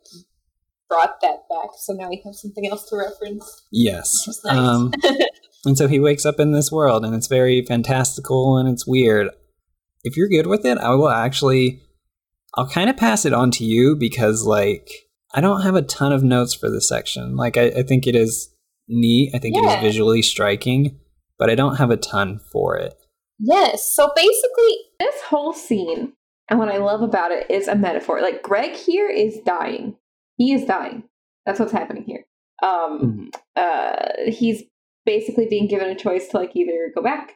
[0.88, 1.70] brought that back.
[1.78, 3.62] So now we have something else to reference.
[3.70, 4.26] Yes.
[4.44, 4.56] Nice.
[4.56, 4.92] Um,
[5.64, 9.28] and so he wakes up in this world, and it's very fantastical and it's weird.
[10.04, 11.82] If you're good with it, I will actually,
[12.56, 14.88] I'll kind of pass it on to you because, like,
[15.34, 17.36] I don't have a ton of notes for this section.
[17.36, 18.48] Like, I, I think it is
[18.88, 19.32] neat.
[19.34, 19.76] I think it Yeah.
[19.76, 20.98] is visually striking,
[21.38, 22.94] but I don't have a ton for it.
[23.38, 23.92] Yes.
[23.94, 26.14] So basically, This whole scene,
[26.48, 28.22] and what I love about it is a metaphor.
[28.22, 29.96] Like Greg here is dying.
[30.38, 31.02] He is dying.
[31.44, 32.24] That's what's happening here.
[32.62, 34.62] Um, uh, he's
[35.04, 37.34] basically being given a choice to like either go back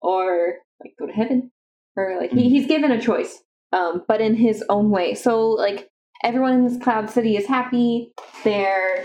[0.00, 1.50] or like go to heaven,
[1.96, 5.14] or like he, he's given a choice, um, but in his own way.
[5.14, 5.88] So like
[6.24, 8.12] everyone in this cloud city is happy.
[8.44, 9.04] They're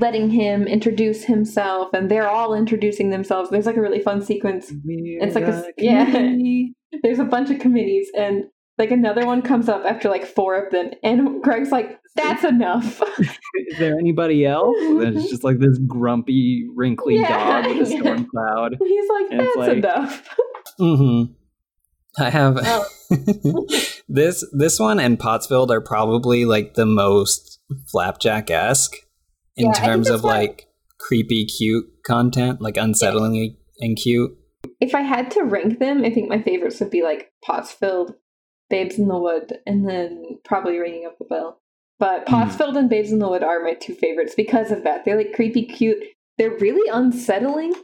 [0.00, 3.50] letting him introduce himself, and they're all introducing themselves.
[3.50, 4.72] There's like a really fun sequence.
[4.86, 6.34] It's like a yeah.
[7.02, 8.44] There's a bunch of committees, and
[8.78, 13.02] like another one comes up after like four of them, and Greg's like, "That's enough."
[13.18, 14.76] Is there anybody else?
[14.80, 18.00] And it's just like this grumpy, wrinkly Yeah, dog with a yeah.
[18.00, 18.76] storm cloud.
[18.80, 20.36] He's like, And "That's like- enough."
[20.80, 21.32] Mm-hmm.
[22.18, 22.86] I have Oh.
[24.08, 27.60] this this one and Pottsfield are probably like the most
[27.90, 28.94] flapjack esque
[29.56, 30.66] in Yeah, terms of why- like
[30.98, 34.32] creepy cute content, like unsettlingly and cute.
[34.80, 38.14] If I had to rank them, I think my favorites would be like Pottsfield,
[38.70, 41.60] Babes in the Wood, and then probably Ringing of the Bell.
[41.98, 42.34] But hmm.
[42.34, 45.04] Pottsfield and Babes in the Wood are my two favorites because of that.
[45.04, 46.02] They're like creepy, cute.
[46.38, 47.74] They're really unsettling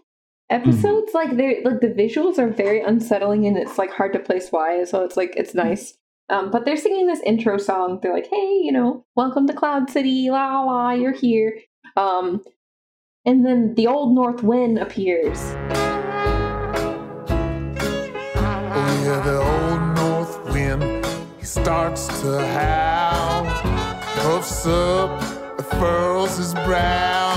[0.51, 1.15] episodes.
[1.15, 4.85] Like they're like the visuals are very unsettling, and it's like hard to place why.
[4.85, 5.97] So it's like it's nice.
[6.29, 8.01] Um, but they're singing this intro song.
[8.03, 11.59] They're like, "Hey, you know, welcome to Cloud City, la la, la, you're here."
[11.97, 12.43] Um,
[13.25, 15.39] and then the old North Wind appears.
[18.73, 21.07] Oh yeah, the old north wind,
[21.39, 23.45] he starts to howl.
[24.23, 25.21] Puffs up,
[25.79, 27.30] furls his brow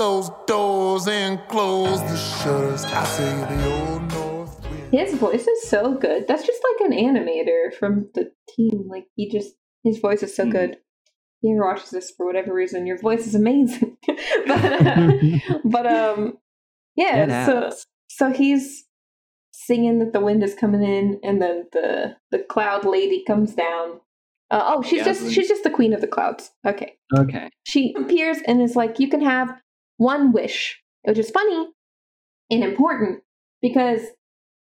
[0.00, 2.86] those doors and close the shutters.
[2.86, 4.88] I say the old north wind.
[4.92, 6.26] His voice is so good.
[6.26, 8.88] That's just like an animator from the team.
[8.88, 9.52] Like he just
[9.84, 10.78] his voice is so good.
[11.42, 13.98] He ever watches this for whatever reason, your voice is amazing.
[14.46, 15.12] but uh,
[15.66, 16.38] but um
[16.96, 17.86] yeah, It so has.
[18.08, 18.84] so he's
[19.52, 24.00] singing that the wind is coming in and then the the cloud lady comes down.
[24.50, 26.52] Uh, oh, she's just she's just the queen of the clouds.
[26.66, 26.94] Okay.
[27.18, 27.50] Okay.
[27.64, 29.60] She appears and is like, You can have
[30.00, 31.68] one wish, which is funny
[32.50, 33.22] and important
[33.60, 34.00] because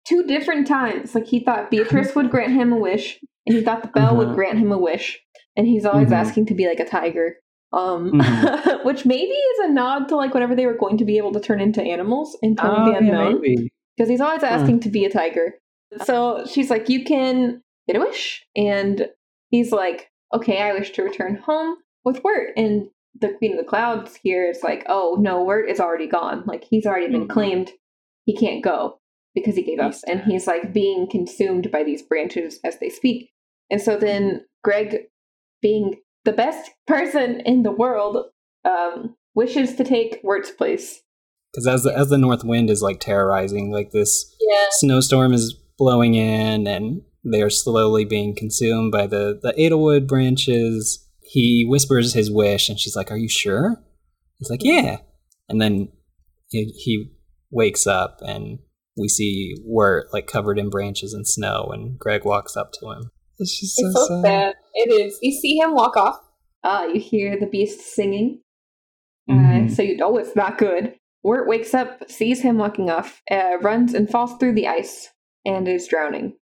[0.09, 3.83] two different times, like he thought Beatrice would grant him a wish, and he thought
[3.83, 4.35] the bell would Uh-huh.
[4.35, 5.21] grant him a wish,
[5.57, 6.15] and he's always Mhm.
[6.17, 7.37] asking to be like a tiger.
[7.73, 8.85] Um, Mhm.
[8.87, 11.41] which maybe is a nod to like whenever they were going to be able to
[11.41, 13.71] turn into animals in Tome Oh, the yeah, Unknown maybe.
[13.97, 15.59] because he's always asking to be a tiger.
[16.05, 19.09] So she's like, "You can get a wish," and
[19.51, 22.89] he's like, "Okay, I wish to return home with Wirt." And
[23.19, 26.45] the Queen of the Clouds here is like, "Oh no, Wirt is already gone.
[26.47, 27.31] Like he's already been Mhm.
[27.31, 27.73] claimed."
[28.27, 29.01] he can't go
[29.35, 33.31] because he gave up, and he's like being consumed by these branches as they speak.
[33.71, 35.07] And so then Greg,
[35.63, 38.27] being the best person in the world,
[38.65, 41.03] um, wishes to take Wirt's place.
[41.53, 44.67] Because as the, as the north wind is like terrorizing, like this Yeah.
[44.73, 51.05] snowstorm is blowing in, and they are slowly being consumed by the the Edelwood branches.
[51.33, 53.77] He whispers his wish, and she's like, "Are you sure?"
[54.39, 54.99] He's like, "Yeah."
[55.49, 55.89] And then
[56.49, 57.13] he, he
[57.51, 58.59] wakes up, and
[58.97, 63.11] we see Wirt like covered in branches and snow, and Greg walks up to him.
[63.39, 64.25] It's just so, It's so sad.
[64.25, 64.55] sad.
[64.75, 65.19] It is.
[65.23, 66.19] You see him walk off.
[66.65, 68.41] Uh, you hear the beast singing,
[69.31, 69.71] uh, Mhm.
[69.75, 70.95] so you know it's not good.
[71.23, 75.09] Wirt wakes up, sees him walking off, uh, runs and falls through the ice,
[75.47, 76.37] and is drowning.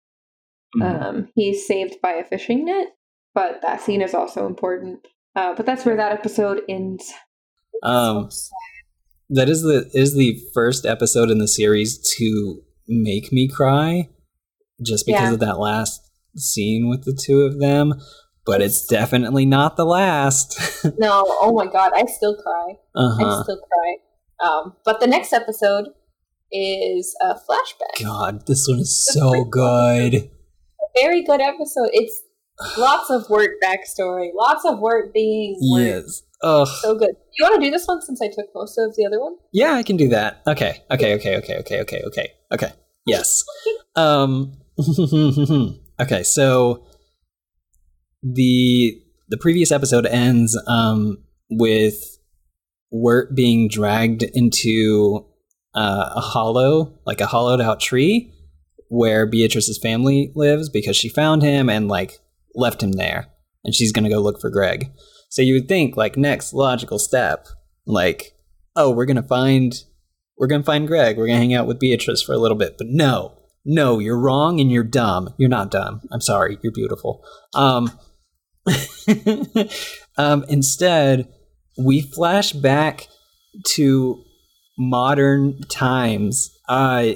[0.82, 2.88] Um, he's saved by a fishing net,
[3.36, 5.06] but that scene is also important.
[5.36, 7.12] Uh, but that's where that episode ends.
[7.82, 8.30] Um,
[9.28, 14.08] that is the is the first episode in the series to make me cry,
[14.82, 15.32] just because Yeah.
[15.34, 16.00] of that last
[16.36, 18.00] scene with the two of them.
[18.46, 20.58] But it's definitely not the last.
[20.98, 22.74] No, oh my god, I still cry.
[22.94, 23.40] Uh-huh.
[23.40, 24.48] I still cry.
[24.48, 25.86] Um, but the next episode
[26.52, 28.02] is a flashback.
[28.02, 30.14] God, this one is so good.
[30.14, 31.90] A very good episode.
[31.92, 32.22] It's
[32.78, 35.56] lots of Wirt backstory, lots of Wirt being.
[35.60, 36.22] Yes.
[36.42, 36.68] Ugh.
[36.80, 37.16] So good.
[37.38, 39.36] You want to do this one since I took most of the other one?
[39.52, 40.42] Yeah, I can do that.
[40.46, 40.82] Okay.
[40.90, 41.14] Okay.
[41.14, 41.36] Okay.
[41.36, 41.56] Okay.
[41.58, 41.80] Okay.
[41.80, 42.02] Okay.
[42.06, 42.28] Okay.
[42.52, 42.72] Okay.
[43.06, 43.44] Yes.
[43.96, 44.52] Um.
[45.98, 46.22] okay.
[46.22, 46.84] So
[48.22, 51.16] the the previous episode ends um
[51.48, 52.18] with
[52.90, 55.24] Wirt being dragged into
[55.74, 58.32] uh, a hollow, like a hollowed out tree,
[58.88, 62.18] where Beatrice's family lives because she found him and like
[62.56, 63.28] left him there,
[63.64, 64.90] and she's gonna go look for Greg.
[65.28, 67.46] So you would think like next logical step,
[67.86, 68.32] like
[68.74, 69.74] oh we're gonna find
[70.38, 72.88] we're gonna find Greg, we're gonna hang out with Beatrice for a little bit, but
[72.90, 75.34] no, no, you're wrong and you're dumb.
[75.38, 76.00] You're not dumb.
[76.12, 77.24] I'm sorry, you're beautiful.
[77.52, 77.90] Um,
[80.16, 81.28] um, instead,
[81.76, 83.08] we flash back
[83.74, 84.22] to
[84.78, 86.56] modern times.
[86.68, 87.14] Uh,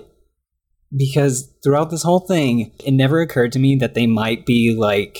[0.96, 5.18] because throughout this whole thing, it never occurred to me that they might be like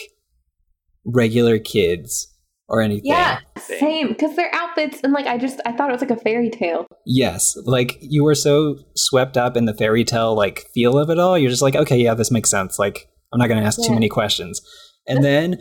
[1.05, 2.27] regular kids
[2.69, 3.11] or anything.
[3.11, 4.09] Yeah, same.
[4.09, 6.87] Because their outfits and like I just I thought it was like a fairy tale.
[7.05, 11.19] Yes, like you were so swept up in the fairy tale like feel of it
[11.19, 11.37] all.
[11.39, 12.79] You're just like, okay, yeah, this makes sense.
[12.79, 14.61] Like I'm not going to ask too many questions.
[15.07, 15.59] And then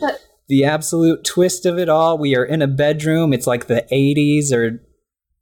[0.48, 3.32] the absolute twist of it all, we are in a bedroom.
[3.32, 4.80] It's like the 80s or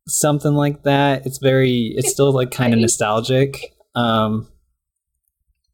[0.06, 1.26] something like that.
[1.26, 3.74] It's very it's still like kind of nostalgic.
[3.94, 4.48] Um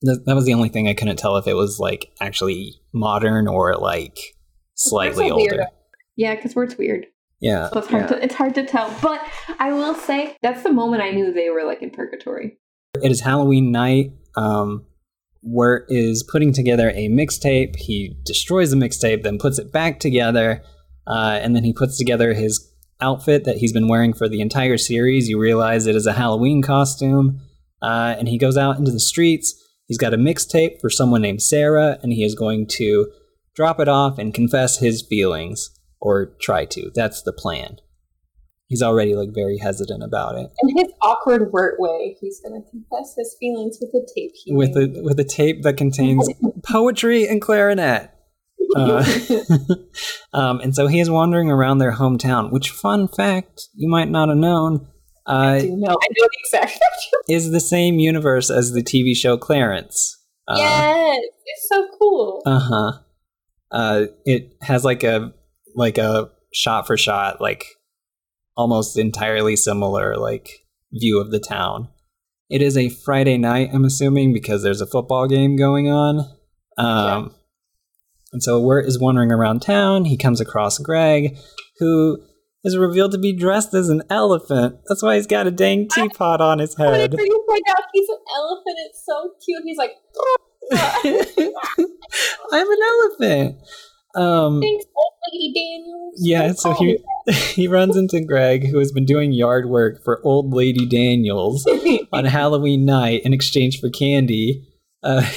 [0.05, 3.49] th- that was the only thing I couldn't tell if it was like actually modern
[3.49, 4.19] or like
[4.75, 5.67] slightly a weird- older.
[6.17, 7.07] Yeah, because Wirt's weird.
[7.41, 7.69] Yeah.
[7.71, 8.95] So it's hard to it's hard to tell.
[9.03, 9.21] But
[9.59, 12.59] I will say that's the moment I knew they were like in purgatory.
[13.03, 14.13] It is Halloween night.
[14.37, 14.87] Um,
[15.43, 17.77] Wirt is putting together a mixtape.
[17.77, 20.63] He destroys the mixtape, then puts it back together,
[21.07, 24.79] uh, and then he puts together his outfit that he's been wearing for the entire
[24.79, 25.29] series.
[25.29, 27.41] You realize it is a Halloween costume,
[27.83, 29.55] uh, and he goes out into the streets.
[29.87, 33.11] He's got a mixtape for someone named Sarah, and he is going to
[33.55, 35.71] drop it off and confess his feelings,
[36.01, 36.91] or try to.
[36.95, 37.79] That's the plan.
[38.67, 40.51] He's already like very hesitant about it.
[40.63, 44.55] In his awkward Wirt way, he's going to confess his feelings with a tape he
[44.55, 44.97] with made.
[44.97, 46.29] a with a tape that contains
[46.65, 48.11] poetry and clarinet.
[48.75, 49.05] Uh,
[50.33, 52.51] um, and so he is wandering around their hometown.
[52.51, 54.89] Which, fun fact, you might not have known,
[55.27, 56.79] uh, No, I know the exact.
[57.29, 60.21] is the same universe as the TV show Clarence.
[60.47, 62.43] Uh, yes, it's so cool.
[62.45, 62.93] Uh huh.
[63.71, 65.33] Uh, it has like a
[65.75, 67.65] like a shot for shot, like
[68.57, 70.49] almost entirely similar like
[70.93, 71.89] view of the town.
[72.51, 76.31] It is a Friday night, I'm assuming, because there's a football game going on.
[76.77, 77.35] Um,
[78.33, 80.05] and so Wirt is wandering around town.
[80.05, 81.37] He comes across Greg,
[81.79, 82.19] who
[82.65, 84.77] is revealed to be dressed as an elephant.
[84.89, 87.13] That's why he's got a dang teapot on his head.
[87.13, 89.63] Whenever you find out he's an elephant, it's so cute.
[89.65, 89.93] He's like,
[92.53, 93.59] I'm an elephant.
[94.15, 96.15] Um, thanks, old lady Daniels.
[96.19, 96.99] Yeah, so he
[97.33, 101.67] he runs into Greg, who has been doing yard work for Old Lady Daniels
[102.13, 104.69] on Halloween night in exchange for candy.
[105.03, 105.29] Uh,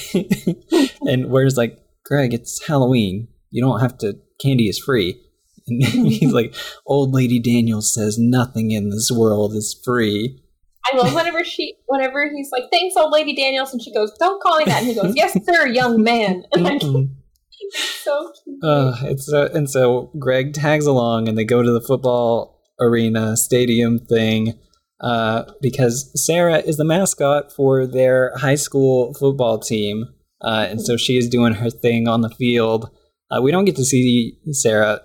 [1.01, 3.27] and Wirt's like, Greg, it's Halloween.
[3.49, 4.17] You don't have to.
[4.41, 5.19] Candy is free.
[5.67, 10.41] And he's like, Old Lady Daniels says nothing in this world is free.
[10.91, 14.41] I love whenever she, whenever he's like, "Thanks, old lady Daniels," and she goes, "Don't
[14.41, 16.81] call me that," and he goes, "Yes, sir, young man." And
[17.71, 18.63] so cute.
[18.63, 23.35] Uh, it's uh, and so Greg tags along, and they go to the football arena
[23.35, 24.53] stadium thing.
[25.01, 30.05] uh, because Sarah is the mascot for their high school football team,
[30.41, 32.89] uh, and so she is doing her thing on the field.
[33.29, 35.01] Uh, we don't get to see Sarah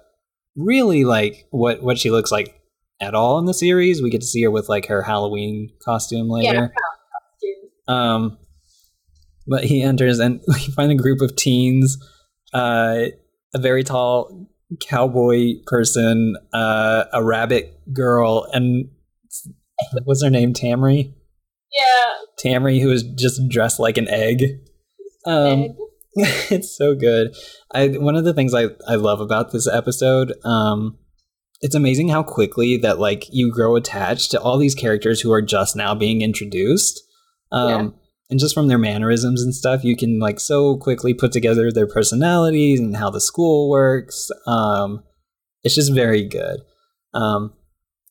[0.57, 2.61] really like what what she looks like
[3.01, 4.03] at all in the series.
[4.03, 6.55] We get to see her with like her Halloween costume later.
[6.55, 6.69] Yeah,
[7.89, 7.97] costume.
[7.97, 8.39] Um,
[9.47, 11.99] but he enters and we find a group of teens,
[12.55, 13.07] uh,
[13.55, 14.49] a very tall
[14.81, 18.89] cowboy person, uh, a rabbit girl, and
[20.05, 20.53] what's her name?
[20.53, 21.13] Tamry.
[21.73, 22.13] Yeah.
[22.45, 24.61] Tamry, who is just dressed like an egg.
[25.27, 25.77] Um,
[26.51, 27.35] it's so good.
[27.73, 30.35] I one of the things I I love about this episode.
[30.45, 30.99] Um,
[31.63, 35.43] it's amazing how quickly that like you grow attached to all these characters who are
[35.43, 37.01] just now being introduced.
[37.53, 37.95] Um,
[38.29, 41.87] and just from their mannerisms and stuff, you can like so quickly put together their
[41.87, 44.31] personalities and how the school works.
[44.47, 45.05] Um,
[45.63, 46.61] it's just very good.
[47.15, 47.53] Um,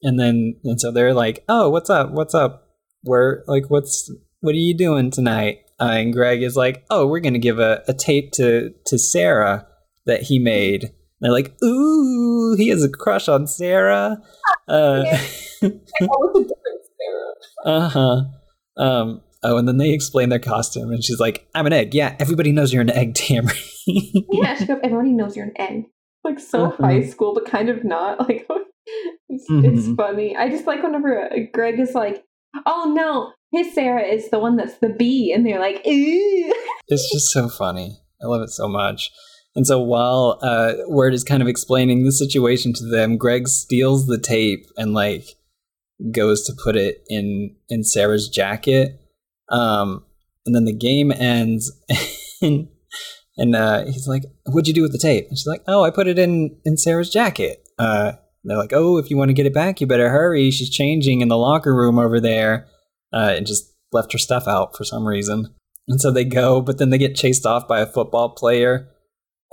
[0.04, 2.12] and then and so they're like, "Oh, what's up?
[2.12, 2.68] What's up?
[3.04, 4.12] We're like, what's
[4.42, 7.82] what are you doing tonight?" Uh, and Greg is like, "Oh, we're gonna give a,
[7.88, 9.66] a tape to to Sarah
[10.06, 10.92] that he made." And
[11.22, 14.18] they're like, "Ooh, he has a crush on Sarah."
[14.68, 15.04] Uh,
[17.66, 18.22] uh huh.
[18.78, 21.94] Um, oh, and then they explain their costume, and she's like, "I'm an egg.
[21.94, 23.54] Yeah, everybody knows you're an egg, Tammy."
[23.88, 25.86] yeah, she goes, everybody knows you're an egg.
[26.24, 26.84] Like so Uh-huh.
[26.84, 28.20] high school, but kind of not.
[28.28, 28.48] Like
[29.30, 29.96] it's, it's Mhm.
[29.96, 30.36] funny.
[30.36, 32.24] I just like whenever uh, Greg is like,
[32.66, 36.54] "Oh no, his Sarah is the one that's the bee," and they're like, "Ooh."
[36.88, 38.00] it's just so funny.
[38.22, 39.12] I love it so much.
[39.56, 44.08] And so while uh, Wirt is kind of explaining the situation to them, Greg steals
[44.08, 45.26] the tape and like
[46.12, 49.00] goes to put it in in Sarah's jacket.
[49.50, 50.06] Um,
[50.46, 51.72] and then the game ends,
[52.42, 52.70] and
[53.38, 55.90] and uh, he's like, "What'd you do with the tape?" And she's like, "Oh, I
[55.90, 58.14] put it in in Sarah's jacket." Uh,
[58.44, 60.50] they're like, "Oh, if you want to get it back, you better hurry.
[60.52, 62.68] She's changing in the locker room over there."
[63.14, 65.54] Uh, and just left her stuff out for some reason.
[65.88, 68.90] And so they go, but then they get chased off by a football player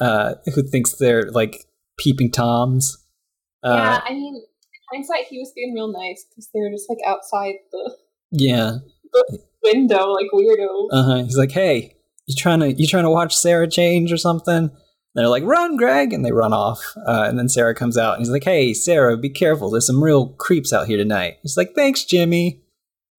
[0.01, 1.64] uh, who thinks they're like
[1.98, 2.97] peeping toms.
[3.62, 4.43] Uh, yeah, I mean, in
[4.93, 7.97] hindsight, he was being real nice because they were just like outside the,
[8.30, 8.78] yeah.
[9.12, 10.89] the window, like weirdos.
[10.93, 11.22] Uh huh.
[11.24, 14.70] He's like, "Hey, you trying to you trying to watch Sarah change or something?" And
[15.14, 16.80] they're like, "Run, Greg!" And they run off.
[16.97, 19.70] Uh, and then Sarah comes out, and he's like, "Hey, Sarah, be careful.
[19.70, 22.62] There's some real creeps out here tonight." He's like, "Thanks, Jimmy."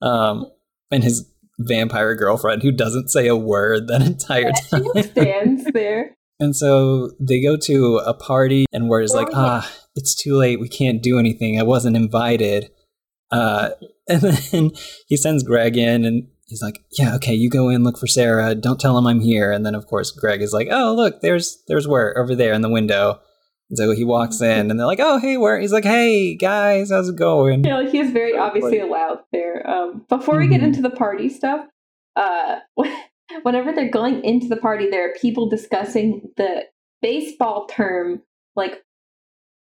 [0.02, 0.52] Um,
[0.92, 6.16] and his vampire girlfriend, who doesn't say a word that entire time, stands there.
[6.40, 10.60] And so they go to a party, and Wirt is like, ah, it's too late.
[10.60, 11.60] We can't do anything.
[11.60, 12.72] I wasn't invited.
[13.30, 13.72] Uh,
[14.08, 14.72] and then
[15.08, 18.56] he sends Greg in, and he's like, yeah, okay, you go in, look for Sarah.
[18.56, 19.52] Don't tell him I'm here.
[19.52, 22.62] And then, of course, Greg is like, oh, look, there's there's Wirt over there in
[22.62, 23.20] the window.
[23.70, 26.90] And so he walks in, and they're like, oh, hey, Wirt?" He's like, hey, guys,
[26.90, 27.64] how's it going?
[27.64, 29.68] You know, he is very obviously allowed there.
[29.70, 30.66] Um, before we get Mhm.
[30.66, 31.68] into the party stuff,
[32.16, 32.60] uh,
[33.44, 36.64] whenever they're going into the party, there are people discussing the
[37.02, 38.24] baseball term
[38.56, 38.84] like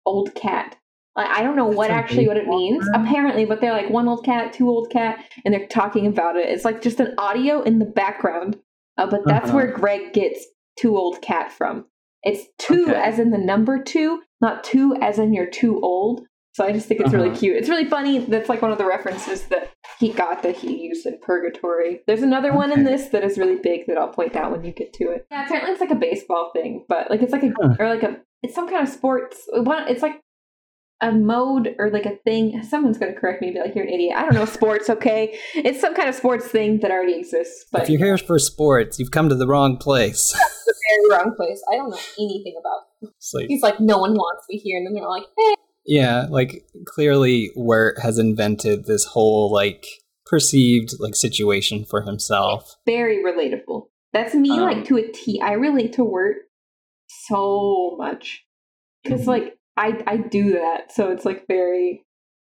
[0.06, 0.76] old cat.
[1.16, 3.06] Like, I don't know what actually what it means, term?
[3.06, 6.50] apparently, but they're like one old cat, two old cat, and they're talking about it.
[6.50, 8.60] It's like just an audio in the background,
[8.98, 9.58] uh, but that's Uh-huh.
[9.58, 10.46] where Greg gets
[10.78, 11.86] two old cat from.
[12.24, 12.94] It's two Okay.
[13.02, 16.26] as in the number two, not two as in you're too old.
[16.54, 17.40] So I just think it's really Uh-huh.
[17.40, 17.58] cute.
[17.58, 18.20] It's really funny.
[18.20, 19.70] That's like one of the references that
[20.00, 22.02] he got that he used in Purgatory.
[22.06, 24.72] There's another one in this that is really big that I'll point out when you
[24.72, 25.26] get to it.
[25.32, 27.76] Yeah, apparently it's like a baseball thing, but like it's like a Huh.
[27.80, 29.48] or like a it's some kind of sports.
[29.52, 30.20] One, it's like
[31.04, 32.64] a mode or like a thing.
[32.64, 34.90] Someone's gonna correct me and be like, "You're an idiot." I don't know sports.
[34.90, 37.66] Okay, it's some kind of sports thing that already exists.
[37.72, 40.32] But If you're here for sports, you've come to the wrong place.
[40.32, 40.74] the
[41.10, 41.62] very wrong place.
[41.72, 43.12] I don't know anything about.
[43.34, 45.54] Like, He's like, no one wants me here, and then they're like, hey,
[45.86, 49.86] Yeah, like clearly Wirt has invented this whole like
[50.26, 52.76] perceived like situation for himself.
[52.86, 53.88] very relatable.
[54.14, 55.42] That's me, Um, like to a T.
[55.42, 56.38] I relate to Wirt
[57.28, 58.46] so much
[59.04, 59.28] because, Mhm.
[59.28, 60.92] like, I I do that.
[60.92, 62.06] So it's like very.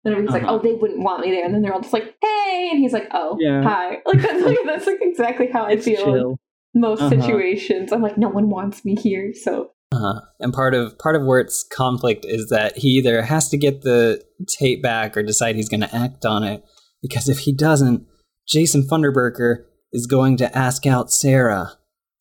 [0.03, 0.55] Whenever he's like, Uh-huh.
[0.55, 2.91] "Oh, they wouldn't want me there," and then they're all just like, "Hey," and he's
[2.91, 3.61] like, "Oh, Yeah.
[3.61, 6.39] hi." Like that's like that's like exactly how I It's feel in chill.
[6.73, 7.09] most Uh-huh.
[7.11, 7.91] situations.
[7.93, 10.21] I'm like, no one wants me here, so Uh-huh.
[10.39, 14.23] And part of part of Wirt's conflict is that he either has to get the
[14.47, 16.63] tape back or decide he's going to act on it
[17.03, 18.07] because if he doesn't,
[18.47, 21.73] Jason Funderburker is going to ask out Sarah,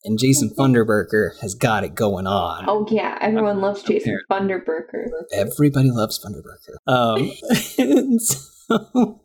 [0.03, 2.65] and Jason Funderburker has got it going on.
[2.67, 5.05] oh yeah, everyone loves Jason Funderburker.
[5.33, 6.77] Everybody loves Funderburker.
[6.87, 7.31] Um,
[8.19, 9.21] so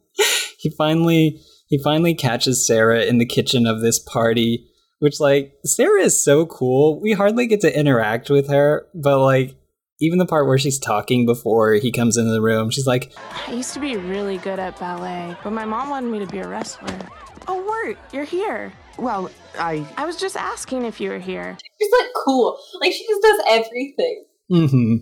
[0.58, 6.02] he finally he finally catches Sarah in the kitchen of this party, which like Sarah
[6.02, 7.00] is so cool.
[7.00, 9.56] We hardly get to interact with her, but like
[9.98, 13.14] even the part where she's talking before he comes into the room, she's like,
[13.46, 16.38] I used to be really good at ballet, but my mom wanted me to be
[16.38, 16.98] a wrestler.
[17.48, 18.72] Oh, Wirt, you're here.
[18.98, 19.86] Well, I.
[19.96, 21.56] I was just asking if you were here.
[21.80, 22.58] She's like cool.
[22.80, 24.24] Like she just does everything.
[24.50, 24.94] mm-hmm.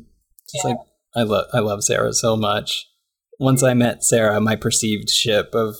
[0.52, 0.76] It's like
[1.16, 2.86] I love I love Sarah so much.
[3.38, 5.76] Once I met Sarah, my perceived ship of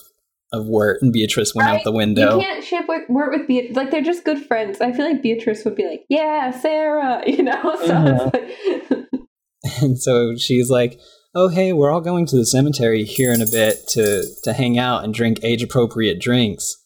[0.53, 2.37] of Wirt and Beatrice went out the window.
[2.37, 3.77] You can't ship with, Wirt with Beatrice.
[3.77, 4.81] Like they're just good friends.
[4.81, 7.77] I feel like Beatrice would be like, "Yeah, Sarah," you know.
[7.85, 9.05] So it's like,
[9.83, 11.01] And so she's like,
[11.35, 14.79] "Oh, hey, we're all going to the cemetery here in a bit to to hang
[14.79, 16.84] out and drink age appropriate drinks."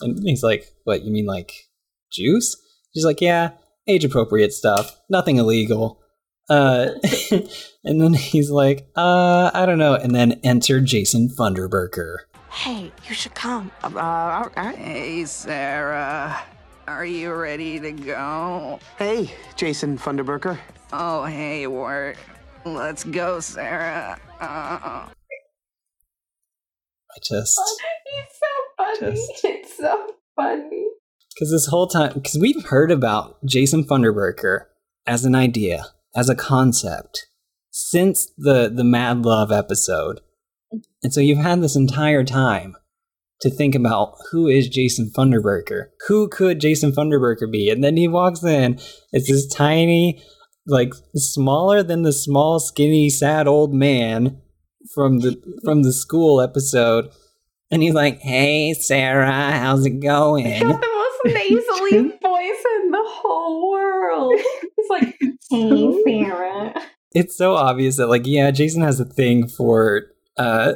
[0.00, 1.02] And he's like, "What?
[1.02, 1.52] You mean like
[2.12, 2.56] juice?"
[2.94, 3.50] She's like, "Yeah,
[3.86, 6.00] age appropriate stuff, nothing illegal."
[6.48, 6.90] Uh,
[7.84, 12.16] and then he's like, "Uh, I don't know." And then enter Jason Funderburker.
[12.50, 13.70] Hey, you should come.
[13.84, 14.76] Uh, all right.
[14.76, 16.42] Hey, Sarah.
[16.88, 18.78] Are you ready to go?
[18.96, 20.58] Hey, Jason Funderburker.
[20.92, 22.16] Oh, hey, Wart.
[22.64, 24.18] Let's go, Sarah.
[24.40, 25.08] Uh,
[27.16, 27.58] I just
[28.04, 29.20] it's so funny.
[29.44, 30.06] It's so
[30.36, 30.86] funny.
[31.34, 34.66] because this whole time, because we've heard about Jason Funderburker
[35.06, 37.26] as an idea, as a concept,
[37.70, 40.20] since the the Mad Love episode,
[41.02, 42.76] and so you've had this entire time
[43.40, 48.08] to think about who is Jason Funderburker, who could Jason Funderburker be, and then he
[48.08, 48.78] walks in.
[49.12, 50.22] It's this tiny,
[50.66, 54.40] like smaller than the small, skinny, sad old man
[54.94, 57.10] from the from the school episode.
[57.70, 60.86] And he's like, "Hey, Sarah, how's it going?" He's got the
[61.24, 64.34] most nasally voice in the whole world.
[64.76, 65.18] He's like,
[65.50, 66.74] "Hey, Sarah."
[67.14, 70.02] it's so obvious that like yeah jason has a thing for
[70.36, 70.74] uh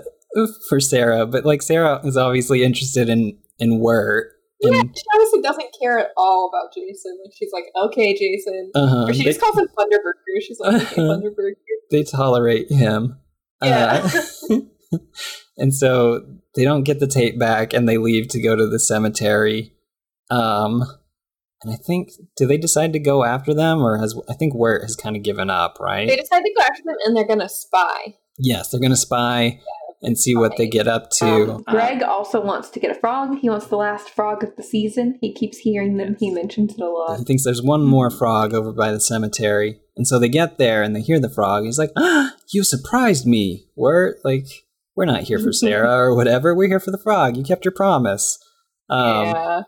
[0.71, 4.33] for sarah but like sarah is obviously interested in in Wirt.
[4.63, 7.19] and Yeah, she honestly doesn't care at all about Jason.
[7.23, 8.71] Like she's like, okay, Jason.
[8.75, 9.05] Uh-huh.
[9.09, 10.41] Or she just They- calls him Funderburker.
[10.41, 11.19] She's like, okay, Uh-huh.
[11.21, 11.55] Funderburker.
[11.91, 13.19] they tolerate him
[13.63, 14.09] Yeah.
[14.51, 14.57] Uh,
[15.57, 16.21] and so
[16.57, 19.73] they don't get the tape back and they leave to go to the cemetery
[20.31, 20.83] um
[21.63, 24.83] and i think do they decide to go after them or has i think Wirt
[24.83, 27.49] has kind of given up right They decide to go after them and they're gonna
[27.49, 28.15] spy.
[28.39, 29.61] yes they're gonna spy
[30.03, 33.39] and see what they get up to Um, Greg also wants to get a frog.
[33.39, 35.19] He wants the last frog of the season.
[35.21, 36.17] He keeps hearing them.
[36.19, 37.19] He mentions it a lot.
[37.19, 39.79] He thinks there's one more frog over by the cemetery.
[39.97, 41.65] And so they get there and they hear the frog.
[41.65, 43.67] He's like, ah, you surprised me.
[43.77, 44.47] We're like,
[44.97, 46.55] we're not here for Sarah or whatever.
[46.55, 47.37] We're here for the frog.
[47.37, 48.39] You kept your promise.
[48.89, 49.63] Um, yeah.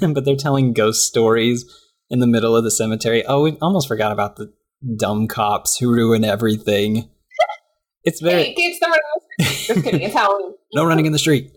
[0.12, 1.64] but they're telling ghost stories
[2.08, 3.24] in the middle of the cemetery.
[3.26, 4.52] Oh, we almost forgot about the
[4.96, 7.10] dumb cops who ruin everything.
[8.04, 8.98] It's very Hey, don't run
[9.38, 9.44] in.
[9.46, 10.00] Just kidding.
[10.02, 10.54] It's Halloween.
[10.74, 11.52] no running in the street.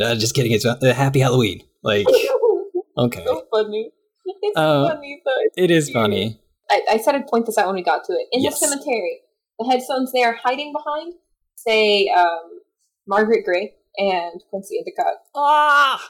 [0.00, 0.52] Uh, just kidding.
[0.52, 1.62] It's uh, happy Halloween.
[1.82, 2.06] Like,
[2.98, 3.90] okay, so funny.
[4.24, 5.62] It's Uh, funny, though.
[5.62, 6.40] it is funny.
[6.70, 8.26] I, I said I'd point this out when we got to it.
[8.32, 8.58] In Yes.
[8.58, 9.20] the cemetery,
[9.58, 11.14] the headstones they are hiding behind
[11.56, 12.60] say um,
[13.06, 15.14] Margaret Gray and Quincy Endicott.
[15.36, 16.08] Ah!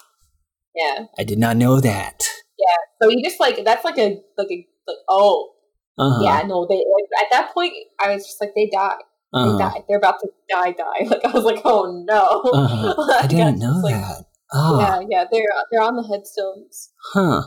[0.74, 2.24] Yeah, I did not know that.
[2.58, 2.76] yeah.
[3.02, 5.52] So you just like that's like a like a like oh
[5.98, 6.22] Uh-huh.
[6.24, 8.96] yeah no they like, at that point I was just like they die
[9.32, 9.52] Uh-huh.
[9.52, 13.18] they die they're about to die die like I was like oh no Uh-huh.
[13.22, 14.24] I didn't know that.
[14.52, 17.42] Oh, yeah yeah they're they're on the headstones huh.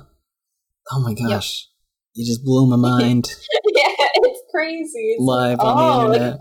[0.91, 1.67] Oh my gosh.
[2.15, 3.29] You just blew my mind
[3.75, 3.93] yeah
[4.27, 6.39] it's crazy it's live like, on the oh, like, internet.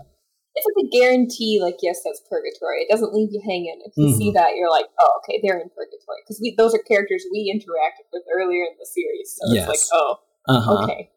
[0.55, 4.07] it's like a guarantee like yes that's purgatory it doesn't leave you hanging if you
[4.11, 4.17] Mhm.
[4.17, 7.47] see that you're like oh okay they're in purgatory because we those are characters we
[7.47, 9.69] interacted with earlier in the series so Yes.
[9.69, 10.15] it's like oh
[10.49, 10.83] Uh-huh.
[10.83, 11.11] okay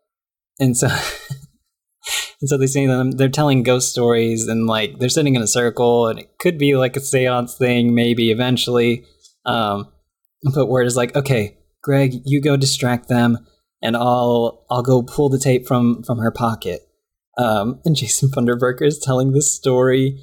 [0.61, 0.87] And so
[2.41, 5.47] and so they say them they're telling ghost stories and like they're sitting in a
[5.47, 9.05] circle and it could be like a seance thing maybe eventually.
[9.47, 9.89] Um
[10.55, 13.47] but where it's like, okay, Greg, you go distract them
[13.81, 16.81] and I'll I'll go pull the tape from from her pocket.
[17.39, 20.21] Um and Jason Funderburker is telling this story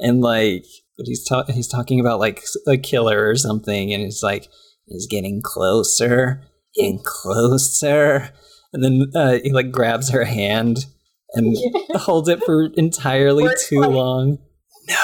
[0.00, 0.64] and like
[0.96, 4.48] but he's ta- he's talking about like a killer or something and it's like
[4.86, 6.42] he's getting closer
[6.76, 8.30] and closer
[8.72, 10.86] and then uh, he like grabs her hand
[11.34, 11.56] and
[11.96, 14.38] holds it for entirely too long.
[14.88, 14.96] No.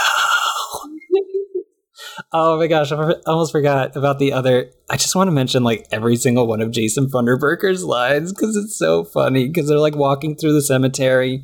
[2.33, 4.71] Oh my gosh, I almost forgot about the other.
[4.91, 8.79] I just want to mention like every single one of Jason Funderburker's lines because it's
[8.79, 11.43] so funny because they're like walking through the cemetery.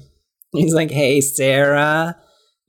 [0.53, 2.19] He's like, "Hey, Sarah,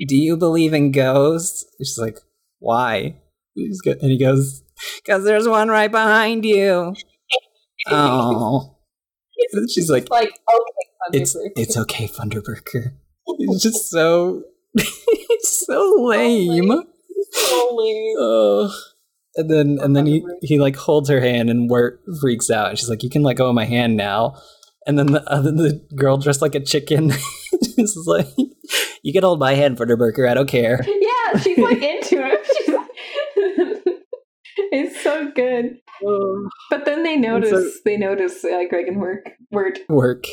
[0.08, 2.18] do you believe in ghosts?" She's like,
[2.60, 3.18] "Why?"
[3.56, 4.64] And he goes,
[5.06, 6.96] "Cause there's one right behind you."
[7.88, 8.73] oh,
[9.74, 12.94] she's like, like okay "It's it's okay, Funderburker."
[13.26, 14.44] It's just so,
[14.76, 16.70] it's so lame.
[17.32, 18.14] Slowly.
[18.20, 18.70] Oh.
[19.36, 22.70] And then and then he, he like holds her hand and Wirt freaks out.
[22.72, 24.36] And she's like, You can let go of my hand now.
[24.86, 27.12] And then the other the girl dressed like a chicken
[27.78, 28.28] is like,
[29.02, 30.30] "You can hold my hand, Funderburker.
[30.30, 32.46] I don't care." Yeah, she's like into it.
[32.58, 32.90] She's like-
[34.72, 35.78] it's so good.
[36.70, 39.80] But then they notice so- they notice uh, Greg and work word.
[39.90, 40.26] Work.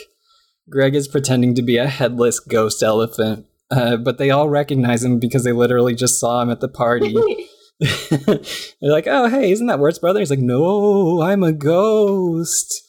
[0.69, 5.19] Greg is pretending to be a headless ghost elephant, uh, but they all recognize him
[5.19, 7.17] because they literally just saw him at the party.
[8.11, 8.39] They're
[8.83, 12.83] like, "Oh, hey, isn't that Wirt's brother?" He's like, "No, I'm a ghost."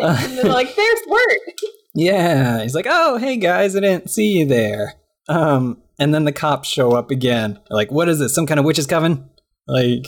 [0.00, 1.60] Uh, and they're like, "There's Wirt."
[1.94, 4.94] Yeah, he's like, "Oh, hey guys, I didn't see you there."
[5.28, 7.54] Um, and then the cops show up again.
[7.68, 8.34] They're like, "What is this?
[8.34, 9.28] Some kind of witch's coven?"
[9.66, 10.06] Like,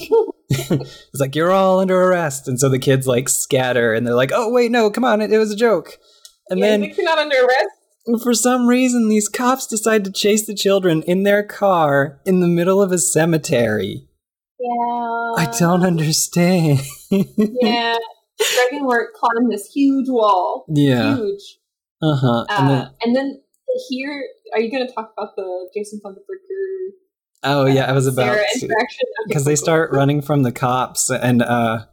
[0.51, 4.32] it's like you're all under arrest, and so the kids like scatter, and they're like,
[4.35, 5.98] "Oh, wait, no, come on, it, it was a joke."
[6.48, 8.22] And Yeah, then you're not under arrest.
[8.24, 12.48] for some reason, these cops decide to chase the children in their car in the
[12.48, 14.09] middle of a cemetery.
[14.59, 15.32] Yeah.
[15.39, 16.81] I don't understand.
[17.10, 17.97] Yeah.
[18.39, 19.10] Greg and Wirt
[19.51, 20.64] this huge wall.
[20.68, 21.16] Yeah.
[21.16, 21.59] Huge.
[22.02, 22.44] Uh huh.
[22.48, 23.43] Uh, And then, and then
[23.89, 24.24] here,
[24.55, 26.90] are you going to talk about the Jason Funderburker
[27.42, 28.68] oh yeah, I was about to.
[29.26, 31.86] because they start running from the cops and uh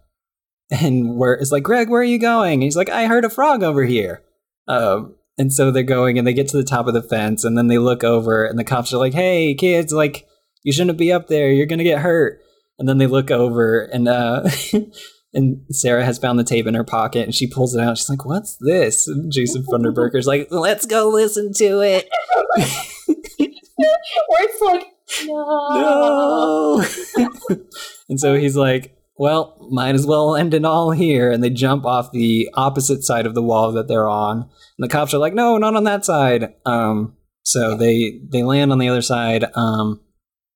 [0.70, 2.56] and where it's like greg where are you going?
[2.56, 4.24] And he's like i heard a frog over here.
[4.68, 7.58] Um and so they're going and they get to the top of the fence and
[7.58, 10.28] then they look over and the cops are like hey kids like
[10.64, 11.52] you shouldn't be up there.
[11.52, 12.42] You're gonna get hurt.
[12.80, 14.50] And then they look over and uh
[15.34, 17.98] and sarah has found the tape in her pocket and she pulls it out.
[17.98, 19.08] She's like what's this?
[19.08, 22.10] And jason funderburker's like let's go listen to it.
[23.78, 24.88] Where it's like,
[25.26, 26.84] no.
[27.18, 27.28] no.
[28.10, 31.32] and so he's like, well, might as well end it all here.
[31.32, 34.42] And they jump off the opposite side of the wall that they're on.
[34.42, 36.54] And the cops are like, no, not on that side.
[36.66, 39.46] Um, so they they land on the other side.
[39.56, 40.02] Um,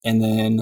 [0.04, 0.62] and then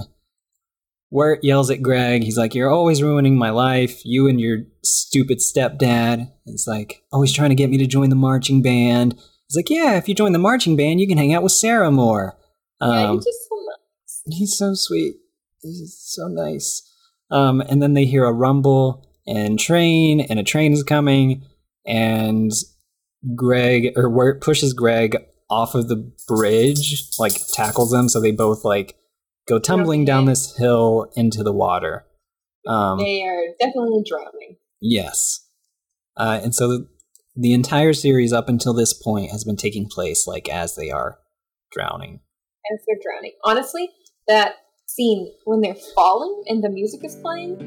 [1.11, 2.24] Wirt yells at Greg.
[2.24, 4.02] He's like, you're always ruining my life.
[4.06, 6.32] You and your stupid stepdad.
[6.45, 9.14] It's like, always trying to get me to join the marching band.
[9.14, 11.90] He's like, yeah, if you join the marching band, you can hang out with Sarah
[11.91, 12.38] more.
[12.82, 13.49] yeah, Um, he's just so nice.
[14.31, 15.15] He's so sweet.
[15.61, 16.85] He's so nice.
[17.31, 21.43] Um, and then they hear a rumble and train, and a train is coming,
[21.85, 22.51] and
[23.35, 25.18] Greg or Wirt pushes Greg
[25.49, 28.95] off of the bridge, like tackles them, so they both like
[29.47, 32.06] go tumbling down this hill into the water.
[32.68, 34.57] Um, They are definitely drowning.
[34.81, 35.45] yes,
[36.18, 36.88] uh, and so the,
[37.35, 41.19] the entire series up until this point has been taking place like as they are
[41.72, 42.19] drowning.
[42.72, 43.34] as they're drowning.
[43.43, 43.89] Honestly,
[44.30, 47.57] that scene when they're falling and the music is playing,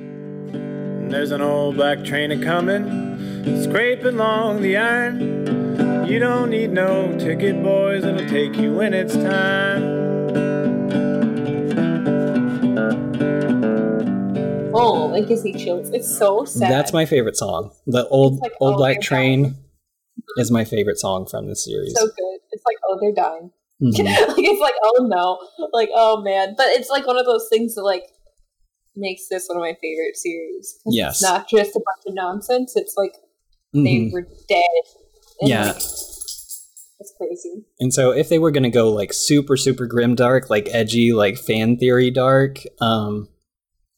[1.10, 6.06] There's an old black train a coming, scraping along the iron.
[6.06, 10.00] You don't need no ticket, boys, it'll take you when it's time.
[14.74, 15.90] oh, it gives me chills.
[15.90, 16.70] It's so sad.
[16.70, 17.72] That's my favorite song.
[17.86, 19.56] The old like, old oh, black they're train
[20.36, 21.92] is my favorite song from the series.
[21.96, 22.38] so good.
[22.52, 23.50] It's like, oh, they're dying.
[23.82, 24.04] Mhm.
[24.28, 26.54] like it's like, oh no, like oh man.
[26.56, 28.04] But it's like one of those things that like
[28.94, 30.78] makes this one of my favorite series.
[30.86, 31.14] Yes.
[31.16, 32.74] it's not just a bunch of nonsense.
[32.76, 33.14] It's like
[33.74, 34.12] they Mhm.
[34.12, 34.82] were dead.
[35.40, 35.66] Yeah.
[35.68, 37.64] like, it's crazy.
[37.80, 41.36] And so if they were gonna go like super super grim dark, like edgy, like
[41.38, 43.28] fan theory dark, um,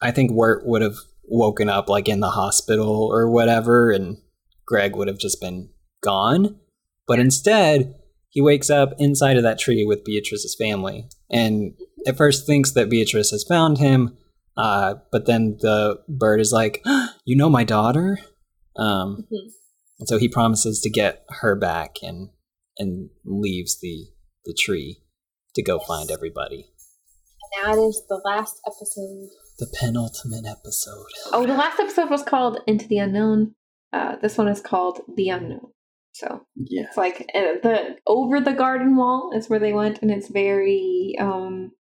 [0.01, 0.97] I think Wirt would have
[1.27, 4.19] woken up like in the hospital or whatever, and
[4.67, 5.69] Greg would have just been
[6.03, 6.59] gone.
[7.07, 7.95] But instead,
[8.35, 11.73] he wakes up inside of that tree with Beatrice's family, and
[12.07, 14.19] at first thinks that Beatrice has found him.
[14.57, 16.83] Uh, but then the bird is like,
[17.25, 18.19] "You know my daughter,"
[18.77, 19.51] um, Mhm.
[20.01, 22.29] and so he promises to get her back and
[22.79, 24.09] and leaves the
[24.45, 24.99] the tree
[25.55, 26.67] to go find everybody.
[27.55, 29.29] And that is the last episode.
[29.61, 31.07] The penultimate episode.
[31.33, 33.55] Oh, the last episode was called Into the Unknown.
[33.93, 35.71] Uh, this one is called The Unknown.
[36.15, 36.85] So Yeah.
[36.87, 41.73] it's like the over the garden wall is where they went, and it's very um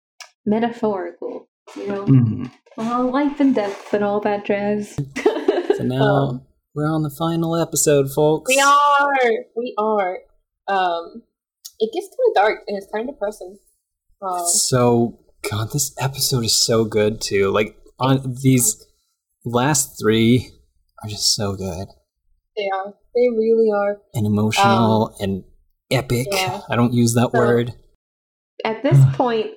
[0.46, 1.48] metaphorical.
[1.76, 2.50] You know, Mhm.
[2.78, 4.96] all life and death and all that jazz.
[4.96, 5.04] So
[5.84, 6.40] now
[6.74, 8.48] we're on the final episode, folks.
[8.48, 9.30] We are.
[9.56, 10.18] We are.
[10.68, 11.22] Um,
[11.78, 13.58] it gets kind of dark and it's kind of depressing.
[14.22, 15.18] Um, So
[15.50, 17.50] God, this episode is so good too.
[17.50, 18.84] Like on these
[19.44, 20.50] last three
[21.02, 21.88] are just so good
[22.56, 22.94] they are.
[23.14, 23.98] They really are.
[24.14, 25.44] and emotional and
[25.90, 26.26] epic.
[26.32, 26.60] yeah.
[26.68, 27.74] I don't use that So- word.
[28.64, 29.48] At this point,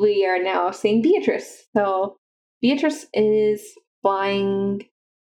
[0.00, 1.64] we are now seeing Beatrice.
[1.76, 2.16] So
[2.60, 3.62] Beatrice is
[4.02, 4.82] flying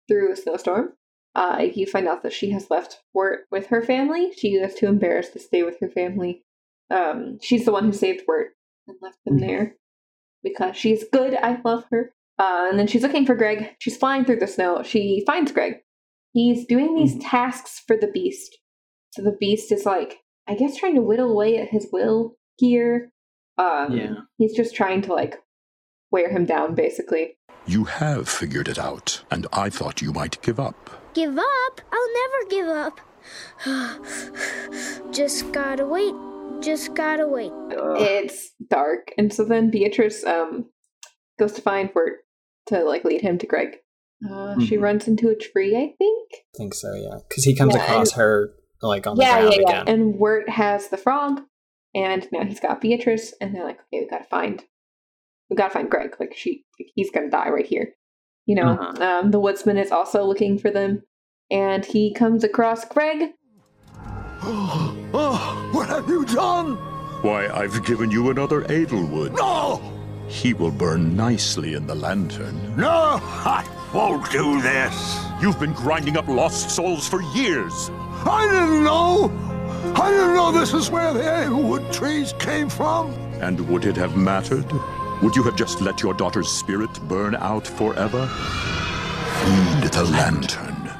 [0.08, 0.90] through a snowstorm.
[1.34, 4.32] Uh, you find out that she has left Wirt with her family.
[4.36, 6.42] She is too embarrassed to stay with her family.
[6.90, 8.52] Um, she's the one who saved Wirt
[8.88, 9.76] and left them there
[10.42, 11.36] because she's good.
[11.36, 12.12] I love her.
[12.38, 13.70] Uh, and then she's looking for Greg.
[13.78, 14.82] She's flying through the snow.
[14.82, 15.74] She finds Greg.
[16.32, 18.58] He's doing these tasks for the beast.
[19.12, 23.10] So the beast is like, I guess, trying to whittle away at his will here.
[23.56, 24.14] Um, Yeah.
[24.36, 25.36] He's just trying to like
[26.10, 27.36] wear him down, basically.
[27.66, 30.90] You have figured it out, and I thought you might give up.
[31.14, 31.80] Give up?
[31.92, 33.00] I'll never give up.
[35.12, 36.14] Just gotta wait.
[36.62, 37.52] Just gotta wait.
[37.70, 40.66] It's dark, and so then Beatrice um
[41.38, 42.18] goes to find Wirt
[42.66, 43.76] to like lead him to Greg.
[44.28, 44.82] Uh, She Mhm.
[44.82, 46.28] runs into a tree, I think.
[46.32, 47.18] I think so, yeah.
[47.28, 49.84] Because he comes Yeah, across and- her like on the ground again.
[49.88, 51.42] And Wirt has the frog,
[51.94, 54.64] and now he's got Beatrice, and they're like, okay, we gotta find,
[55.50, 56.16] we gotta find Greg.
[56.20, 56.64] Like she,
[56.94, 57.94] he's gonna die right here.
[58.46, 59.04] You know, Uh-huh.
[59.04, 61.02] um, the woodsman is also looking for them,
[61.50, 63.34] and he comes across Greg.
[64.42, 66.76] Oh, what have you done?
[67.22, 69.36] Why, I've given you another Edelwood.
[69.36, 69.80] No!
[70.28, 72.76] He will burn nicely in the lantern.
[72.76, 75.18] No, I won't do this.
[75.40, 77.90] You've been grinding up lost souls for years.
[78.24, 79.32] I didn't know.
[79.94, 83.12] I didn't know this is where the Edelwood trees came from.
[83.40, 84.70] And would it have mattered?
[85.22, 88.26] Would you have just let your daughter's spirit burn out forever?
[88.26, 90.90] Feed the lantern.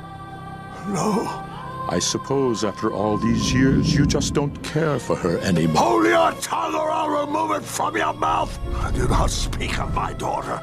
[0.89, 1.48] No.
[1.91, 5.83] I suppose after all these years, you just don't care for her anymore.
[5.83, 8.59] Hold your tongue or I'll remove it from your mouth.
[8.75, 10.61] I do not speak of my daughter.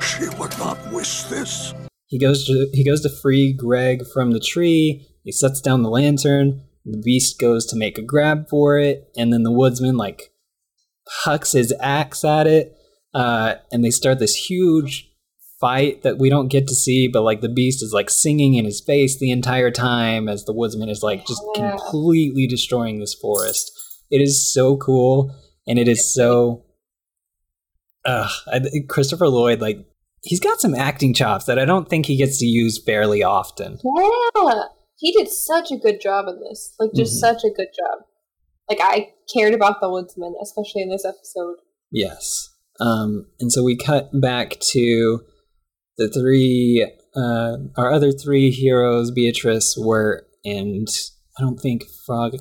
[0.00, 1.72] She would not wish this.
[2.06, 5.06] He goes to he goes to free Greg from the tree.
[5.22, 6.62] He sets down the lantern.
[6.84, 10.32] The beast goes to make a grab for it, and then the woodsman like
[11.06, 12.76] hucks his axe at it,
[13.14, 15.11] uh, and they start this huge
[15.62, 17.08] fight that we don't get to see.
[17.08, 20.52] But like the beast is like singing in his face the entire time as the
[20.52, 21.70] woodsman is like just Yeah.
[21.78, 23.72] completely destroying this forest.
[24.10, 25.34] It is so cool,
[25.66, 26.64] and it is so.
[28.04, 28.28] Uh,
[28.88, 29.78] Christopher Lloyd, like
[30.24, 33.78] he's got some acting chops that I don't think he gets to use fairly often.
[33.84, 34.64] Yeah,
[34.98, 36.74] he did such a good job in this.
[36.78, 37.20] Like, just Mhm.
[37.20, 38.04] such a good job.
[38.68, 41.56] Like, I cared about the woodsman, especially in this episode.
[41.90, 42.50] Yes.
[42.80, 45.20] Um, and so we cut back to
[45.98, 46.86] the three,
[47.16, 50.88] uh, our other three heroes, Beatrice, Wirt, and
[51.38, 52.36] I don't think Frog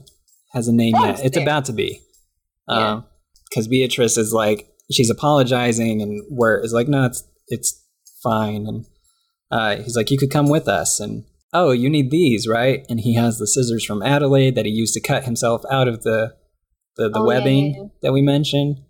[0.54, 1.26] has a name Frog's yet.
[1.28, 1.44] It's there.
[1.44, 2.02] about to be.
[3.50, 7.84] Because Beatrice is like, she's apologizing, and Wirt is like, no, it's, it's
[8.24, 8.66] fine.
[8.68, 8.86] And
[9.52, 11.00] uh, he's like, you could come with us.
[11.00, 12.86] And oh, you need these, right?
[12.90, 16.04] And he has the scissors from Adelaide that he used to cut himself out of
[16.04, 16.34] the
[16.98, 17.88] the, the Oh, yeah, webbing yeah, yeah.
[18.02, 18.82] that we mentioned.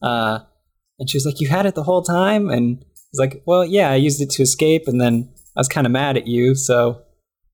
[0.00, 0.40] Uh,
[0.98, 3.90] and she was like, "You had it the whole time?" And he's like, "Well, yeah,
[3.90, 7.02] I used it to escape, and then I was kind of mad at you, so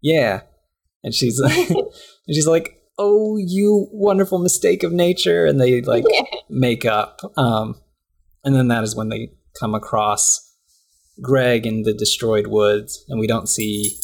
[0.03, 0.43] yeah."
[1.03, 1.39] And she's
[1.71, 1.87] and
[2.29, 6.23] she's like, "Oh, you wonderful mistake of nature," and they like Yeah.
[6.49, 7.21] make up.
[7.37, 7.77] Um,
[8.45, 10.41] and then that is when they come across
[11.23, 13.97] Greg in the destroyed woods, and we don't see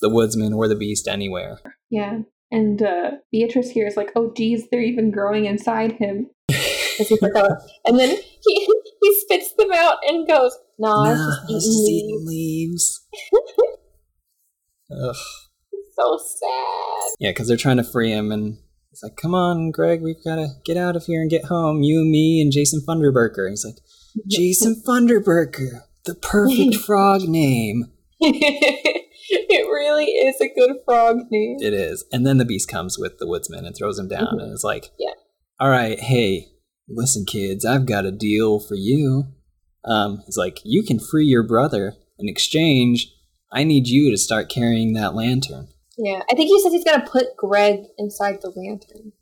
[0.00, 1.58] the woodsman or the beast anywhere.
[1.90, 2.20] Yeah.
[2.50, 6.28] And uh, Beatrice here is like, oh, geez, they're even growing inside him.
[6.96, 7.50] 'Cause he forgot.
[7.86, 8.66] And then he
[9.02, 13.00] he spits them out and goes, "Nah, it's Nah, just eating just leaves." eating leaves.
[14.90, 15.16] Ugh.
[15.96, 17.10] So sad.
[17.18, 18.58] Yeah, because they're trying to free him, and
[18.90, 21.82] he's like, "Come on, Greg, we've got to get out of here and get home.
[21.82, 23.76] You, me, and Jason Funderburker." He's like,
[24.30, 31.56] "Jason Funderburker, the perfect frog name." it really is a good frog name.
[31.60, 32.04] It is.
[32.12, 34.38] And then the beast comes with the woodsman and throws him down, mm-hmm.
[34.40, 35.12] and is like, Yeah.
[35.60, 36.48] "All right, hey,
[36.92, 39.24] listen, kids, I've got a deal for you."
[39.84, 41.94] Um, he's like, "You can free your brother.
[42.18, 43.12] In exchange,
[43.50, 47.06] I need you to start carrying that lantern." Yeah, I think he says he's gonna
[47.06, 49.12] put Greg inside the lantern.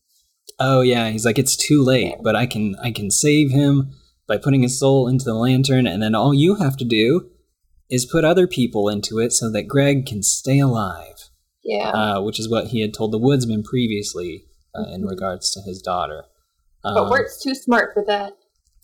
[0.58, 3.92] Oh yeah, he's like it's too late, but I can I can save him
[4.26, 7.30] by putting his soul into the lantern and then all you have to do
[7.90, 11.30] is put other people into it so that Greg can stay alive.
[11.64, 11.90] Yeah.
[11.90, 14.44] Uh, which is what he had told the woodsman previously
[14.74, 16.24] uh, in regards to his daughter.
[16.82, 18.36] But Um, Wirt's too smart for that.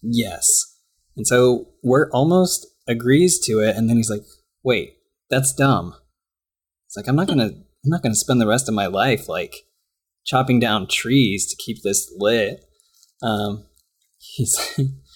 [0.03, 0.77] Yes.
[1.17, 4.25] And so Wirt almost agrees to it and then he's like,
[4.63, 4.99] "Wait,
[5.31, 5.95] that's dumb."
[6.87, 9.29] It's like I'm not going to I'm not to spend the rest of my life
[9.29, 9.55] like
[10.25, 12.65] chopping down trees to keep this lit.
[13.23, 13.67] Um
[14.19, 14.57] he's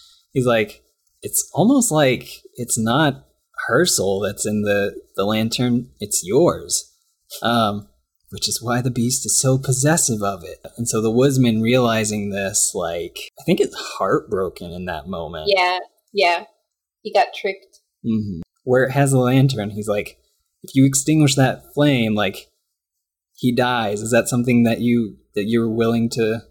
[0.32, 0.82] he's like
[1.23, 3.27] it's almost like it's not
[3.66, 6.97] her soul that's in the the lantern, it's yours.
[7.43, 7.89] Um
[8.31, 10.59] which is why the beast is so possessive of it.
[10.77, 15.47] And so the woodsman realizing this, like, I think it's heartbroken in that moment.
[15.55, 15.78] Yeah,
[16.12, 16.44] yeah.
[17.02, 17.81] He got tricked.
[18.05, 20.19] hmm Where it has a lantern, he's like,
[20.62, 22.48] if you extinguish that flame, like,
[23.35, 24.02] he dies.
[24.02, 26.43] Is that something that you that you're willing to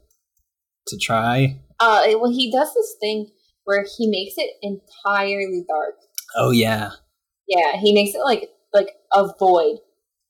[0.88, 1.62] to try?
[1.80, 3.30] Uh, well, he does this thing
[3.64, 5.96] where he makes it entirely dark.
[6.36, 6.92] Oh yeah,
[7.48, 9.78] Yeah, he makes it like like a void,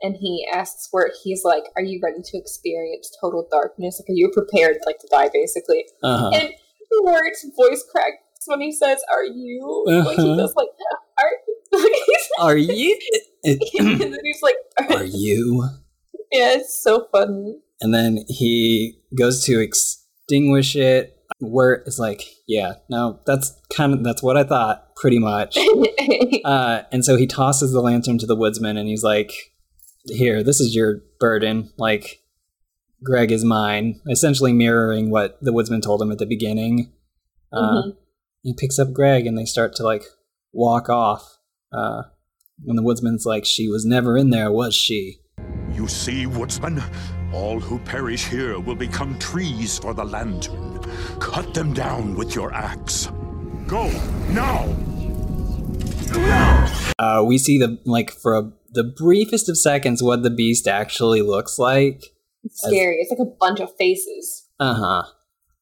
[0.02, 4.00] and he asks Wirt, he's like, Are you ready to experience total darkness?
[4.02, 5.86] Like, are you prepared like to die, basically?
[6.04, 6.32] Uh-huh.
[6.34, 6.50] And
[7.02, 9.84] Wirt's voice cracks when he says, Are you?
[9.88, 10.36] Like he Uh-huh.
[10.38, 10.70] goes like,
[11.22, 13.00] Are Are you?
[13.44, 13.60] and
[14.02, 14.56] then he's like,
[14.90, 15.66] Are you?
[16.32, 17.58] Yeah, it's so funny.
[17.82, 21.18] And then he goes to extinguish it.
[21.42, 25.58] Wirt is like, yeah, no, that's kind of that's what I thought, pretty much.
[26.46, 29.32] uh, and so he tosses the lantern to the woodsman, and he's like,
[30.06, 31.72] "Here, this is your burden.
[31.78, 32.22] Like,
[33.04, 36.92] Greg is mine." Essentially mirroring what the woodsman told him at the beginning.
[37.52, 37.98] Uh, Mhm.
[38.44, 40.04] He picks up Greg, and they start to like
[40.54, 41.38] walk off.
[41.74, 42.04] Uh,
[42.68, 45.20] and the woodsman's like, "She was never in there, was she?"
[45.74, 46.82] You see, woodsman,
[47.34, 50.80] all who perish here will become trees for the lantern.
[51.20, 53.08] Cut them down with your axe.
[53.68, 53.90] Go
[54.32, 54.66] now!
[56.98, 61.22] Uh, we see the like for a, the briefest of seconds what the beast actually
[61.22, 62.04] looks like.
[62.44, 62.98] It's scary.
[63.02, 64.48] It's like a bunch of faces.
[64.60, 65.04] Uh-huh.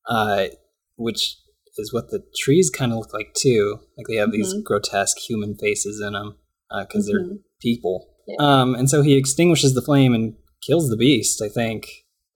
[0.07, 0.47] Uh
[0.95, 1.37] Which
[1.77, 3.79] is what the trees kind of look like too.
[3.97, 4.63] Like they have these Mhm.
[4.63, 6.37] grotesque human faces in them
[6.81, 7.39] because they're Mhm.
[7.61, 8.07] people.
[8.27, 8.35] Yeah.
[8.39, 10.35] Um, and so he extinguishes the flame and
[10.65, 11.41] kills the beast.
[11.41, 11.87] I think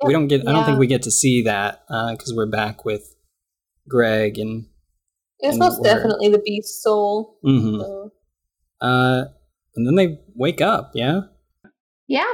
[0.04, 0.48] we don't get.
[0.48, 1.82] I don't think we get to see that
[2.12, 3.16] because we're back with
[3.88, 4.66] Greg and.
[5.40, 7.40] It's most definitely the beast's soul.
[7.44, 7.80] Mhm.
[7.80, 8.12] So,
[8.80, 9.26] Uh,
[9.76, 10.92] and then they wake up.
[10.94, 11.22] Yeah.
[12.08, 12.34] Yeah.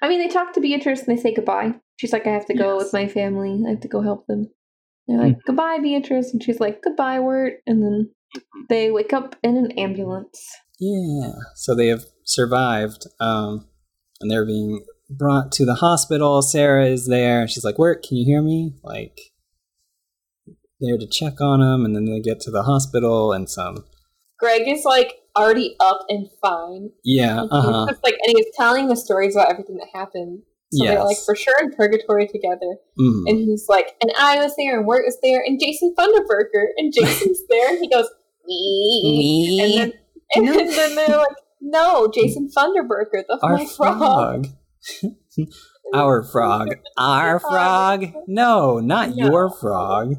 [0.00, 1.74] I mean, they talk to Beatrice and they say goodbye.
[1.96, 3.62] She's like, I have to go with my family.
[3.66, 4.48] I have to go help them.
[5.06, 6.32] They're like, goodbye, Beatrice.
[6.32, 7.54] And she's like, goodbye, Wirt.
[7.66, 8.10] And then
[8.68, 10.46] they wake up in an ambulance.
[10.78, 11.32] Yeah.
[11.56, 13.66] So they have survived, um,
[14.20, 16.42] and they're being brought to the hospital.
[16.42, 17.48] Sarah is there.
[17.48, 18.04] She's like, "Wirt?
[18.06, 19.18] Can you hear me?" Like,
[20.80, 23.84] there to check on them, and then they get to the hospital, and some.
[24.38, 26.90] Greg is like already up and fine.
[27.04, 27.40] Yeah.
[27.42, 27.86] And Uh he's huh.
[27.90, 30.42] just like, and he's telling the stories about everything that happened.
[30.70, 32.76] So they're like for sure in purgatory together.
[33.00, 33.22] Mhm.
[33.26, 36.92] And he's like, and I was there, and Wirt was there, and Jason Funderburker, and
[36.92, 38.06] Jason's there, and he goes,
[38.46, 39.00] me,
[39.58, 39.80] Me?
[39.80, 43.98] and then and then they're like, no, Jason Funderburker, that's Our frog.
[43.98, 44.46] frog.
[45.94, 46.68] Our frog.
[46.98, 48.04] Our frog.
[48.26, 50.16] No, not your frog.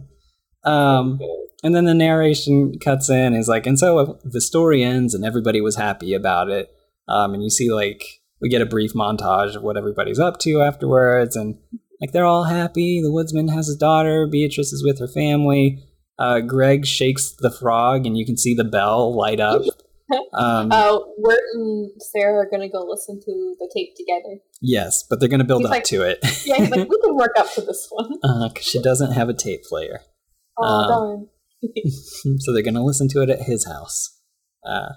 [0.64, 1.19] Um,
[1.64, 3.34] and then the narration cuts in.
[3.34, 6.69] Is like, and so the story ends, and everybody was happy about it.
[7.07, 8.03] Um, and you see, like,
[8.41, 11.57] we get a brief montage of what everybody's up to afterwards, and
[12.02, 13.02] like they're all happy.
[13.02, 14.27] The woodsman has his daughter.
[14.31, 15.84] Beatrice is with her family.
[16.18, 19.61] Uh, Greg shakes the frog, and you can see the bell light up.
[20.34, 24.40] Um, uh, Wirt and Sarah are gonna go listen to the tape together.
[24.60, 26.18] yes, but they're going to build He's up like- to it.
[26.48, 28.14] Yeah, he's like, we can work up to this one.
[28.49, 30.02] because she doesn't have a tape player.
[30.61, 31.27] Oh Um, darn.
[32.40, 34.18] so they're going to listen to it at his house.
[34.65, 34.90] Uh,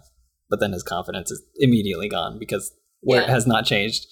[0.51, 2.73] but then his confidence is immediately gone because
[3.03, 3.31] Wirt Yeah.
[3.31, 4.07] has not changed.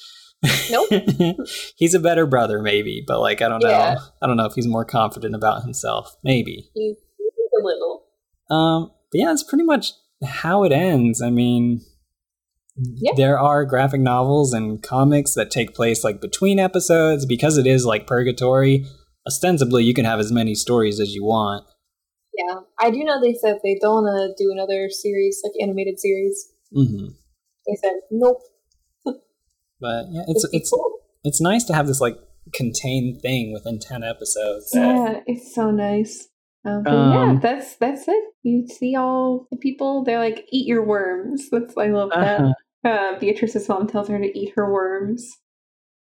[0.70, 0.88] Nope.
[1.76, 3.68] he's a better brother, maybe, but like I don't know.
[3.68, 3.96] Yeah.
[4.22, 6.16] I don't know if he's more confident about himself.
[6.24, 6.70] Maybe.
[6.74, 6.96] He's,
[7.60, 8.04] a little.
[8.50, 9.92] Um, but yeah, it's pretty much
[10.24, 11.20] how it ends.
[11.20, 11.82] I mean,
[13.16, 17.84] there are graphic novels and comics that take place like between episodes because it is
[17.84, 18.86] like purgatory.
[19.26, 21.64] Ostensibly, you can have as many stories as you want.
[22.36, 25.98] Yeah, I do know they said they don't want to do another series, like animated
[26.00, 26.52] series.
[26.72, 27.08] hmm
[27.66, 28.38] They said nope.
[29.80, 30.98] But yeah, it's It'd it's cool.
[31.24, 32.16] it's nice to have this like
[32.54, 34.70] contained thing within ten episodes.
[34.72, 36.28] that- Yeah, it's so nice.
[36.66, 38.24] Um, but yeah, Um, that's that's it.
[38.42, 40.04] You see all the people.
[40.04, 42.52] They're like, "Eat your worms." That's I love Uh-huh.
[42.84, 42.90] that.
[42.90, 45.26] Uh, Beatrice's mom tells her to eat her worms,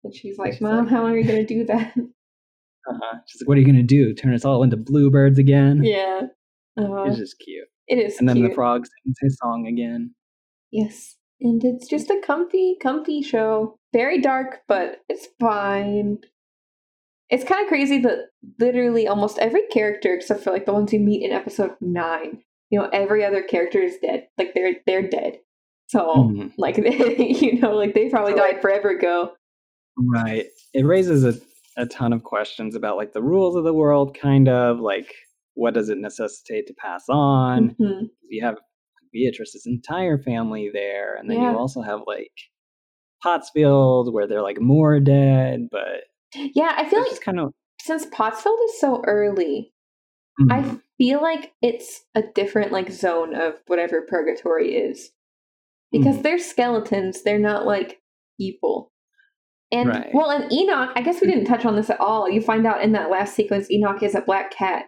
[0.03, 1.95] and she's like, "Mom, how long are you gonna do that?"
[2.89, 3.19] Uh-huh.
[3.27, 4.15] She's like, "What are you gonna do?
[4.15, 6.23] Turn us all into bluebirds again?" yeah,
[6.79, 7.67] uh, It's just cute.
[7.89, 8.19] it is.
[8.19, 8.55] And then the cute.
[8.55, 10.15] frog sings his song again.
[10.71, 13.77] Yes, and it's just a comfy, comfy show.
[13.93, 16.19] Very dark, but it's fine.
[17.29, 18.27] It's kind of crazy that
[18.59, 22.79] literally almost every character, except for like the ones you meet in episode nine, you
[22.79, 24.27] know, every other character is dead.
[24.39, 25.39] Like they're they're dead.
[25.89, 26.53] So Mhm.
[26.57, 26.77] like
[27.19, 29.33] you know, like they probably died forever ago.
[29.97, 30.47] Right.
[30.73, 31.35] It raises a,
[31.81, 35.15] a ton of questions about like the rules of the world, kind of like
[35.55, 37.75] what does it necessitate to pass on?
[37.81, 38.09] Mhm.
[38.29, 38.59] You have
[39.13, 41.53] Beatrice's entire family there, and then Yeah.
[41.53, 42.33] you also have like
[43.25, 46.05] Pottsfield, where they're like more dead, but
[46.35, 47.53] Yeah, I feel like kind of
[47.83, 49.73] since Pottsfield is so early,
[50.41, 50.53] Mhm.
[50.53, 55.13] I feel like it's a different like zone of whatever purgatory is.
[55.93, 56.23] Because Mhm.
[56.23, 58.01] they're skeletons, they're not like
[58.39, 58.93] people.
[59.73, 60.09] And Right.
[60.13, 62.29] well, and Enoch, I guess we didn't touch on this at all.
[62.29, 64.87] You find out in that last sequence Enoch is a black cat.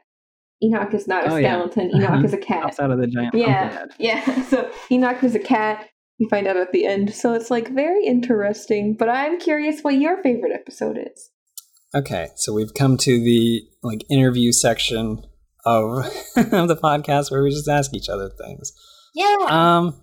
[0.63, 1.53] Enoch is not a Oh, yeah.
[1.55, 1.91] skeleton.
[1.95, 2.25] Enoch Uh-huh.
[2.25, 2.63] is a cat.
[2.63, 4.43] Pops out of the giant Yeah, yeah.
[4.49, 5.89] So Enoch is a cat
[6.19, 7.15] you find out at the end.
[7.15, 8.95] So it's like very interesting.
[8.99, 11.31] But I'm curious what your favorite episode is.
[11.95, 15.25] Okay, so we've come to the like interview section
[15.65, 15.99] of
[16.37, 18.73] of the podcast where we just ask each other things.
[19.15, 19.37] Yeah.
[19.49, 20.01] Um,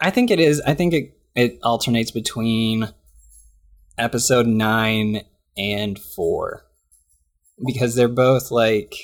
[0.00, 0.60] I think it is.
[0.66, 2.88] I think it it alternates between
[3.98, 5.22] episode nine
[5.56, 6.64] and four
[7.64, 8.94] because they're both like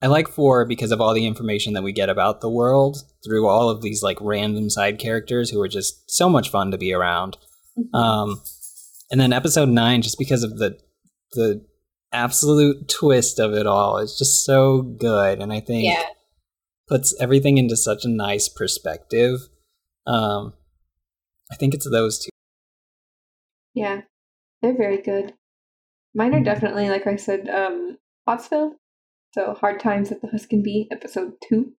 [0.00, 3.46] I like four because of all the information that we get about the world through
[3.48, 6.92] all of these like random side characters who are just so much fun to be
[6.92, 7.36] around.
[7.94, 8.40] Um,
[9.10, 10.76] and then episode nine, just because of the
[11.34, 11.64] the
[12.12, 16.04] absolute twist of it all, it's just so good, and I think Yeah.
[16.88, 19.38] puts everything into such a nice perspective.
[20.06, 20.54] Um,
[21.50, 22.28] I think it's those two.
[23.74, 24.02] Yeah,
[24.62, 25.34] they're very good.
[26.14, 27.98] Mine are definitely, like I said, um,
[28.28, 28.72] Pottsfield.
[29.34, 31.72] So Hard Times at the Huskin Bee, episode two,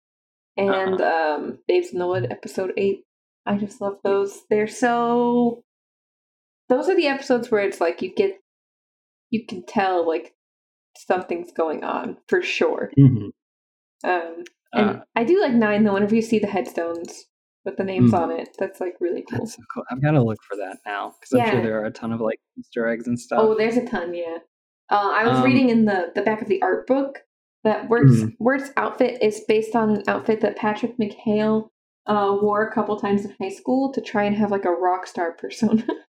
[0.57, 3.03] and um, Babes in the Wood, episode eight.
[3.45, 4.41] I just love those.
[4.49, 5.63] They're so.
[6.69, 8.39] Those are the episodes where it's like you get,
[9.29, 10.33] you can tell like
[10.97, 12.91] something's going on for sure.
[12.97, 13.31] Mhm.
[14.03, 14.43] Um,
[14.73, 15.93] and Uh, I do like nine though.
[15.93, 17.25] Whenever you see the headstones
[17.65, 18.19] with the names Mhm.
[18.19, 19.39] on it, that's like really cool.
[19.39, 19.83] That's so cool.
[19.89, 22.19] I've got to look for that now because I'm sure there are a ton of
[22.21, 23.39] like Easter eggs and stuff.
[23.41, 24.37] Oh, there's a ton, yeah.
[24.89, 27.23] Uh, I was Um, reading in the the back of the art book
[27.63, 28.35] that Wirt's Mhm.
[28.39, 31.69] Wirt's outfit is based on an outfit that Patrick McHale
[32.05, 35.07] uh, wore a couple times in high school to try and have like a rock
[35.07, 35.85] star persona.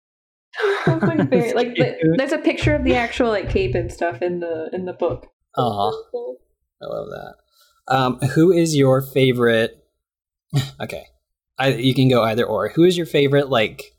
[0.87, 4.41] Like, very, like the, there's a picture of the actual like cape and stuff in
[4.41, 5.27] the in the book.
[5.59, 5.91] Aw,
[6.83, 7.35] I love that.
[7.89, 9.85] Um, who is your favorite?
[10.81, 11.05] okay,
[11.59, 12.69] I, you can go either or.
[12.71, 13.93] Who is your favorite like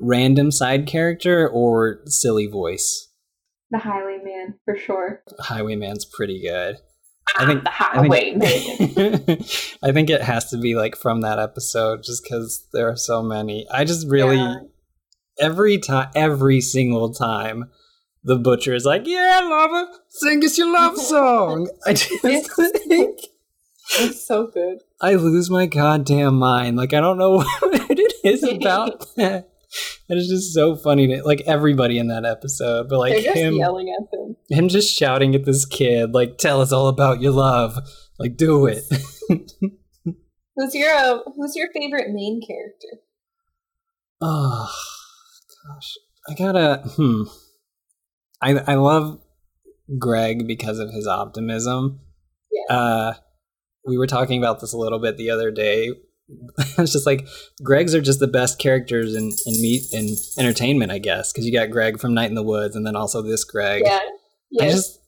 [0.00, 3.10] random side character or silly voice?
[3.70, 5.22] The Highwayman for sure.
[5.36, 6.76] The Highwayman's pretty good.
[7.36, 11.38] Ah, I think the I think, I think it has to be like from that
[11.38, 13.66] episode, just because there are so many.
[13.70, 14.56] I just really
[15.40, 17.70] every time, every single time,
[18.22, 22.52] the butcher is like, "Yeah, lover, sing us your love song." I just
[22.86, 23.20] think
[23.98, 24.78] It's so good.
[25.00, 26.76] I lose my goddamn mind.
[26.76, 29.50] Like I don't know what it is about that.
[30.08, 33.88] It is just so funny to like everybody in that episode, but like him yelling
[33.90, 34.36] at them.
[34.48, 37.76] him just shouting at this kid, like, tell us all about your love.
[38.18, 38.84] Like, do it.
[40.56, 43.00] Who's your uh, Who's your favorite main character?
[44.20, 44.72] oh
[45.66, 45.94] gosh.
[46.28, 47.22] I gotta hmm.
[48.40, 49.20] I I love
[49.98, 52.00] Greg because of his optimism.
[52.52, 52.74] Yeah.
[52.74, 53.14] Uh
[53.86, 55.90] we were talking about this a little bit the other day.
[56.78, 57.26] it's just like
[57.62, 61.52] Greg's are just the best characters in in meet in entertainment, I guess, because you
[61.52, 63.82] got Greg from Night in the Woods, and then also this Greg.
[63.84, 64.00] Yeah.
[64.60, 64.72] I Yes.
[64.72, 65.00] just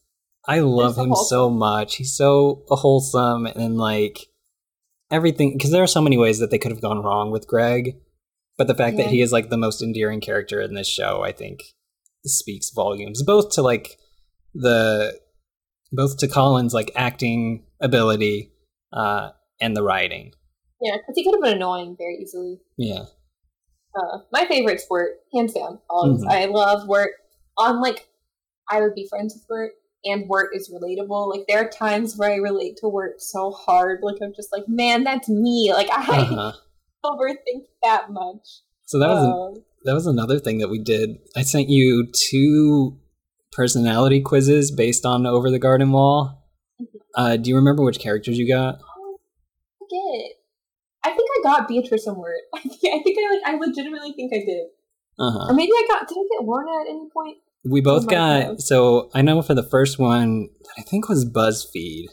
[0.47, 1.97] I love so him so much.
[1.97, 4.27] He's so wholesome and like
[5.11, 7.97] everything because there are so many ways that they could have gone wrong with Greg,
[8.59, 11.33] but the fact that he is like the most endearing character in this show, I
[11.33, 11.63] think,
[12.25, 13.97] speaks volumes both to like
[14.53, 15.19] the
[15.93, 18.53] both to Collin's like acting ability
[18.93, 19.31] uh
[19.61, 20.33] and the writing.
[20.81, 22.61] Yeah, because he could have been annoying very easily.
[22.77, 23.05] Yeah.
[23.99, 25.79] Uh, my favorite's Wirt, hands down.
[25.89, 26.23] Always.
[26.23, 26.31] Mhm.
[26.31, 27.13] I love Wirt.
[27.59, 28.09] On like,
[28.71, 29.73] I would be friends with Wirt,
[30.05, 31.31] and Wirt is relatable.
[31.35, 34.01] Like, there are times where I relate to Wirt so hard.
[34.03, 35.73] Like, I'm just like, man, that's me.
[35.73, 36.53] Like, I Uh-huh.
[37.07, 38.61] overthink that much.
[38.85, 39.25] So that was
[39.57, 41.17] Um, that was another thing that we did.
[41.35, 42.99] I sent you two
[43.53, 46.43] personality quizzes based on Over the Garden Wall.
[47.15, 48.77] Uh, do you remember which characters you got?
[48.77, 50.31] I forget.
[51.05, 52.41] I think I got Beatrice Wirt.
[52.55, 53.55] I think I think I like.
[53.55, 54.67] I legitimately think I did.
[55.19, 55.51] Uh-huh.
[55.51, 56.09] Or maybe I got.
[56.09, 57.39] Did I get Lorna at any point?
[57.65, 58.61] We both got.
[58.61, 60.49] So I know for the first one,
[60.79, 62.07] I think was BuzzFeed.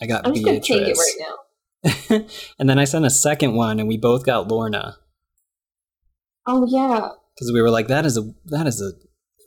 [0.00, 2.26] I got I'm just gonna Beatrice, take it right now.
[2.58, 4.96] and then I sent a second one, and we both got Lorna
[6.46, 8.92] Oh yeah, because we were like, "That is a that is a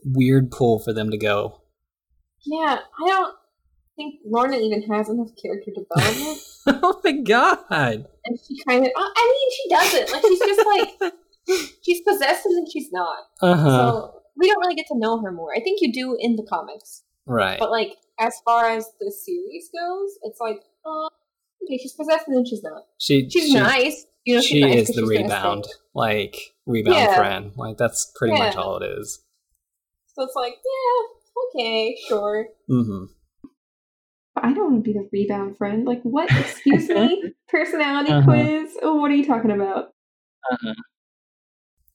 [0.06, 1.62] weird pull for them to go."
[2.46, 2.80] yeah.
[2.80, 3.36] I don't
[3.96, 6.40] think Lorna even has enough character development.
[6.84, 8.08] oh my god!
[8.26, 11.14] and she kind of i mean she doesn't like she's just like
[11.84, 13.70] she's possessed and then she's not Uh huh.
[13.78, 16.44] so we don't really get to know her more i think you do in the
[16.50, 17.60] comics right.
[17.60, 21.06] but like as far as the series goes it's like uh,
[21.64, 24.62] okay she's possessed and then she's not She she's she- nice you know she's she
[24.62, 26.36] nice is the rebound, like
[26.66, 27.16] rebound Yeah.
[27.16, 27.52] friend.
[27.56, 29.22] Like that's pretty much all it is.
[30.16, 33.04] so it's like yeah okay sure Mm-hmm.
[34.46, 35.86] I don't want to be the rebound friend.
[35.86, 36.30] Like what?
[36.30, 37.34] Excuse me?
[37.50, 38.24] Personality Uh-huh.
[38.32, 38.78] quiz?
[38.84, 39.90] Oh, what are you talking about?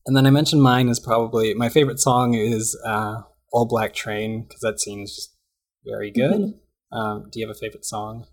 [0.06, 3.22] And then I mentioned mine is probably my favorite song is uh,
[3.52, 5.36] "Old Black Train" because that seems just
[5.86, 6.40] very good.
[6.40, 6.98] Mm-hmm.
[6.98, 8.26] Um, do you have a favorite song?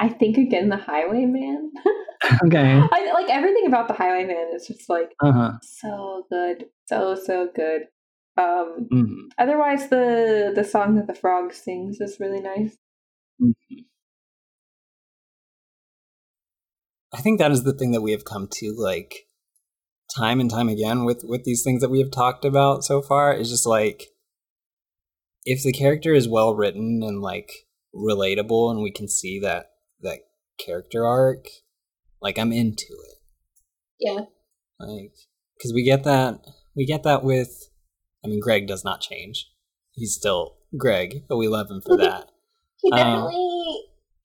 [0.00, 1.72] I think again the Highwayman.
[2.44, 2.78] Okay.
[2.92, 5.52] I like everything about the Highwayman is just like Uh huh.
[5.62, 7.86] so good, so so good.
[8.36, 12.76] Um, hmm otherwise, the the song that the frog sings is really nice.
[13.40, 13.80] Mm-hmm.
[17.12, 19.26] I think that is the thing that we have come to like
[20.14, 23.34] time and time again with with these things that we have talked about so far
[23.34, 24.06] is just like
[25.44, 27.50] if the character is well written and like
[27.94, 30.18] relatable and we can see that that
[30.64, 31.46] character arc
[32.20, 33.18] like I'm into it.
[33.98, 34.24] Yeah.
[34.78, 35.14] like
[35.60, 36.40] cuz we get that
[36.74, 37.70] we get that with
[38.24, 39.50] I mean Greg does not change.
[39.92, 42.29] He's still Greg but we love him for that
[42.82, 43.82] He Um, definitely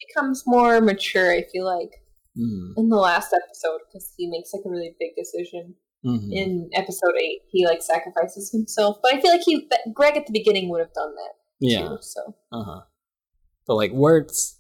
[0.08, 1.92] becomes more mature, I feel like,
[2.38, 5.76] mhm, in the last episode because he makes like a really big decision.
[6.06, 6.32] mhm.
[6.32, 10.32] In episode eight, he like sacrifices himself, but I feel like he Greg at the
[10.34, 11.34] beginning would have done that.
[11.60, 12.82] yeah Too, so Uh huh.
[13.66, 14.60] But like Wirt's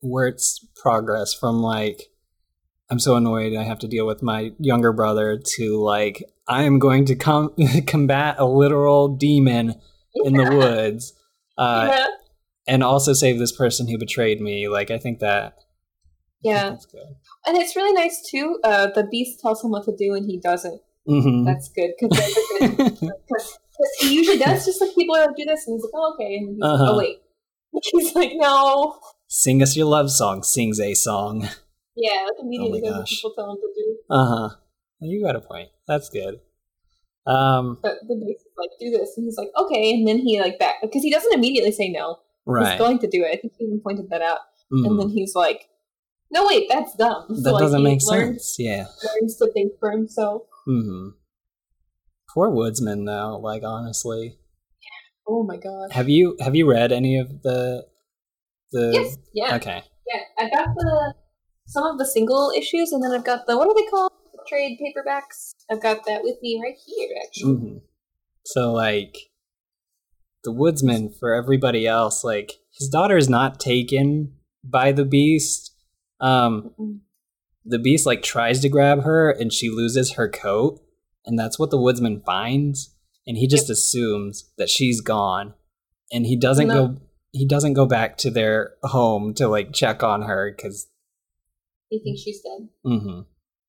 [0.00, 2.10] Wirt's progress from like
[2.90, 6.78] I'm so annoyed I have to deal with my younger brother to like I am
[6.78, 7.54] going to com-
[7.86, 9.74] combat a literal demon
[10.14, 11.14] in the woods.
[11.58, 12.06] Uh yeah,
[12.66, 14.68] and also save this person who betrayed me.
[14.68, 15.54] Like I think that
[16.42, 17.06] yeah, that's good.
[17.46, 18.58] and it's really nice too.
[18.64, 20.80] Uh, the beast tells him what to do, and he doesn't.
[21.08, 21.44] Mhm.
[21.44, 22.36] That's good because
[24.00, 24.64] he usually does.
[24.64, 26.70] Just like people are like, do this, and he's like, oh, okay, and he's like,
[26.70, 26.92] Uh-huh.
[26.92, 27.18] oh wait,
[27.92, 28.98] he's like, no,
[29.28, 31.48] Sing us your love song, sings a song.
[31.96, 33.10] yeah, like immediately Oh what gosh.
[33.10, 33.96] people tell him to do.
[34.10, 34.48] Uh-huh.
[35.00, 35.70] You got a point.
[35.88, 36.40] That's good.
[37.26, 40.40] Um But the beast is like, do this, and he's like, okay, and then he
[40.40, 42.18] like back because he doesn't immediately say no.
[42.46, 42.72] Right.
[42.72, 43.28] He's going to do it.
[43.32, 44.38] I think he even pointed that out.
[44.72, 44.86] Mhm.
[44.86, 45.68] And then he's like,
[46.30, 48.56] "No, wait, that's dumb." So, that like, doesn't make learns, sense.
[48.58, 48.86] Yeah.
[49.20, 50.42] Learns to think for himself.
[50.68, 51.08] Mm-hmm.
[52.32, 53.38] Poor woodsman, though.
[53.42, 54.38] Like honestly,
[55.28, 55.92] Oh my god.
[55.92, 57.86] have you have you read any of the
[58.72, 58.90] the?
[58.92, 59.16] Yes.
[59.34, 59.56] Yeah.
[59.56, 59.82] Okay.
[60.12, 60.20] Yeah.
[60.38, 61.14] I got the
[61.66, 64.10] some of the single issues, and then I've got the what are they called?
[64.48, 65.52] Trade paperbacks.
[65.70, 67.54] I've got that with me right here, actually.
[67.54, 67.76] hmm
[68.44, 69.16] So like,
[70.44, 75.74] the woodsman for everybody else, like his daughter is not taken by the beast.
[76.20, 77.00] Um,
[77.64, 80.80] the beast like tries to grab her, and she loses her coat,
[81.24, 82.94] and that's what the woodsman finds,
[83.26, 85.54] and he just assumes that she's gone,
[86.12, 86.88] and he doesn't No.
[86.88, 86.96] go.
[87.34, 90.88] He doesn't go back to their home to like check on her because
[91.88, 92.68] He thinks she's dead.
[92.84, 93.20] Mm-hmm.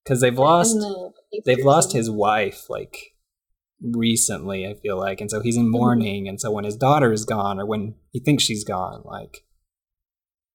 [0.04, 1.12] because they've lost the
[1.46, 3.13] they've lost his wife like
[3.92, 7.26] recently i feel like and so he's in mourning and so when his daughter is
[7.26, 9.44] gone or when he thinks she's gone like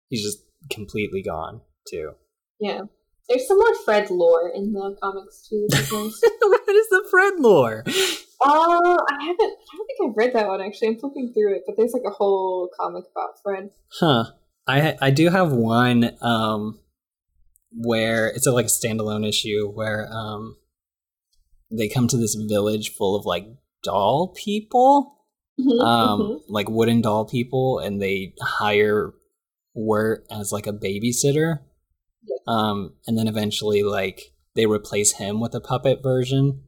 [0.09, 0.39] he's just
[0.73, 1.61] completely gone
[1.91, 2.13] too
[2.61, 2.83] Yeah.
[3.29, 5.67] There's some more Fred lore in the comics too.
[5.71, 6.21] Which is nice.
[6.41, 9.41] what is the fred lore Uh, I haven't.
[9.41, 10.89] I don't think I've read that one actually.
[10.89, 13.71] I'm flipping through it, but there's like a whole comic about Fred.
[14.01, 14.25] huh
[14.67, 16.79] i i do have one um
[17.73, 20.57] where it's a, like a standalone issue where um
[21.71, 23.47] they come to this village full of like
[23.83, 25.15] doll people
[25.61, 25.81] Mm-hmm.
[25.81, 29.13] um, like wooden doll people, and they hire
[29.75, 31.61] Wirt as like a babysitter.
[32.47, 36.63] Um, and then eventually, like they replace him with a puppet version.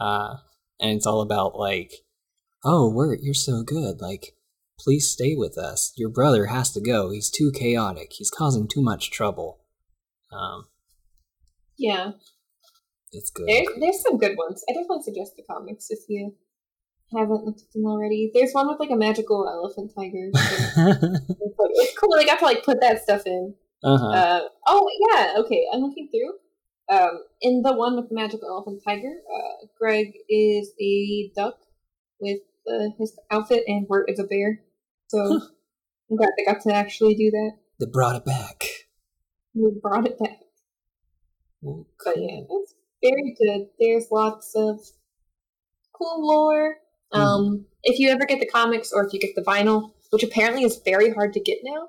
[0.00, 0.38] Uh,
[0.80, 1.92] and it's all about like,
[2.64, 4.00] oh, Wirt, you're so good.
[4.00, 4.34] Like,
[4.80, 5.92] please stay with us.
[5.96, 7.10] Your brother has to go.
[7.10, 8.14] He's too chaotic.
[8.14, 9.60] He's causing too much trouble.
[10.32, 10.66] Um,
[11.78, 12.12] Yeah,
[13.14, 13.46] it's good.
[13.48, 14.64] there's there's some good ones.
[14.68, 16.34] I definitely suggest the comics if you
[17.12, 18.30] haven't looked at them already.
[18.34, 20.30] There's one with like a magical elephant tiger.
[20.34, 22.16] it's, like, cool.
[22.16, 23.54] They got to like put that stuff in.
[23.82, 24.06] uh-huh.
[24.06, 25.66] Uh, oh yeah, okay.
[25.72, 26.34] I'm looking through.
[26.86, 31.56] Um, in the one with the magical elephant tiger, uh, Greg is a duck
[32.20, 34.60] with uh, his outfit, and Wirt is a bear.
[35.08, 35.40] So
[36.10, 37.52] I'm glad they got to actually do that.
[37.80, 38.64] they brought it back.
[39.54, 40.40] We brought it back.
[41.62, 42.74] Well, But yeah, it's
[43.04, 43.68] very good.
[43.78, 44.80] There's lots of
[45.92, 46.76] cool lore.
[47.12, 50.64] Um, if you ever get the comics or if you get the vinyl, which apparently
[50.64, 51.88] is very hard to get now,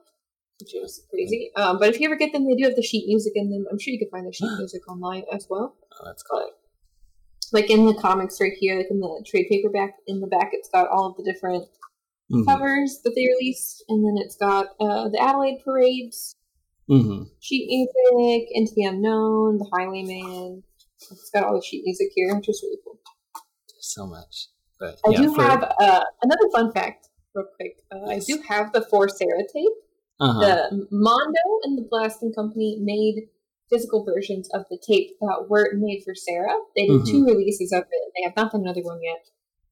[0.60, 1.52] which is crazy.
[1.56, 3.66] Um, but if you ever get them, they do have the sheet music in them.
[3.72, 5.76] I'm sure you can find the sheet music online as well.
[6.00, 6.42] Oh, that's cool.
[6.42, 6.52] But,
[7.54, 10.70] like in the comics right here, like in the trade paperback, in the back, it's
[10.70, 11.68] got all of the different
[12.32, 12.46] Mhm.
[12.46, 16.36] covers that they released, and then it's got uh, the Adelaide parades,
[16.90, 17.30] Mhm.
[17.40, 20.64] sheet music, Into the Unknown, The Highwayman.
[21.12, 23.00] It's got all the sheet music here, which is really cool.
[23.80, 24.48] So much.
[24.80, 27.78] But I yeah, do for- have uh, another fun fact, real quick.
[27.92, 29.72] Uh, I do have the For Sarah tape.
[30.20, 30.40] Uh-huh.
[30.40, 33.28] The Mondo and the Blasting Company made
[33.70, 36.54] physical versions of the tape that were made for Sarah.
[36.76, 37.12] They did Mhm.
[37.12, 38.12] two releases of it.
[38.16, 39.26] They have not done another one yet.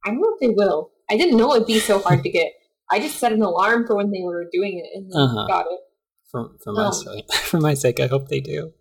[0.05, 0.91] I don't know if they will.
[1.09, 2.51] I didn't know it'd be so hard to get.
[2.91, 5.47] I just set an alarm for when they were doing it and Uh-huh.
[5.47, 5.79] got it.
[6.29, 8.73] for for my Um, sake, for my sake, I hope they do.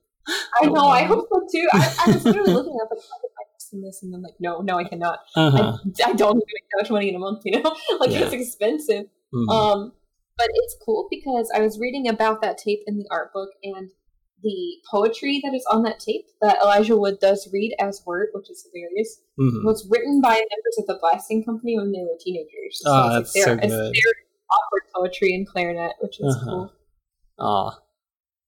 [0.61, 0.87] I know.
[0.87, 1.69] I hope so too.
[1.73, 3.43] I, I was literally looking up like, how could I
[3.73, 5.21] in this, and then like, no, no, I cannot.
[5.35, 5.79] Uh-huh.
[6.05, 7.41] I, I don't make that much money in a month.
[7.45, 8.21] You know, like Yeah.
[8.25, 9.07] it's expensive.
[9.35, 9.49] Mhm.
[9.49, 9.93] Um,
[10.37, 13.89] but it's cool because I was reading about that tape in the art book and
[14.43, 18.51] the poetry that is on that tape that Elijah Wood does read as Wirt, which
[18.51, 19.65] is hilarious, Mhm.
[19.65, 22.83] was written by members of the blasting company when they were teenagers.
[22.85, 23.95] Oh, it's that's their, so it's good.
[23.95, 24.13] their
[24.51, 26.45] awkward poetry and clarinet, which is Uh-huh.
[26.51, 26.73] cool.
[27.39, 27.79] Aw.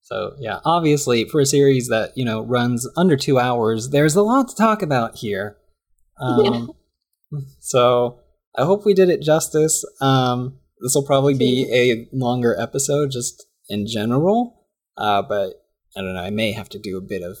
[0.05, 4.21] So yeah, obviously for a series that you know runs under two hours, there's a
[4.21, 5.57] lot to talk about here.
[6.21, 6.71] Um,
[7.59, 8.19] So
[8.55, 9.83] I hope we did it justice.
[9.99, 14.67] Um, this will probably be a longer episode, just in general.
[14.95, 15.65] Uh, but
[15.97, 16.21] I don't know.
[16.21, 17.39] I may have to do a bit of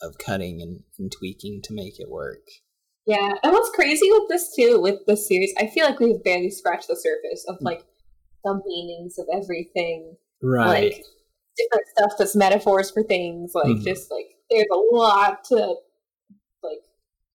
[0.00, 2.46] of cutting and, and tweaking to make it work.
[3.06, 6.50] Yeah, and what's crazy with this too, with this series, I feel like we've barely
[6.50, 7.84] scratched the surface of like
[8.44, 10.92] the meanings of everything, Right.
[10.92, 11.04] like
[11.56, 13.52] different stuff that's metaphors for things.
[13.54, 13.84] Like Mhm.
[13.84, 15.56] just like there's a lot to
[16.62, 16.78] like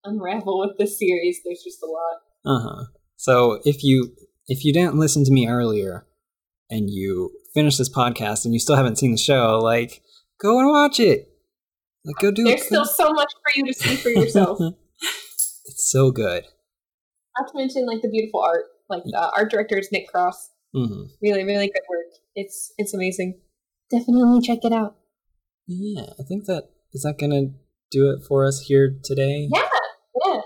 [0.04, 1.40] unravel with this series.
[1.44, 2.22] There's just a lot.
[2.46, 2.84] Uh huh.
[3.18, 4.14] So if you
[4.48, 6.08] if you didn't listen to me earlier
[6.70, 10.02] and you finish this podcast and you still haven't seen the show, like
[10.42, 11.28] go and watch it.
[12.06, 12.66] Like go do There's it.
[12.66, 14.60] still so much for you to see for yourself.
[15.02, 16.46] it's so good.
[17.38, 18.66] Not to mention like the beautiful art.
[18.90, 20.50] Like the art director is Nick Cross.
[20.74, 22.06] hmm Really, really good work.
[22.36, 23.40] It's it's amazing.
[23.92, 24.96] Definitely check it out.
[25.68, 27.52] Yeah, I think that is that gonna
[27.92, 29.48] do it for us here today.
[29.54, 29.68] Yeah,
[30.26, 30.42] yeah.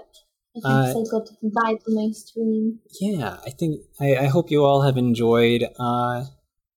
[0.63, 2.79] Uh, I think so good to provide for my stream.
[3.01, 6.25] yeah i think I, I hope you all have enjoyed uh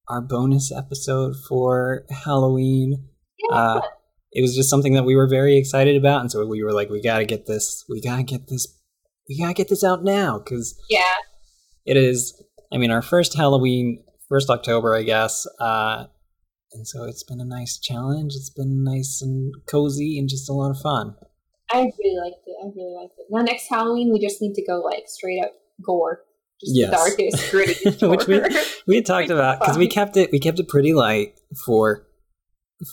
[0.08, 3.08] our bonus episode for halloween
[3.52, 3.82] uh
[4.32, 6.88] it was just something that we were very excited about and so we were like
[6.88, 8.66] we gotta get this we gotta get this
[9.28, 11.02] we gotta get this out now because Yeah.
[11.84, 16.06] it is i mean our first halloween first october i guess uh
[16.76, 20.52] and so it's been a nice challenge it's been nice and cozy and just a
[20.52, 21.14] lot of fun
[21.72, 22.54] I really liked it.
[22.62, 23.26] I really liked it.
[23.28, 25.52] Now next Halloween we just need to go like straight up
[25.84, 26.20] gore.
[26.60, 26.90] Just Yes.
[26.90, 27.52] the darkest,
[28.00, 28.40] grittiest which we
[28.86, 31.34] we had talked about because we kept it we kept it pretty light
[31.64, 32.06] for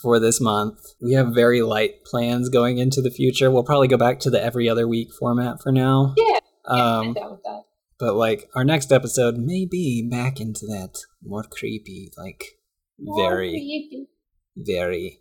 [0.02, 0.80] for this month.
[1.00, 3.52] We have very light plans going into the future.
[3.52, 6.16] We'll probably go back to the every other week format for now.
[6.18, 6.40] Yeah.
[6.66, 7.62] Um, I'm down with that.
[8.00, 12.58] but like our next episode may be back into that more creepy, like
[13.00, 14.08] very
[14.56, 15.20] very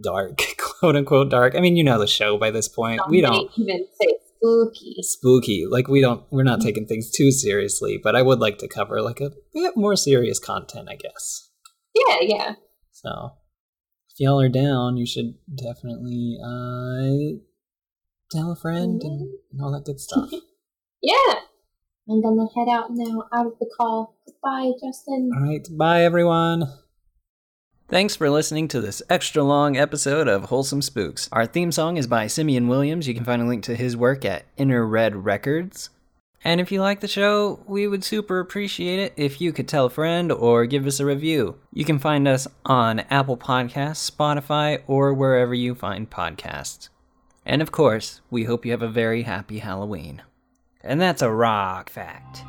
[0.00, 1.54] dark, quote unquote dark.
[1.56, 3.00] I mean, you know the show by this point.
[3.08, 4.96] we don't even say spooky.
[5.00, 5.66] spooky.
[5.68, 9.02] Like we don't we're not taking things too seriously, but I would like to cover
[9.02, 11.50] like a bit more serious content, I guess.
[11.94, 12.52] Yeah, yeah.
[12.92, 13.32] So
[14.10, 17.38] if y'all are down, you should definitely uh
[18.30, 20.30] tell a friend and, and all that good stuff.
[21.00, 21.34] Yeah.
[22.10, 24.17] I'm gonna head out now, out of the call.
[24.42, 25.30] Goodbye, Justin.
[25.34, 26.64] all right, bye everyone.
[27.88, 31.28] Thanks for listening to this extra long episode of Wholesome Spooks.
[31.32, 33.08] Our theme song is by Simeon Williams.
[33.08, 35.88] You can find a link to his work at Inner Red Records.
[36.44, 39.86] And if you like the show, we would super appreciate it if you could tell
[39.86, 41.56] a friend or give us a review.
[41.72, 46.90] You can find us on Apple Podcasts, Spotify, or wherever you find podcasts.
[47.44, 50.22] And of course, we hope you have a very happy Halloween.
[50.82, 52.42] And that's a rock fact.